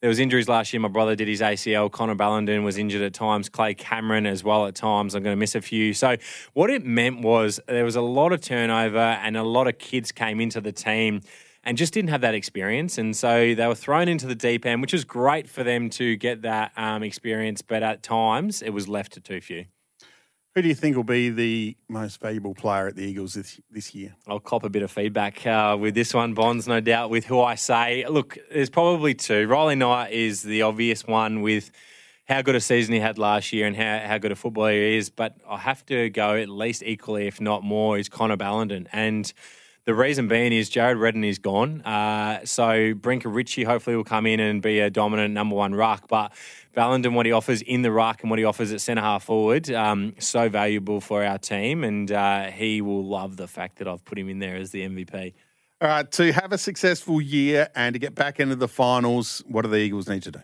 there 0.00 0.08
was 0.08 0.20
injuries 0.20 0.48
last 0.48 0.72
year. 0.72 0.80
My 0.80 0.88
brother 0.88 1.16
did 1.16 1.26
his 1.26 1.40
ACL. 1.40 1.90
Connor 1.90 2.14
Ballenden 2.14 2.62
was 2.62 2.78
injured 2.78 3.02
at 3.02 3.14
times. 3.14 3.48
Clay 3.48 3.74
Cameron 3.74 4.26
as 4.26 4.44
well 4.44 4.66
at 4.66 4.76
times. 4.76 5.14
I'm 5.14 5.22
going 5.22 5.34
to 5.34 5.40
miss 5.40 5.54
a 5.54 5.60
few. 5.60 5.92
So 5.92 6.16
what 6.52 6.70
it 6.70 6.84
meant 6.84 7.22
was 7.22 7.58
there 7.66 7.84
was 7.84 7.96
a 7.96 8.02
lot 8.02 8.32
of 8.32 8.40
turnover 8.40 8.98
and 8.98 9.36
a 9.36 9.42
lot 9.42 9.66
of 9.66 9.78
kids 9.78 10.12
came 10.12 10.40
into 10.40 10.60
the 10.60 10.72
team 10.72 11.22
and 11.64 11.76
just 11.76 11.94
didn't 11.94 12.10
have 12.10 12.20
that 12.20 12.34
experience. 12.34 12.98
And 12.98 13.16
so 13.16 13.54
they 13.54 13.66
were 13.66 13.74
thrown 13.74 14.08
into 14.08 14.26
the 14.26 14.34
deep 14.34 14.66
end, 14.66 14.82
which 14.82 14.92
was 14.92 15.04
great 15.04 15.48
for 15.48 15.64
them 15.64 15.90
to 15.90 16.16
get 16.16 16.42
that 16.42 16.72
um, 16.76 17.02
experience. 17.02 17.62
But 17.62 17.82
at 17.82 18.02
times, 18.02 18.62
it 18.62 18.70
was 18.70 18.86
left 18.86 19.12
to 19.12 19.20
too 19.20 19.40
few. 19.40 19.64
Who 20.54 20.62
do 20.62 20.68
you 20.68 20.74
think 20.76 20.94
will 20.94 21.02
be 21.02 21.30
the 21.30 21.76
most 21.88 22.20
valuable 22.20 22.54
player 22.54 22.86
at 22.86 22.94
the 22.94 23.02
Eagles 23.02 23.34
this 23.34 23.60
this 23.72 23.92
year? 23.92 24.14
I'll 24.28 24.38
cop 24.38 24.62
a 24.62 24.68
bit 24.68 24.84
of 24.84 24.90
feedback 24.92 25.44
uh, 25.44 25.76
with 25.78 25.96
this 25.96 26.14
one, 26.14 26.32
Bonds, 26.32 26.68
no 26.68 26.78
doubt, 26.78 27.10
with 27.10 27.24
who 27.24 27.40
I 27.40 27.56
say. 27.56 28.06
Look, 28.08 28.38
there's 28.52 28.70
probably 28.70 29.14
two. 29.14 29.48
Riley 29.48 29.74
Knight 29.74 30.12
is 30.12 30.42
the 30.42 30.62
obvious 30.62 31.04
one 31.04 31.42
with 31.42 31.72
how 32.26 32.40
good 32.40 32.54
a 32.54 32.60
season 32.60 32.94
he 32.94 33.00
had 33.00 33.18
last 33.18 33.52
year 33.52 33.66
and 33.66 33.74
how, 33.74 33.98
how 34.06 34.18
good 34.18 34.30
a 34.30 34.36
footballer 34.36 34.70
he 34.70 34.96
is. 34.96 35.10
But 35.10 35.34
I 35.48 35.58
have 35.58 35.84
to 35.86 36.08
go 36.10 36.36
at 36.36 36.48
least 36.48 36.84
equally, 36.84 37.26
if 37.26 37.40
not 37.40 37.64
more, 37.64 37.98
is 37.98 38.08
Connor 38.08 38.36
Ballenden. 38.36 38.86
And 38.92 39.32
the 39.86 39.94
reason 39.94 40.28
being 40.28 40.52
is 40.52 40.68
Jared 40.68 40.96
Redden 40.96 41.24
is 41.24 41.38
gone. 41.38 41.82
Uh, 41.82 42.44
so 42.44 42.94
Brinker 42.94 43.28
Ritchie 43.28 43.64
hopefully 43.64 43.96
will 43.96 44.04
come 44.04 44.26
in 44.26 44.40
and 44.40 44.62
be 44.62 44.80
a 44.80 44.88
dominant 44.88 45.34
number 45.34 45.54
one 45.54 45.74
ruck. 45.74 46.08
But 46.08 46.32
Ballenden, 46.74 47.12
what 47.14 47.26
he 47.26 47.32
offers 47.32 47.60
in 47.60 47.82
the 47.82 47.92
ruck 47.92 48.22
and 48.22 48.30
what 48.30 48.38
he 48.38 48.44
offers 48.44 48.72
at 48.72 48.80
centre 48.80 49.02
half 49.02 49.24
forward, 49.24 49.70
um, 49.70 50.14
so 50.18 50.48
valuable 50.48 51.00
for 51.00 51.22
our 51.22 51.38
team. 51.38 51.84
And 51.84 52.10
uh, 52.10 52.44
he 52.44 52.80
will 52.80 53.04
love 53.04 53.36
the 53.36 53.46
fact 53.46 53.78
that 53.78 53.88
I've 53.88 54.04
put 54.04 54.18
him 54.18 54.28
in 54.28 54.38
there 54.38 54.56
as 54.56 54.70
the 54.70 54.82
MVP. 54.82 55.34
All 55.80 55.88
right, 55.88 56.10
to 56.12 56.32
have 56.32 56.52
a 56.52 56.58
successful 56.58 57.20
year 57.20 57.68
and 57.74 57.92
to 57.92 57.98
get 57.98 58.14
back 58.14 58.40
into 58.40 58.56
the 58.56 58.68
finals, 58.68 59.42
what 59.46 59.62
do 59.62 59.68
the 59.68 59.76
Eagles 59.76 60.08
need 60.08 60.22
to 60.22 60.30
do? 60.30 60.40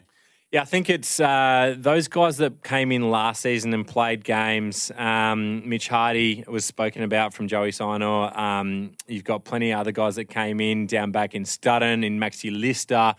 Yeah, 0.52 0.62
I 0.62 0.64
think 0.64 0.90
it's 0.90 1.20
uh, 1.20 1.76
those 1.78 2.08
guys 2.08 2.38
that 2.38 2.64
came 2.64 2.90
in 2.90 3.08
last 3.08 3.42
season 3.42 3.72
and 3.72 3.86
played 3.86 4.24
games. 4.24 4.90
Um, 4.96 5.68
Mitch 5.68 5.86
Hardy 5.86 6.42
was 6.48 6.64
spoken 6.64 7.04
about 7.04 7.32
from 7.32 7.46
Joey 7.46 7.70
Sinor. 7.70 8.36
Um, 8.36 8.90
you've 9.06 9.22
got 9.22 9.44
plenty 9.44 9.70
of 9.70 9.78
other 9.78 9.92
guys 9.92 10.16
that 10.16 10.24
came 10.24 10.60
in 10.60 10.88
down 10.88 11.12
back 11.12 11.36
in 11.36 11.44
Studden, 11.44 12.04
in 12.04 12.18
Maxi 12.18 12.50
Lister. 12.50 13.14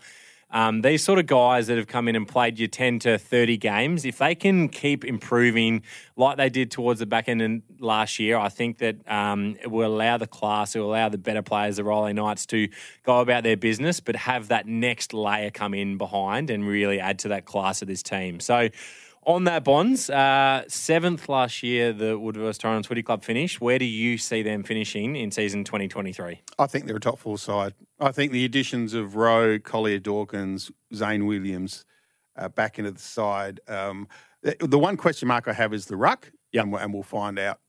Um, 0.52 0.82
these 0.82 1.02
sort 1.02 1.18
of 1.18 1.26
guys 1.26 1.66
that 1.68 1.78
have 1.78 1.86
come 1.86 2.08
in 2.08 2.16
and 2.16 2.28
played 2.28 2.58
your 2.58 2.68
10 2.68 2.98
to 3.00 3.18
30 3.18 3.56
games, 3.56 4.04
if 4.04 4.18
they 4.18 4.34
can 4.34 4.68
keep 4.68 5.04
improving 5.04 5.82
like 6.16 6.36
they 6.36 6.50
did 6.50 6.70
towards 6.70 7.00
the 7.00 7.06
back 7.06 7.28
end 7.28 7.62
last 7.78 8.18
year, 8.18 8.36
I 8.36 8.50
think 8.50 8.78
that 8.78 8.96
um, 9.10 9.56
it 9.62 9.70
will 9.70 9.94
allow 9.94 10.18
the 10.18 10.26
class, 10.26 10.76
it 10.76 10.80
will 10.80 10.90
allow 10.90 11.08
the 11.08 11.18
better 11.18 11.42
players, 11.42 11.76
the 11.76 11.84
Riley 11.84 12.12
Knights, 12.12 12.44
to 12.46 12.68
go 13.02 13.20
about 13.20 13.44
their 13.44 13.56
business, 13.56 14.00
but 14.00 14.14
have 14.14 14.48
that 14.48 14.66
next 14.66 15.14
layer 15.14 15.50
come 15.50 15.72
in 15.72 15.96
behind 15.96 16.50
and 16.50 16.66
really 16.66 17.00
add 17.00 17.18
to 17.20 17.28
that 17.28 17.46
class 17.46 17.80
of 17.80 17.88
this 17.88 18.02
team. 18.02 18.38
So, 18.38 18.68
on 19.24 19.44
that 19.44 19.64
bonds, 19.64 20.10
uh, 20.10 20.64
seventh 20.68 21.28
last 21.28 21.62
year, 21.62 21.92
the 21.92 22.18
Woodville 22.18 22.52
Torrens 22.52 22.86
Footy 22.86 23.02
Club 23.02 23.22
finished. 23.22 23.60
Where 23.60 23.78
do 23.78 23.84
you 23.84 24.18
see 24.18 24.42
them 24.42 24.62
finishing 24.62 25.16
in 25.16 25.30
season 25.30 25.64
2023? 25.64 26.40
I 26.58 26.66
think 26.66 26.86
they're 26.86 26.96
a 26.96 27.00
top 27.00 27.18
four 27.18 27.38
side. 27.38 27.74
I 28.00 28.12
think 28.12 28.32
the 28.32 28.44
additions 28.44 28.94
of 28.94 29.14
Rowe, 29.14 29.58
Collier 29.58 29.98
Dawkins, 29.98 30.70
Zane 30.94 31.26
Williams 31.26 31.84
uh, 32.36 32.48
back 32.48 32.78
into 32.78 32.90
the 32.90 33.00
side. 33.00 33.60
Um, 33.68 34.08
the, 34.42 34.56
the 34.60 34.78
one 34.78 34.96
question 34.96 35.28
mark 35.28 35.46
I 35.46 35.52
have 35.52 35.72
is 35.72 35.86
the 35.86 35.96
ruck, 35.96 36.32
yep. 36.52 36.64
and, 36.64 36.74
and 36.74 36.92
we'll 36.92 37.02
find 37.02 37.38
out 37.38 37.60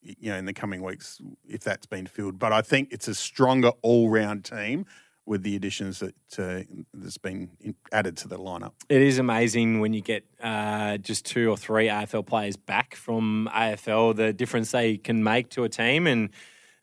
you 0.00 0.30
know 0.30 0.36
in 0.36 0.44
the 0.44 0.52
coming 0.52 0.82
weeks 0.82 1.20
if 1.48 1.62
that's 1.62 1.86
been 1.86 2.06
filled. 2.06 2.38
But 2.38 2.52
I 2.52 2.62
think 2.62 2.88
it's 2.92 3.08
a 3.08 3.14
stronger 3.14 3.72
all 3.82 4.08
round 4.08 4.44
team 4.44 4.86
with 5.26 5.42
the 5.42 5.56
additions 5.56 6.00
that 6.00 6.14
uh, 6.38 6.62
that's 6.92 7.18
been 7.18 7.50
added 7.92 8.16
to 8.18 8.28
the 8.28 8.38
lineup. 8.38 8.72
It 8.88 9.00
is 9.00 9.18
amazing 9.18 9.80
when 9.80 9.94
you 9.94 10.00
get 10.00 10.24
uh, 10.42 10.98
just 10.98 11.24
two 11.24 11.50
or 11.50 11.56
three 11.56 11.86
AFL 11.86 12.26
players 12.26 12.56
back 12.56 12.94
from 12.94 13.48
AFL, 13.52 14.16
the 14.16 14.32
difference 14.32 14.70
they 14.70 14.96
can 14.96 15.24
make 15.24 15.50
to 15.50 15.64
a 15.64 15.68
team. 15.68 16.06
And 16.06 16.30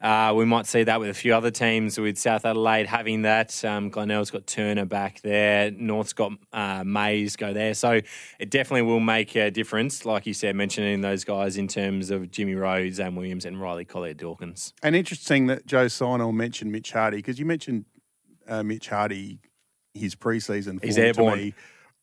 uh, 0.01 0.33
we 0.35 0.45
might 0.45 0.65
see 0.65 0.83
that 0.83 0.99
with 0.99 1.09
a 1.09 1.13
few 1.13 1.35
other 1.35 1.51
teams, 1.51 1.99
with 1.99 2.17
South 2.17 2.43
Adelaide 2.43 2.87
having 2.87 3.21
that. 3.21 3.63
Um, 3.63 3.91
Glenelg's 3.91 4.31
got 4.31 4.47
Turner 4.47 4.85
back 4.85 5.21
there. 5.21 5.69
North's 5.69 6.13
got 6.13 6.31
uh, 6.51 6.83
Mayes 6.83 7.35
go 7.35 7.53
there. 7.53 7.75
So 7.75 8.01
it 8.39 8.49
definitely 8.49 8.81
will 8.81 8.99
make 8.99 9.35
a 9.35 9.51
difference, 9.51 10.03
like 10.03 10.25
you 10.25 10.33
said, 10.33 10.55
mentioning 10.55 11.01
those 11.01 11.23
guys 11.23 11.55
in 11.57 11.67
terms 11.67 12.09
of 12.09 12.31
Jimmy 12.31 12.55
Rhodes, 12.55 12.95
Zam 12.95 13.15
Williams, 13.15 13.45
and 13.45 13.61
Riley 13.61 13.85
Collier 13.85 14.15
Dawkins. 14.15 14.73
And 14.81 14.95
interesting 14.95 15.45
that 15.47 15.67
Joe 15.67 15.85
Sinel 15.85 16.33
mentioned 16.33 16.71
Mitch 16.71 16.91
Hardy 16.91 17.17
because 17.17 17.37
you 17.37 17.45
mentioned 17.45 17.85
uh, 18.47 18.63
Mitch 18.63 18.89
Hardy, 18.89 19.39
his 19.93 20.15
preseason 20.15 20.83
He's 20.83 20.97
airborne. 20.97 21.37
me 21.37 21.53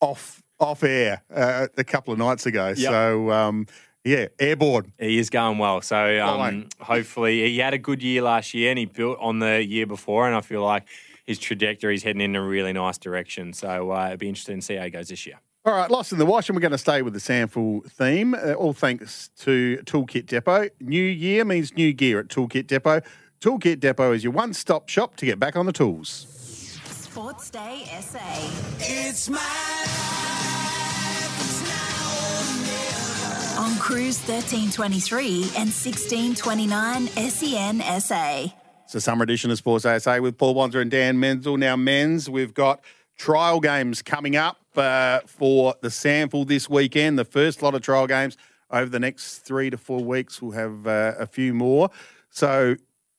off 0.00 0.42
off 0.60 0.82
air 0.82 1.22
uh, 1.34 1.68
a 1.76 1.84
couple 1.84 2.12
of 2.12 2.18
nights 2.18 2.46
ago. 2.46 2.68
Yep. 2.68 2.78
So 2.78 3.30
um, 3.30 3.66
yeah, 4.04 4.28
airborne. 4.38 4.92
He 4.98 5.18
is 5.18 5.30
going 5.30 5.58
well. 5.58 5.80
So 5.82 6.20
um, 6.24 6.68
hopefully 6.80 7.48
he 7.48 7.58
had 7.58 7.74
a 7.74 7.78
good 7.78 8.02
year 8.02 8.22
last 8.22 8.54
year 8.54 8.70
and 8.70 8.78
he 8.78 8.86
built 8.86 9.18
on 9.20 9.38
the 9.38 9.64
year 9.64 9.86
before, 9.86 10.26
and 10.26 10.34
I 10.34 10.40
feel 10.40 10.62
like 10.62 10.86
his 11.26 11.38
trajectory 11.38 11.94
is 11.94 12.02
heading 12.02 12.22
in 12.22 12.34
a 12.34 12.42
really 12.42 12.72
nice 12.72 12.96
direction. 12.98 13.52
So 13.52 13.92
uh, 13.92 14.06
it'd 14.08 14.20
be 14.20 14.28
interesting 14.28 14.60
to 14.60 14.62
see 14.64 14.76
how 14.76 14.84
he 14.84 14.90
goes 14.90 15.08
this 15.08 15.26
year. 15.26 15.40
All 15.64 15.74
right, 15.74 15.90
lost 15.90 16.12
in 16.12 16.18
the 16.18 16.24
wash, 16.24 16.48
and 16.48 16.56
we're 16.56 16.62
going 16.62 16.70
to 16.72 16.78
stay 16.78 17.02
with 17.02 17.12
the 17.12 17.20
SANFL 17.20 17.90
theme. 17.90 18.32
Uh, 18.32 18.54
all 18.54 18.72
thanks 18.72 19.28
to 19.40 19.78
Toolkit 19.84 20.24
Depot. 20.24 20.68
New 20.80 21.02
year 21.02 21.44
means 21.44 21.74
new 21.74 21.92
gear 21.92 22.20
at 22.20 22.28
Toolkit 22.28 22.66
Depot. 22.66 23.02
Toolkit 23.40 23.78
Depot 23.78 24.10
is 24.12 24.24
your 24.24 24.32
one 24.32 24.52
stop 24.52 24.88
shop 24.88 25.14
to 25.16 25.24
get 25.24 25.38
back 25.38 25.54
on 25.54 25.64
the 25.64 25.72
tools. 25.72 26.26
Sports 26.86 27.50
Day 27.50 27.84
SA. 28.00 28.18
It's 28.80 29.28
my 29.28 29.36
life. 29.36 30.38
On 33.58 33.76
Cruise 33.78 34.18
1323 34.18 35.42
and 35.56 35.70
1629 35.70 37.06
SEN 37.30 38.00
SA. 38.00 38.46
It's 38.84 38.94
a 38.94 39.00
summer 39.00 39.22
edition 39.22 39.52
of 39.52 39.58
Sports 39.58 39.84
ASA 39.84 40.20
with 40.20 40.36
Paul 40.36 40.56
Wanzer 40.56 40.80
and 40.80 40.90
Dan 40.90 41.20
Menzel. 41.20 41.56
Now, 41.56 41.76
men's, 41.76 42.28
we've 42.28 42.54
got 42.54 42.80
trial 43.16 43.60
games 43.60 44.02
coming 44.02 44.34
up 44.34 44.58
uh, 44.76 45.20
for 45.26 45.74
the 45.80 45.88
SANFL 45.88 46.46
this 46.48 46.68
weekend. 46.68 47.18
The 47.18 47.24
first 47.24 47.62
lot 47.62 47.76
of 47.76 47.82
trial 47.82 48.08
games 48.08 48.36
over 48.70 48.88
the 48.88 49.00
next 49.00 49.38
three 49.40 49.70
to 49.70 49.76
four 49.76 50.02
weeks. 50.02 50.42
We'll 50.42 50.52
have 50.52 50.86
uh, 50.88 51.14
a 51.18 51.26
few 51.26 51.54
more. 51.54 51.90
So 52.30 52.76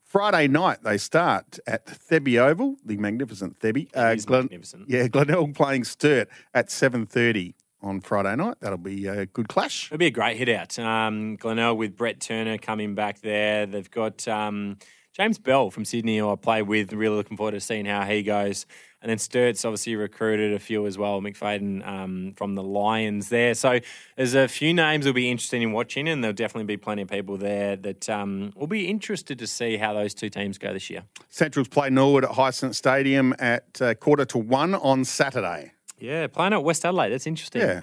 Friday 0.10 0.48
night 0.48 0.80
they 0.84 0.98
start 0.98 1.60
at 1.68 1.86
Thebby 1.86 2.40
Oval, 2.40 2.78
the 2.84 2.98
magnificent 2.98 3.60
Thebby. 3.60 3.90
Uh, 3.94 4.16
Glen, 4.16 4.46
magnificent. 4.46 4.90
Yeah, 4.90 5.08
Glenelg 5.08 5.54
playing 5.54 5.84
Sturt 5.84 6.28
at 6.56 6.72
seven 6.72 7.06
thirty 7.06 7.54
on 7.84 8.02
Friday 8.02 8.36
night. 8.36 8.56
That'll 8.60 8.80
be 8.80 9.06
a 9.06 9.28
good 9.28 9.50
clash. 9.50 9.86
It'll 9.86 10.00
be 10.00 10.08
a 10.08 10.12
great 10.12 10.38
hit 10.38 10.50
out. 10.50 10.80
Um, 10.80 11.36
Glenelg 11.36 11.78
with 11.78 11.96
Brett 11.96 12.20
Turner 12.20 12.58
coming 12.58 12.96
back 12.96 13.22
there. 13.22 13.68
They've 13.68 13.90
got 13.92 14.28
um, 14.28 14.80
James 15.14 15.38
Bell 15.38 15.70
from 15.70 15.86
Sydney, 15.86 16.18
who 16.18 16.32
I 16.32 16.36
play 16.36 16.64
with. 16.64 16.92
Really 16.92 17.16
looking 17.16 17.38
forward 17.38 17.52
to 17.52 17.62
seeing 17.62 17.86
how 17.86 18.04
he 18.04 18.24
goes. 18.24 18.66
And 19.02 19.10
then 19.10 19.18
Sturt's 19.18 19.64
obviously 19.64 19.96
recruited 19.96 20.54
a 20.54 20.60
few 20.60 20.86
as 20.86 20.98
well, 20.98 21.22
McFadden 21.22 21.88
um, 21.88 22.34
from 22.36 22.56
the 22.56 22.64
Lions 22.64 23.30
there. 23.30 23.54
So 23.54 23.80
there's 24.18 24.34
a 24.34 24.48
few 24.48 24.74
names 24.74 25.06
will 25.06 25.14
be 25.14 25.32
interesting 25.32 25.62
in 25.62 25.72
watching, 25.72 26.10
and 26.10 26.22
there'll 26.22 26.34
definitely 26.34 26.66
be 26.66 26.78
plenty 26.78 27.04
of 27.04 27.10
people 27.10 27.38
there 27.38 27.78
that 27.78 28.10
um, 28.10 28.52
will 28.56 28.68
be 28.68 28.90
interested 28.90 29.40
to 29.40 29.48
see 29.48 29.78
how 29.78 29.94
those 29.94 30.14
two 30.14 30.30
teams 30.30 30.58
go 30.58 30.74
this 30.74 30.90
year. 30.90 31.04
Centrals 31.30 31.70
play 31.70 31.90
Norwood 31.90 32.26
at 32.26 32.32
Hisense 32.32 32.76
Stadium 32.76 33.34
at 33.40 33.82
uh, 33.82 33.94
quarter 33.94 34.26
to 34.26 34.38
one 34.38 34.76
on 34.76 35.06
Saturday. 35.06 35.72
Yeah, 35.98 36.28
playing 36.28 36.54
at 36.54 36.64
West 36.64 36.86
Adelaide. 36.86 37.10
That's 37.10 37.28
interesting. 37.28 37.62
Yeah. 37.62 37.82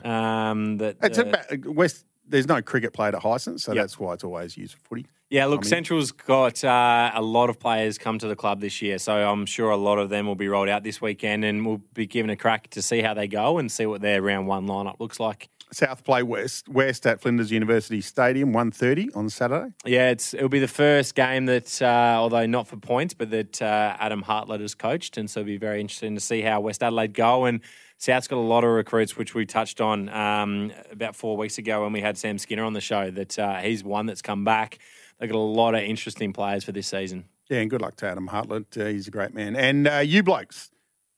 Um, 0.50 0.78
that, 0.78 0.96
it's 1.02 1.18
uh, 1.18 1.26
about, 1.26 1.66
West. 1.66 2.04
There's 2.28 2.48
no 2.48 2.60
cricket 2.62 2.92
played 2.92 3.14
at 3.14 3.22
Hisense, 3.22 3.60
so 3.60 3.72
Yep. 3.72 3.82
that's 3.82 3.98
why 3.98 4.14
it's 4.14 4.24
always 4.24 4.56
used 4.56 4.74
for 4.74 4.80
footy. 4.80 5.06
Yeah, 5.28 5.46
look, 5.46 5.60
I 5.60 5.62
mean- 5.62 5.70
Central's 5.70 6.12
got 6.12 6.62
uh, 6.62 7.10
a 7.14 7.22
lot 7.22 7.50
of 7.50 7.58
players 7.58 7.98
come 7.98 8.18
to 8.18 8.28
the 8.28 8.36
club 8.36 8.60
this 8.60 8.80
year, 8.80 8.98
so 8.98 9.12
I'm 9.28 9.44
sure 9.46 9.70
a 9.70 9.76
lot 9.76 9.98
of 9.98 10.08
them 10.08 10.26
will 10.26 10.36
be 10.36 10.48
rolled 10.48 10.68
out 10.68 10.84
this 10.84 11.00
weekend, 11.00 11.44
and 11.44 11.66
we'll 11.66 11.82
be 11.94 12.06
given 12.06 12.30
a 12.30 12.36
crack 12.36 12.68
to 12.70 12.82
see 12.82 13.00
how 13.00 13.12
they 13.14 13.26
go 13.26 13.58
and 13.58 13.70
see 13.70 13.86
what 13.86 14.00
their 14.02 14.22
round 14.22 14.46
one 14.46 14.66
lineup 14.66 15.00
looks 15.00 15.18
like. 15.18 15.48
South 15.72 16.04
play 16.04 16.22
West 16.22 16.68
West 16.68 17.04
at 17.08 17.20
Flinders 17.20 17.50
University 17.50 18.00
Stadium, 18.00 18.52
1.30 18.52 19.16
on 19.16 19.28
Saturday. 19.28 19.72
Yeah, 19.84 20.10
it's 20.10 20.32
it'll 20.32 20.48
be 20.48 20.60
the 20.60 20.68
first 20.68 21.16
game 21.16 21.46
that, 21.46 21.82
uh, 21.82 22.14
although 22.18 22.46
not 22.46 22.68
for 22.68 22.76
points, 22.76 23.14
but 23.14 23.30
that 23.30 23.60
uh, 23.60 23.96
Adam 23.98 24.22
Hartlett 24.22 24.60
has 24.60 24.76
coached, 24.76 25.16
and 25.18 25.28
so 25.28 25.40
it'll 25.40 25.48
be 25.48 25.56
very 25.58 25.80
interesting 25.80 26.14
to 26.14 26.20
see 26.20 26.40
how 26.42 26.60
West 26.60 26.84
Adelaide 26.84 27.14
go. 27.14 27.46
And 27.46 27.60
South's 27.98 28.28
got 28.28 28.36
a 28.36 28.40
lot 28.40 28.64
of 28.64 28.70
recruits, 28.70 29.16
which 29.16 29.34
we 29.34 29.46
touched 29.46 29.80
on 29.80 30.08
um, 30.10 30.72
about 30.90 31.16
four 31.16 31.36
weeks 31.36 31.58
ago 31.58 31.82
when 31.82 31.92
we 31.92 32.00
had 32.00 32.18
Sam 32.18 32.38
Skinner 32.38 32.64
on 32.64 32.74
the 32.74 32.80
show. 32.80 33.10
That 33.10 33.38
uh, 33.38 33.56
he's 33.56 33.82
one 33.82 34.06
that's 34.06 34.22
come 34.22 34.44
back. 34.44 34.78
They've 35.18 35.30
got 35.30 35.38
a 35.38 35.38
lot 35.38 35.74
of 35.74 35.82
interesting 35.82 36.32
players 36.32 36.64
for 36.64 36.72
this 36.72 36.88
season. 36.88 37.24
Yeah, 37.48 37.60
and 37.60 37.70
good 37.70 37.80
luck 37.80 37.96
to 37.96 38.06
Adam 38.06 38.26
Hartlett. 38.26 38.76
Uh, 38.76 38.86
he's 38.86 39.08
a 39.08 39.10
great 39.10 39.32
man. 39.32 39.56
And 39.56 39.88
uh, 39.88 39.98
you 39.98 40.22
blokes, 40.22 40.70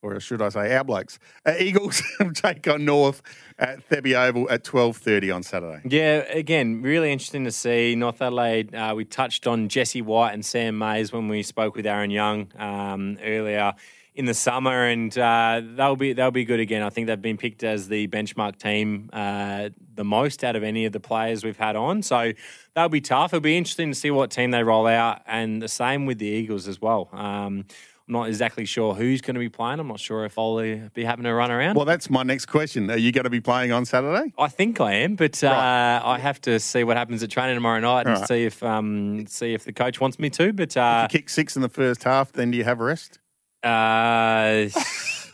or 0.02 0.20
should 0.20 0.40
I 0.40 0.50
say 0.50 0.76
our 0.76 0.84
blokes. 0.84 1.18
Uh, 1.44 1.54
Eagles 1.58 2.02
take 2.34 2.68
on 2.68 2.84
North 2.84 3.22
at 3.58 3.88
Thebby 3.88 4.14
Oval 4.14 4.48
at 4.50 4.62
12.30 4.62 5.34
on 5.34 5.42
Saturday. 5.42 5.80
Yeah, 5.88 6.18
again, 6.30 6.82
really 6.82 7.10
interesting 7.10 7.44
to 7.44 7.50
see 7.50 7.96
North 7.96 8.22
Adelaide. 8.22 8.74
Uh, 8.74 8.92
we 8.96 9.04
touched 9.04 9.46
on 9.46 9.68
Jesse 9.68 10.02
White 10.02 10.32
and 10.32 10.44
Sam 10.44 10.78
Mayes 10.78 11.12
when 11.12 11.28
we 11.28 11.42
spoke 11.42 11.74
with 11.74 11.86
Aaron 11.86 12.10
Young 12.10 12.52
um, 12.56 13.18
earlier 13.24 13.74
in 14.18 14.24
the 14.24 14.34
summer, 14.34 14.84
and 14.84 15.16
uh, 15.16 15.62
they'll 15.76 15.94
be 15.94 16.12
they'll 16.12 16.32
be 16.32 16.44
good 16.44 16.58
again. 16.58 16.82
I 16.82 16.90
think 16.90 17.06
they've 17.06 17.22
been 17.22 17.36
picked 17.36 17.62
as 17.62 17.86
the 17.86 18.08
benchmark 18.08 18.58
team 18.58 19.10
uh, 19.12 19.68
the 19.94 20.02
most 20.02 20.42
out 20.42 20.56
of 20.56 20.64
any 20.64 20.84
of 20.86 20.92
the 20.92 20.98
players 20.98 21.44
we've 21.44 21.56
had 21.56 21.76
on. 21.76 22.02
So 22.02 22.32
they'll 22.74 22.88
be 22.88 23.00
tough. 23.00 23.32
It'll 23.32 23.40
be 23.40 23.56
interesting 23.56 23.92
to 23.92 23.94
see 23.94 24.10
what 24.10 24.32
team 24.32 24.50
they 24.50 24.64
roll 24.64 24.88
out, 24.88 25.22
and 25.24 25.62
the 25.62 25.68
same 25.68 26.04
with 26.04 26.18
the 26.18 26.26
Eagles 26.26 26.66
as 26.66 26.82
well. 26.82 27.08
Um, 27.12 27.64
I'm 28.08 28.12
not 28.12 28.26
exactly 28.26 28.64
sure 28.64 28.92
who's 28.94 29.20
going 29.20 29.34
to 29.34 29.38
be 29.38 29.50
playing. 29.50 29.78
I'm 29.78 29.86
not 29.86 30.00
sure 30.00 30.24
if 30.24 30.36
I'll 30.36 30.58
be 30.58 31.04
having 31.04 31.24
a 31.24 31.32
run 31.32 31.52
around. 31.52 31.76
Well, 31.76 31.84
that's 31.84 32.10
my 32.10 32.24
next 32.24 32.46
question. 32.46 32.90
Are 32.90 32.96
you 32.96 33.12
going 33.12 33.24
to 33.24 33.30
be 33.30 33.40
playing 33.40 33.70
on 33.70 33.84
Saturday? 33.84 34.32
I 34.36 34.48
think 34.48 34.80
I 34.80 34.94
am, 34.94 35.14
but 35.14 35.44
uh, 35.44 36.00
I 36.02 36.18
have 36.18 36.40
to 36.40 36.58
see 36.58 36.82
what 36.82 36.96
happens 36.96 37.22
at 37.22 37.30
training 37.30 37.54
tomorrow 37.54 37.78
night 37.78 38.06
and 38.08 38.16
right. 38.18 38.26
see 38.26 38.46
if 38.46 38.64
um, 38.64 39.28
see 39.28 39.54
if 39.54 39.64
the 39.64 39.72
coach 39.72 40.00
wants 40.00 40.18
me 40.18 40.28
to. 40.30 40.52
But 40.52 40.76
uh, 40.76 41.04
If 41.04 41.12
you 41.12 41.20
kick 41.20 41.28
six 41.28 41.54
in 41.54 41.62
the 41.62 41.68
first 41.68 42.02
half, 42.02 42.32
then 42.32 42.50
do 42.50 42.58
you 42.58 42.64
have 42.64 42.80
a 42.80 42.84
rest? 42.84 43.20
Uh, 43.62 44.68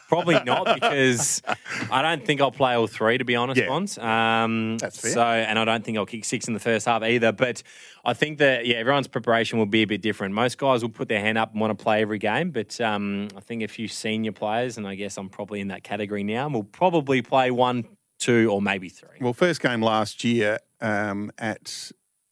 probably 0.09 0.41
not 0.45 0.75
because 0.75 1.43
I 1.91 2.03
don't 2.03 2.25
think 2.25 2.41
I'll 2.41 2.51
play 2.51 2.75
all 2.75 2.87
three. 2.87 3.19
To 3.19 3.25
be 3.25 3.37
honest, 3.37 3.61
Yeah. 3.61 3.69
Bonds. 3.69 3.99
Um, 3.99 4.79
That's 4.79 5.01
fair. 5.01 5.11
So, 5.13 5.23
and 5.23 5.59
I 5.59 5.65
don't 5.65 5.85
think 5.85 5.99
I'll 5.99 6.07
kick 6.07 6.25
six 6.25 6.47
in 6.49 6.55
the 6.55 6.61
first 6.61 6.87
half 6.87 7.03
either. 7.03 7.33
But 7.33 7.63
I 8.05 8.15
think 8.15 8.39
that 8.39 8.67
yeah, 8.67 8.77
everyone's 8.77 9.09
preparation 9.09 9.59
will 9.59 9.67
be 9.67 9.83
a 9.83 9.87
bit 9.87 10.03
different. 10.03 10.35
Most 10.35 10.59
guys 10.59 10.83
will 10.83 10.91
put 10.91 11.09
their 11.09 11.21
hand 11.21 11.39
up 11.39 11.53
and 11.53 11.61
want 11.61 11.77
to 11.77 11.83
play 11.83 12.03
every 12.03 12.19
game, 12.19 12.51
but 12.51 12.81
um, 12.81 13.29
I 13.37 13.41
think 13.41 13.63
a 13.63 13.69
few 13.69 13.89
senior 13.89 14.33
players, 14.33 14.77
and 14.79 14.87
I 14.87 14.95
guess 14.95 15.17
I'm 15.17 15.29
probably 15.29 15.61
in 15.61 15.69
that 15.69 15.83
category 15.85 16.23
now, 16.25 16.49
will 16.49 16.65
probably 16.65 17.23
play 17.23 17.51
one, 17.51 17.85
two, 18.19 18.51
or 18.51 18.61
maybe 18.63 18.89
three. 18.89 19.19
Well, 19.21 19.33
first 19.33 19.61
game 19.61 19.81
last 19.83 20.23
year 20.25 20.59
um, 20.81 21.31
at 21.39 21.65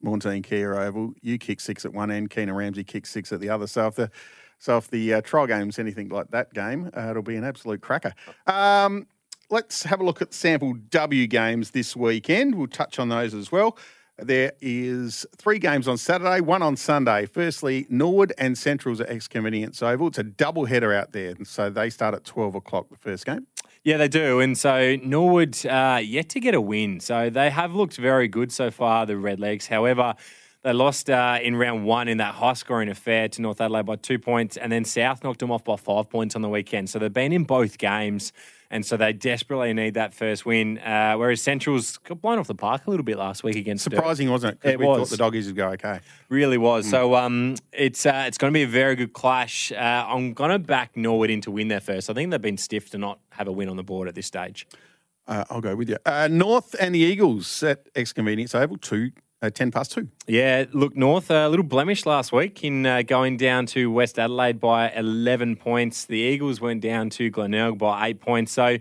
Maughan 0.05 0.21
Thiem 0.21 0.43
Kia 0.45 0.75
Oval, 0.75 1.15
you 1.23 1.39
kicked 1.39 1.63
six 1.63 1.85
at 1.85 1.93
one 1.93 2.11
end, 2.11 2.31
Keena 2.31 2.53
Ramsey 2.53 2.85
kicked 2.85 3.09
six 3.09 3.33
at 3.33 3.41
the 3.41 3.49
other. 3.49 3.67
So 3.67 3.87
if 3.87 3.95
the 3.95 4.11
so 4.63 4.77
if 4.77 4.89
the 4.89 5.15
uh, 5.15 5.21
trial 5.23 5.49
game's 5.49 5.81
anything 5.81 6.09
like 6.09 6.31
that 6.31 6.55
game, 6.55 6.89
uh, 6.97 7.11
it'll 7.11 7.23
be 7.23 7.35
an 7.35 7.43
absolute 7.43 7.81
cracker. 7.81 8.15
Um, 8.47 9.09
let's 9.51 9.83
have 9.83 10.01
a 10.01 10.05
look 10.05 10.23
at 10.23 10.33
sample 10.33 10.75
W 10.91 11.27
games 11.27 11.73
this 11.73 11.97
weekend. 11.97 12.55
We'll 12.55 12.69
touch 12.69 13.01
on 13.01 13.09
those 13.09 13.35
as 13.35 13.51
well. 13.51 13.77
There 14.19 14.53
is 14.61 15.27
three 15.37 15.59
games 15.59 15.89
on 15.89 15.99
Saturday, 15.99 16.41
one 16.41 16.63
on 16.63 16.77
Sunday. 16.77 17.27
Firstly, 17.27 17.87
Norwood 17.89 18.33
and 18.39 18.57
Central's 18.57 19.01
at 19.01 19.11
X 19.11 19.27
Convenience 19.27 19.83
Oval. 19.83 20.07
It's 20.07 20.19
a 20.19 20.23
double 20.23 20.67
header 20.67 20.93
out 20.93 21.11
there, 21.11 21.31
and 21.31 21.45
so 21.45 21.69
they 21.69 21.91
start 21.91 22.15
at 22.15 22.23
twelve 22.25 22.55
o'clock. 22.55 22.89
The 22.89 22.97
first 22.97 23.27
game. 23.27 23.49
Yeah, 23.83 23.97
they 23.97 24.07
do. 24.07 24.39
And 24.39 24.57
so 24.57 24.95
Norwood 25.03 25.67
uh, 25.67 25.99
yet 26.01 26.29
to 26.29 26.41
get 26.41 26.55
a 26.55 26.61
win. 26.61 27.01
So 27.01 27.31
they 27.31 27.51
have 27.51 27.75
looked 27.75 27.97
very 27.97 28.29
good 28.29 28.53
so 28.53 28.71
far, 28.71 29.07
the 29.07 29.15
Redlegs. 29.15 29.67
However, 29.67 30.15
they 30.63 30.73
lost 30.73 31.11
uh, 31.11 31.39
in 31.43 31.57
round 31.57 31.85
one 31.85 32.09
in 32.09 32.19
that 32.19 32.35
high 32.35 32.53
scoring 32.53 32.89
affair 32.89 33.29
to 33.29 33.43
North 33.43 33.61
Adelaide 33.61 33.87
by 33.87 33.97
two 33.97 34.19
points, 34.19 34.57
and 34.57 34.71
then 34.71 34.85
South 34.85 35.25
knocked 35.25 35.41
them 35.41 35.51
off 35.51 35.65
by 35.65 35.77
five 35.77 36.09
points 36.09 36.37
on 36.37 36.43
the 36.43 36.49
weekend. 36.49 36.89
So 36.89 36.99
they've 36.99 37.13
been 37.13 37.33
in 37.33 37.45
both 37.45 37.79
games, 37.79 38.33
and 38.71 38.87
so 38.87 38.97
they 38.97 39.13
desperately 39.13 39.73
need 39.73 39.95
that 39.95 40.15
first 40.15 40.47
win. 40.47 40.79
Uh, 40.79 41.15
whereas 41.17 41.43
Central's 41.43 41.99
got 41.99 42.23
blown 42.23 42.39
off 42.39 42.47
the 42.47 42.55
park 42.55 42.87
a 42.87 42.91
little 42.91 43.05
bit 43.05 43.19
last 43.19 43.43
week 43.43 43.57
against. 43.57 43.83
Surprising, 43.83 44.31
wasn't 44.31 44.59
it? 44.63 44.71
It 44.71 44.79
we 44.79 44.87
was. 44.87 44.99
thought 44.99 45.11
the 45.11 45.17
doggies 45.17 45.47
would 45.47 45.57
go 45.57 45.71
okay. 45.71 45.99
Really 46.29 46.59
was. 46.59 46.89
So 46.89 47.17
um, 47.17 47.57
it's 47.73 48.07
uh, 48.07 48.25
it's 48.29 48.39
going 48.39 48.53
to 48.53 48.57
be 48.57 48.63
a 48.63 48.69
very 48.69 48.95
good 48.95 49.13
clash. 49.13 49.73
Uh, 49.73 50.07
I'm 50.09 50.33
going 50.33 50.51
to 50.51 50.61
back 50.61 50.97
Norwood 50.97 51.31
in 51.31 51.41
to 51.41 51.51
win 51.51 51.69
there 51.69 51.81
first. 51.81 52.09
I 52.09 52.15
think 52.15 52.31
they've 52.31 52.41
been 52.41 52.57
stiff 52.57 52.89
to 52.91 52.99
not 52.99 53.19
have 53.31 53.49
a 53.49 53.53
win 53.53 53.69
on 53.69 53.77
the 53.77 53.83
board 53.83 54.07
at 54.07 54.15
this 54.15 54.27
stage. 54.27 54.69
Uh, 55.27 55.45
I'll 55.51 55.61
go 55.61 55.75
with 55.75 55.89
you. 55.89 55.99
Uh, 56.07 56.29
North 56.31 56.75
and 56.81 56.95
the 56.95 57.01
Eagles 57.01 57.63
at 57.63 57.89
X 57.95 58.13
Convenience 58.13 58.55
oval 58.55 58.77
two, 58.77 59.13
uh, 59.43 59.51
ten 59.51 59.71
past 59.71 59.93
two. 59.93 60.09
Yeah, 60.27 60.65
look, 60.73 60.97
North, 60.97 61.31
a 61.31 61.49
little 61.49 61.65
blemish 61.65 62.07
last 62.07 62.33
week 62.33 62.63
in 62.65 62.87
uh, 62.87 63.03
going 63.03 63.37
down 63.37 63.67
to 63.67 63.91
West 63.91 64.19
Adelaide 64.19 64.61
by 64.61 64.91
11 64.93 65.57
points. 65.57 66.05
The 66.07 66.19
Eagles 66.19 66.61
went 66.61 66.81
down 66.81 67.11
to 67.11 67.29
Glenelg 67.29 67.79
by 67.79 68.09
eight 68.09 68.21
points. 68.21 68.53
So 68.53 68.79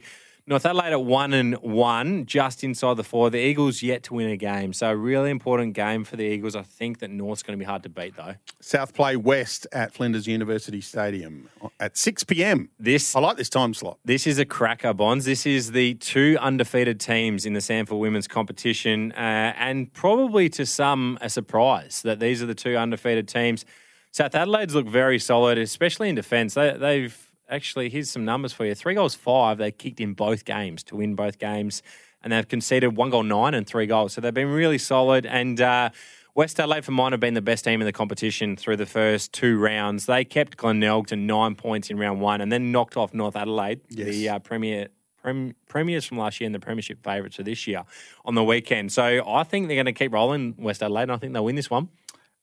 North 0.48 0.66
Adelaide 0.66 0.92
at 0.92 1.04
one 1.04 1.34
and 1.34 1.56
one, 1.56 2.26
just 2.26 2.64
inside 2.64 2.98
the 2.98 3.04
four. 3.04 3.30
The 3.30 3.40
Eagles 3.40 3.84
yet 3.84 4.04
to 4.04 4.16
win 4.16 4.30
a 4.30 4.38
game. 4.38 4.74
So 4.74 4.90
a 4.90 4.96
really 4.96 5.30
important 5.30 5.74
game 5.74 6.04
for 6.04 6.16
the 6.16 6.24
Eagles. 6.24 6.56
I 6.56 6.64
think 6.64 7.00
that 7.00 7.10
North's 7.10 7.44
going 7.44 7.58
to 7.58 7.64
be 7.64 7.66
hard 7.68 7.84
to 7.84 7.90
beat, 7.90 8.16
though. 8.16 8.36
South 8.60 8.94
play 8.94 9.16
West 9.16 9.68
at 9.72 9.94
Flinders 9.94 10.28
University 10.28 10.82
Stadium 10.82 11.50
at 11.80 11.96
six 11.98 12.24
pm. 12.24 12.70
This 12.80 13.16
I 13.16 13.20
like 13.20 13.38
this 13.38 13.50
time 13.50 13.74
slot. 13.74 14.00
This 14.04 14.26
is 14.26 14.40
a 14.40 14.46
cracker, 14.46 14.94
Bonds. 14.94 15.26
This 15.26 15.46
is 15.46 15.72
the 15.72 15.94
two 15.96 16.38
undefeated 16.40 17.00
teams 17.00 17.46
in 17.46 17.54
the 17.54 17.60
SANFL 17.60 18.00
women's 18.00 18.28
competition, 18.28 19.12
uh, 19.14 19.54
and 19.58 19.94
probably 19.94 20.50
to 20.50 20.66
some 20.66 21.18
a 21.22 21.30
surprise 21.30 22.02
that 22.02 22.20
these 22.20 22.42
are 22.42 22.46
the 22.48 22.56
two 22.56 22.76
undefeated 22.76 23.28
teams. 23.28 23.66
South 24.12 24.36
Adelaide's 24.36 24.76
look 24.76 24.88
very 24.88 25.20
solid, 25.20 25.58
especially 25.58 26.10
in 26.10 26.16
defence. 26.16 26.56
They, 26.56 26.76
they've 26.78 27.31
actually 27.52 27.90
here's 27.90 28.10
some 28.10 28.26
numbers 28.26 28.54
for 28.54 28.66
you: 28.66 28.74
three 28.74 28.96
goals, 28.96 29.14
five. 29.14 29.58
They 29.58 29.72
kicked 29.72 30.00
in 30.00 30.14
both 30.14 30.46
games 30.46 30.84
to 30.86 30.96
win 30.96 31.16
both 31.16 31.38
games, 31.38 31.84
and 32.24 32.34
they've 32.34 32.48
conceded 32.48 32.96
one 32.96 33.10
goal, 33.10 33.24
nine, 33.24 33.54
and 33.54 33.68
three 33.68 33.86
goals. 33.86 34.14
So 34.14 34.22
they've 34.22 34.34
been 34.34 34.52
really 34.52 34.78
solid. 34.78 35.26
And 35.26 35.62
uh, 35.62 35.90
West 36.34 36.60
Adelaide 36.60 36.86
for 36.86 36.92
mine 36.92 37.12
have 37.12 37.20
been 37.20 37.34
the 37.34 37.42
best 37.42 37.66
team 37.66 37.82
in 37.82 37.86
the 37.86 37.92
competition 37.92 38.56
through 38.56 38.78
the 38.78 38.86
first 38.86 39.34
two 39.34 39.60
rounds. 39.60 40.06
They 40.06 40.24
kept 40.24 40.58
Glenelg 40.58 41.08
to 41.08 41.16
nine 41.16 41.56
points 41.56 41.90
in 41.90 41.98
round 41.98 42.22
one, 42.22 42.42
and 42.42 42.52
then 42.52 42.72
knocked 42.72 42.98
off 42.98 43.14
North 43.14 43.36
Adelaide, 43.36 43.82
the 44.06 44.30
uh, 44.30 44.40
premier. 44.40 44.88
Prem, 45.22 45.54
premiers 45.68 46.04
from 46.04 46.18
last 46.18 46.42
year 46.42 46.48
and 46.48 46.56
the 46.56 46.60
premiership 46.60 47.04
favourites 47.04 47.36
for 47.36 47.44
this 47.44 47.68
year 47.68 47.84
on 48.26 48.34
the 48.34 48.44
weekend. 48.44 48.92
So 48.92 49.22
I 49.28 49.44
think 49.44 49.68
they're 49.68 49.76
going 49.76 49.86
to 49.86 49.94
keep 49.94 50.12
rolling 50.12 50.56
West 50.58 50.82
Adelaide, 50.82 51.04
and 51.04 51.12
I 51.12 51.18
think 51.18 51.34
they'll 51.34 51.46
win 51.46 51.56
this 51.56 51.70
one. 51.70 51.90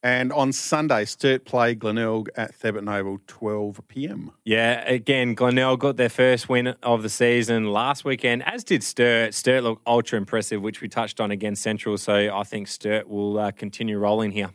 And 0.02 0.32
on 0.32 0.52
Sunday, 0.52 1.04
Sturt 1.04 1.44
play 1.44 1.74
Glenelg 1.74 2.28
at 2.36 2.56
Thebarton 2.56 2.88
Oval, 2.88 3.18
12 3.26 3.80
pm. 3.88 4.30
Yeah, 4.44 4.86
again, 4.86 5.34
Glenelg 5.34 5.80
got 5.80 5.96
their 5.96 6.08
first 6.08 6.48
win 6.48 6.68
of 6.84 7.02
the 7.02 7.08
season 7.08 7.72
last 7.72 8.04
weekend, 8.04 8.44
as 8.46 8.62
did 8.62 8.84
Sturt. 8.84 9.34
Sturt 9.34 9.64
looked 9.64 9.82
ultra 9.86 10.16
impressive, 10.16 10.62
which 10.62 10.80
we 10.80 10.88
touched 10.88 11.20
on 11.20 11.32
against 11.32 11.62
Central. 11.62 11.98
So 11.98 12.32
I 12.32 12.44
think 12.44 12.68
Sturt 12.68 13.08
will 13.08 13.38
uh, 13.38 13.50
continue 13.50 13.98
rolling 13.98 14.30
here. 14.30 14.50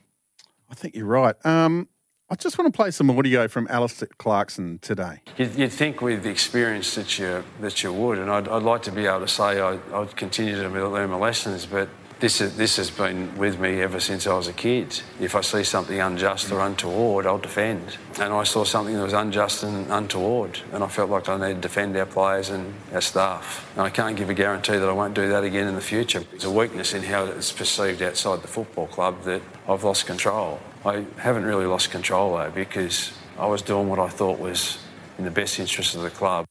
I 0.70 0.76
think 0.76 0.96
you're 0.96 1.06
right. 1.06 1.36
Um, 1.46 1.90
I 2.30 2.36
just 2.36 2.58
want 2.58 2.74
to 2.74 2.76
play 2.76 2.90
some 2.90 3.12
audio 3.12 3.50
from 3.50 3.68
Alastair 3.70 4.08
Clarkson 4.18 4.80
today. 4.80 5.20
You'd, 5.38 5.56
you'd 5.56 5.72
think 5.74 6.02
with 6.02 6.24
the 6.24 6.30
experience 6.30 6.96
that 6.96 7.20
you 7.20 7.44
that 7.60 7.84
you 7.84 7.92
would, 7.92 8.18
and 8.18 8.32
I'd, 8.32 8.48
I'd 8.48 8.64
like 8.64 8.82
to 8.84 8.92
be 8.92 9.06
able 9.06 9.20
to 9.20 9.28
say 9.28 9.60
I, 9.60 9.78
I'd 9.94 10.16
continue 10.16 10.56
to 10.56 10.90
learn 10.90 11.10
my 11.10 11.18
lessons, 11.18 11.66
but 11.66 11.90
this 12.24 12.40
is, 12.40 12.56
this 12.56 12.78
has 12.78 12.90
been 12.90 13.36
with 13.36 13.60
me 13.60 13.82
ever 13.82 14.00
since 14.00 14.28
I 14.28 14.34
was 14.34 14.48
a 14.48 14.54
kid. 14.54 15.02
If 15.20 15.36
I 15.36 15.42
see 15.42 15.66
something 15.66 16.00
unjust 16.00 16.50
or 16.54 16.62
untoward, 16.62 17.26
I'll 17.26 17.38
defend. 17.38 17.98
And 18.18 18.32
I 18.32 18.44
saw 18.44 18.64
something 18.64 18.96
that 18.96 19.04
was 19.04 19.12
unjust 19.12 19.64
and 19.64 19.92
untoward, 19.92 20.62
and 20.72 20.86
I 20.86 20.88
felt 20.88 21.10
like 21.10 21.28
I 21.28 21.36
needed 21.36 21.56
to 21.56 21.60
defend 21.60 21.98
our 21.98 22.06
players 22.06 22.48
and 22.48 22.76
our 22.94 23.02
staff. 23.02 23.70
And 23.74 23.82
I 23.82 23.90
can't 23.90 24.16
give 24.16 24.30
a 24.30 24.34
guarantee 24.34 24.78
that 24.78 24.88
I 24.88 24.94
won't 24.94 25.16
do 25.16 25.28
that 25.28 25.44
again 25.44 25.68
in 25.68 25.76
the 25.76 25.82
future. 25.82 26.24
It's 26.32 26.46
a 26.46 26.50
weakness 26.50 26.94
in 26.94 27.04
how 27.04 27.26
it's 27.26 27.52
perceived 27.52 28.02
outside 28.02 28.42
the 28.42 28.48
football 28.48 28.88
club 28.88 29.24
that 29.24 29.42
I've 29.68 29.84
lost 29.84 30.06
control. 30.06 30.62
I 30.86 31.06
haven't 31.18 31.44
really 31.44 31.66
lost 31.66 31.92
control 31.92 32.38
though 32.38 32.52
because 32.52 33.12
I 33.38 33.48
was 33.48 33.62
doing 33.62 33.90
what 33.90 34.00
I 34.00 34.08
thought 34.08 34.40
was 34.40 34.78
in 35.18 35.26
the 35.26 35.32
best 35.32 35.60
interest 35.60 35.94
of 35.94 36.04
the 36.04 36.10
club. 36.10 36.46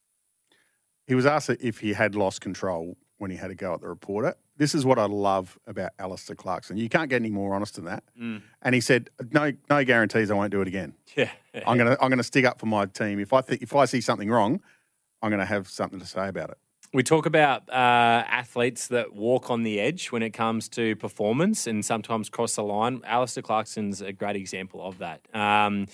He 1.06 1.14
was 1.14 1.24
asked 1.24 1.48
if 1.48 1.78
he 1.78 1.94
had 1.94 2.14
lost 2.14 2.42
control 2.42 2.98
when 3.16 3.30
he 3.30 3.38
had 3.38 3.50
a 3.50 3.54
go 3.54 3.72
at 3.72 3.80
the 3.80 3.88
reporter. 3.88 4.36
This 4.56 4.74
is 4.74 4.84
what 4.84 4.98
I 4.98 5.06
love 5.06 5.58
about 5.66 5.92
Alastair 5.98 6.36
Clarkson. 6.36 6.76
You 6.76 6.88
can't 6.88 7.08
get 7.08 7.16
any 7.16 7.30
more 7.30 7.54
honest 7.54 7.76
than 7.76 7.86
that. 7.86 8.04
Mm. 8.20 8.42
And 8.62 8.74
he 8.74 8.80
said, 8.80 9.10
"No, 9.30 9.52
no 9.70 9.84
guarantees. 9.84 10.30
I 10.30 10.34
won't 10.34 10.50
do 10.50 10.60
it 10.60 10.68
again. 10.68 10.94
Yeah, 11.14 11.28
I'm 11.66 11.76
gonna, 11.76 11.94
I'm 12.00 12.08
gonna 12.08 12.22
stick 12.22 12.46
up 12.46 12.58
for 12.58 12.64
my 12.64 12.86
team. 12.86 13.20
If 13.20 13.34
I 13.34 13.42
think, 13.42 13.60
if 13.60 13.74
I 13.76 13.84
see 13.84 14.00
something 14.00 14.30
wrong, 14.30 14.62
I'm 15.20 15.30
gonna 15.30 15.44
have 15.44 15.68
something 15.68 16.00
to 16.00 16.06
say 16.06 16.26
about 16.28 16.48
it." 16.50 16.58
We 16.94 17.02
talk 17.02 17.24
about 17.24 17.68
uh, 17.70 17.72
athletes 17.72 18.88
that 18.88 19.14
walk 19.14 19.50
on 19.50 19.62
the 19.62 19.80
edge 19.80 20.12
when 20.12 20.22
it 20.22 20.30
comes 20.30 20.68
to 20.70 20.94
performance 20.96 21.66
and 21.66 21.84
sometimes 21.84 22.28
cross 22.28 22.56
the 22.56 22.62
line. 22.62 23.00
Alastair 23.04 23.42
Clarkson's 23.42 24.00
a 24.02 24.12
great 24.12 24.36
example 24.36 24.86
of 24.86 24.98
that. 24.98 25.20
Um, 25.34 25.86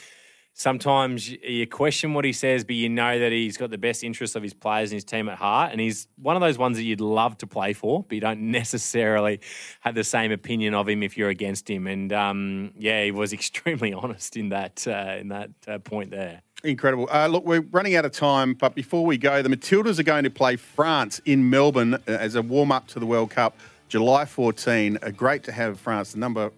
sometimes 0.59 1.31
you 1.31 1.67
question 1.69 2.15
what 2.15 2.25
he 2.25 2.33
says, 2.33 2.65
but 2.65 2.75
you 2.75 2.89
know 2.89 3.19
that 3.19 3.31
he's 3.31 3.57
got 3.57 3.71
the 3.71 3.79
best 3.79 4.03
interests 4.03 4.35
of 4.35 4.43
his 4.43 4.53
players 4.53 4.91
and 4.91 4.97
his 4.97 5.05
team 5.05 5.29
at 5.29 5.39
heart. 5.39 5.71
And 5.71 5.81
he's 5.81 6.09
one 6.17 6.37
of 6.37 6.43
those 6.43 6.59
ones 6.59 6.77
that 6.77 6.83
you'd 6.83 7.01
love 7.01 7.39
to 7.39 7.47
play 7.47 7.73
for, 7.73 8.03
but 8.03 8.15
you 8.15 8.21
don't 8.21 8.41
necessarily 8.51 9.41
have 9.81 9.95
the 9.95 10.05
same 10.05 10.33
opinion 10.33 10.75
of 10.75 10.89
him 10.89 11.03
if 11.03 11.17
you're 11.17 11.31
against 11.31 11.71
him. 11.71 11.87
And 11.87 12.13
um, 12.13 12.73
yeah, 12.77 13.05
he 13.05 13.13
was 13.13 13.33
extremely 13.39 13.93
honest 13.93 14.37
in 14.37 14.51
that 14.51 14.87
uh, 14.87 15.17
in 15.19 15.29
that 15.29 15.51
uh, 15.67 15.79
point 15.79 16.11
there. 16.11 16.43
Incredible. 16.65 17.09
Uh, 17.11 17.29
look, 17.29 17.47
we're 17.47 17.61
running 17.61 17.95
out 17.95 18.05
of 18.05 18.11
time, 18.11 18.55
but 18.55 18.75
before 18.75 19.07
we 19.07 19.17
go, 19.17 19.43
the 19.43 19.49
Matildas 19.49 20.01
are 20.01 20.03
going 20.03 20.25
to 20.25 20.31
play 20.31 20.57
France 20.57 21.21
in 21.25 21.49
Melbourne 21.49 21.95
uh, 21.95 22.01
as 22.07 22.35
a 22.35 22.43
warm 22.43 22.73
up 22.73 22.89
to 22.89 22.99
the 22.99 23.07
World 23.07 23.31
Cup, 23.31 23.57
July 23.89 24.25
14. 24.25 24.99
Uh, 25.01 25.11
great 25.11 25.45
to 25.45 25.53
have 25.53 25.79
France, 25.79 26.13
the 26.13 26.19
number 26.19 26.51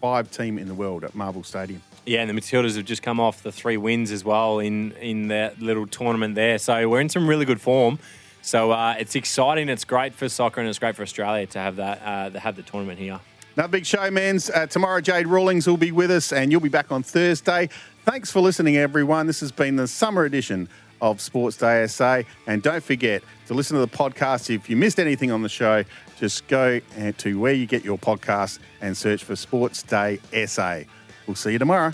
five 0.00 0.30
team 0.30 0.58
in 0.58 0.68
the 0.68 0.74
world, 0.74 1.02
at 1.02 1.16
Marvel 1.16 1.42
Stadium. 1.42 1.82
Yeah, 2.04 2.20
and 2.20 2.30
the 2.30 2.34
Matildas 2.34 2.76
have 2.76 2.84
just 2.84 3.02
come 3.02 3.20
off 3.20 3.42
the 3.42 3.52
three 3.52 3.76
wins 3.76 4.10
as 4.10 4.24
well 4.24 4.58
in 4.58 4.92
in 4.92 5.28
that 5.28 5.60
little 5.60 5.86
tournament 5.86 6.34
there. 6.34 6.58
So 6.58 6.88
we're 6.88 7.00
in 7.00 7.08
some 7.08 7.28
really 7.28 7.44
good 7.44 7.60
form. 7.60 7.98
So 8.42 8.72
uh, 8.72 8.96
it's 8.98 9.14
exciting. 9.14 9.68
It's 9.68 9.84
great 9.84 10.14
for 10.14 10.28
soccer 10.28 10.60
and 10.60 10.68
it's 10.68 10.80
great 10.80 10.96
for 10.96 11.02
Australia 11.02 11.46
to 11.46 11.58
have 11.60 11.76
that 11.76 12.02
uh, 12.04 12.30
to 12.30 12.40
have 12.40 12.56
the 12.56 12.62
tournament 12.62 12.98
here. 12.98 13.20
Another 13.56 13.70
big 13.70 13.86
show, 13.86 14.10
mans. 14.10 14.48
Uh, 14.50 14.66
tomorrow, 14.66 15.00
Jade 15.00 15.26
Rawlings 15.26 15.66
will 15.66 15.76
be 15.76 15.92
with 15.92 16.10
us, 16.10 16.32
and 16.32 16.50
you'll 16.50 16.62
be 16.62 16.70
back 16.70 16.90
on 16.90 17.02
Thursday. 17.02 17.68
Thanks 18.04 18.30
for 18.30 18.40
listening, 18.40 18.78
everyone. 18.78 19.26
This 19.26 19.40
has 19.40 19.52
been 19.52 19.76
the 19.76 19.86
summer 19.86 20.24
edition 20.24 20.68
of 21.02 21.20
Sports 21.20 21.58
Day 21.58 21.86
SA. 21.86 22.22
And 22.46 22.62
don't 22.62 22.82
forget 22.82 23.22
to 23.48 23.54
listen 23.54 23.74
to 23.74 23.80
the 23.80 23.94
podcast. 23.94 24.54
If 24.54 24.70
you 24.70 24.76
missed 24.76 24.98
anything 24.98 25.30
on 25.30 25.42
the 25.42 25.48
show, 25.48 25.84
just 26.16 26.46
go 26.48 26.80
uh, 26.98 27.12
to 27.18 27.38
where 27.38 27.52
you 27.52 27.66
get 27.66 27.84
your 27.84 27.98
podcast 27.98 28.60
and 28.80 28.96
search 28.96 29.22
for 29.22 29.36
Sports 29.36 29.82
Day 29.82 30.18
SA. 30.46 30.82
We'll 31.26 31.36
see 31.36 31.52
you 31.52 31.58
tomorrow. 31.58 31.92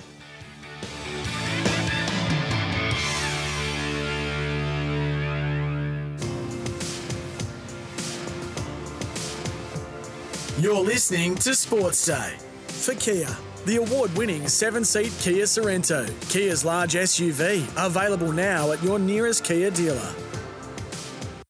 You're 10.61 10.81
listening 10.81 11.37
to 11.37 11.55
Sports 11.55 12.05
Day 12.07 12.35
for 12.67 12.95
Kia. 12.95 13.29
The 13.65 13.77
award 13.77 14.13
winning 14.17 14.49
seven 14.49 14.85
seat 14.85 15.13
Kia 15.21 15.45
Sorento, 15.45 16.09
Kia's 16.31 16.65
large 16.65 16.95
SUV, 16.95 17.65
available 17.77 18.33
now 18.33 18.73
at 18.73 18.83
your 18.83 18.99
nearest 18.99 19.45
Kia 19.45 19.71
dealer. 19.71 20.15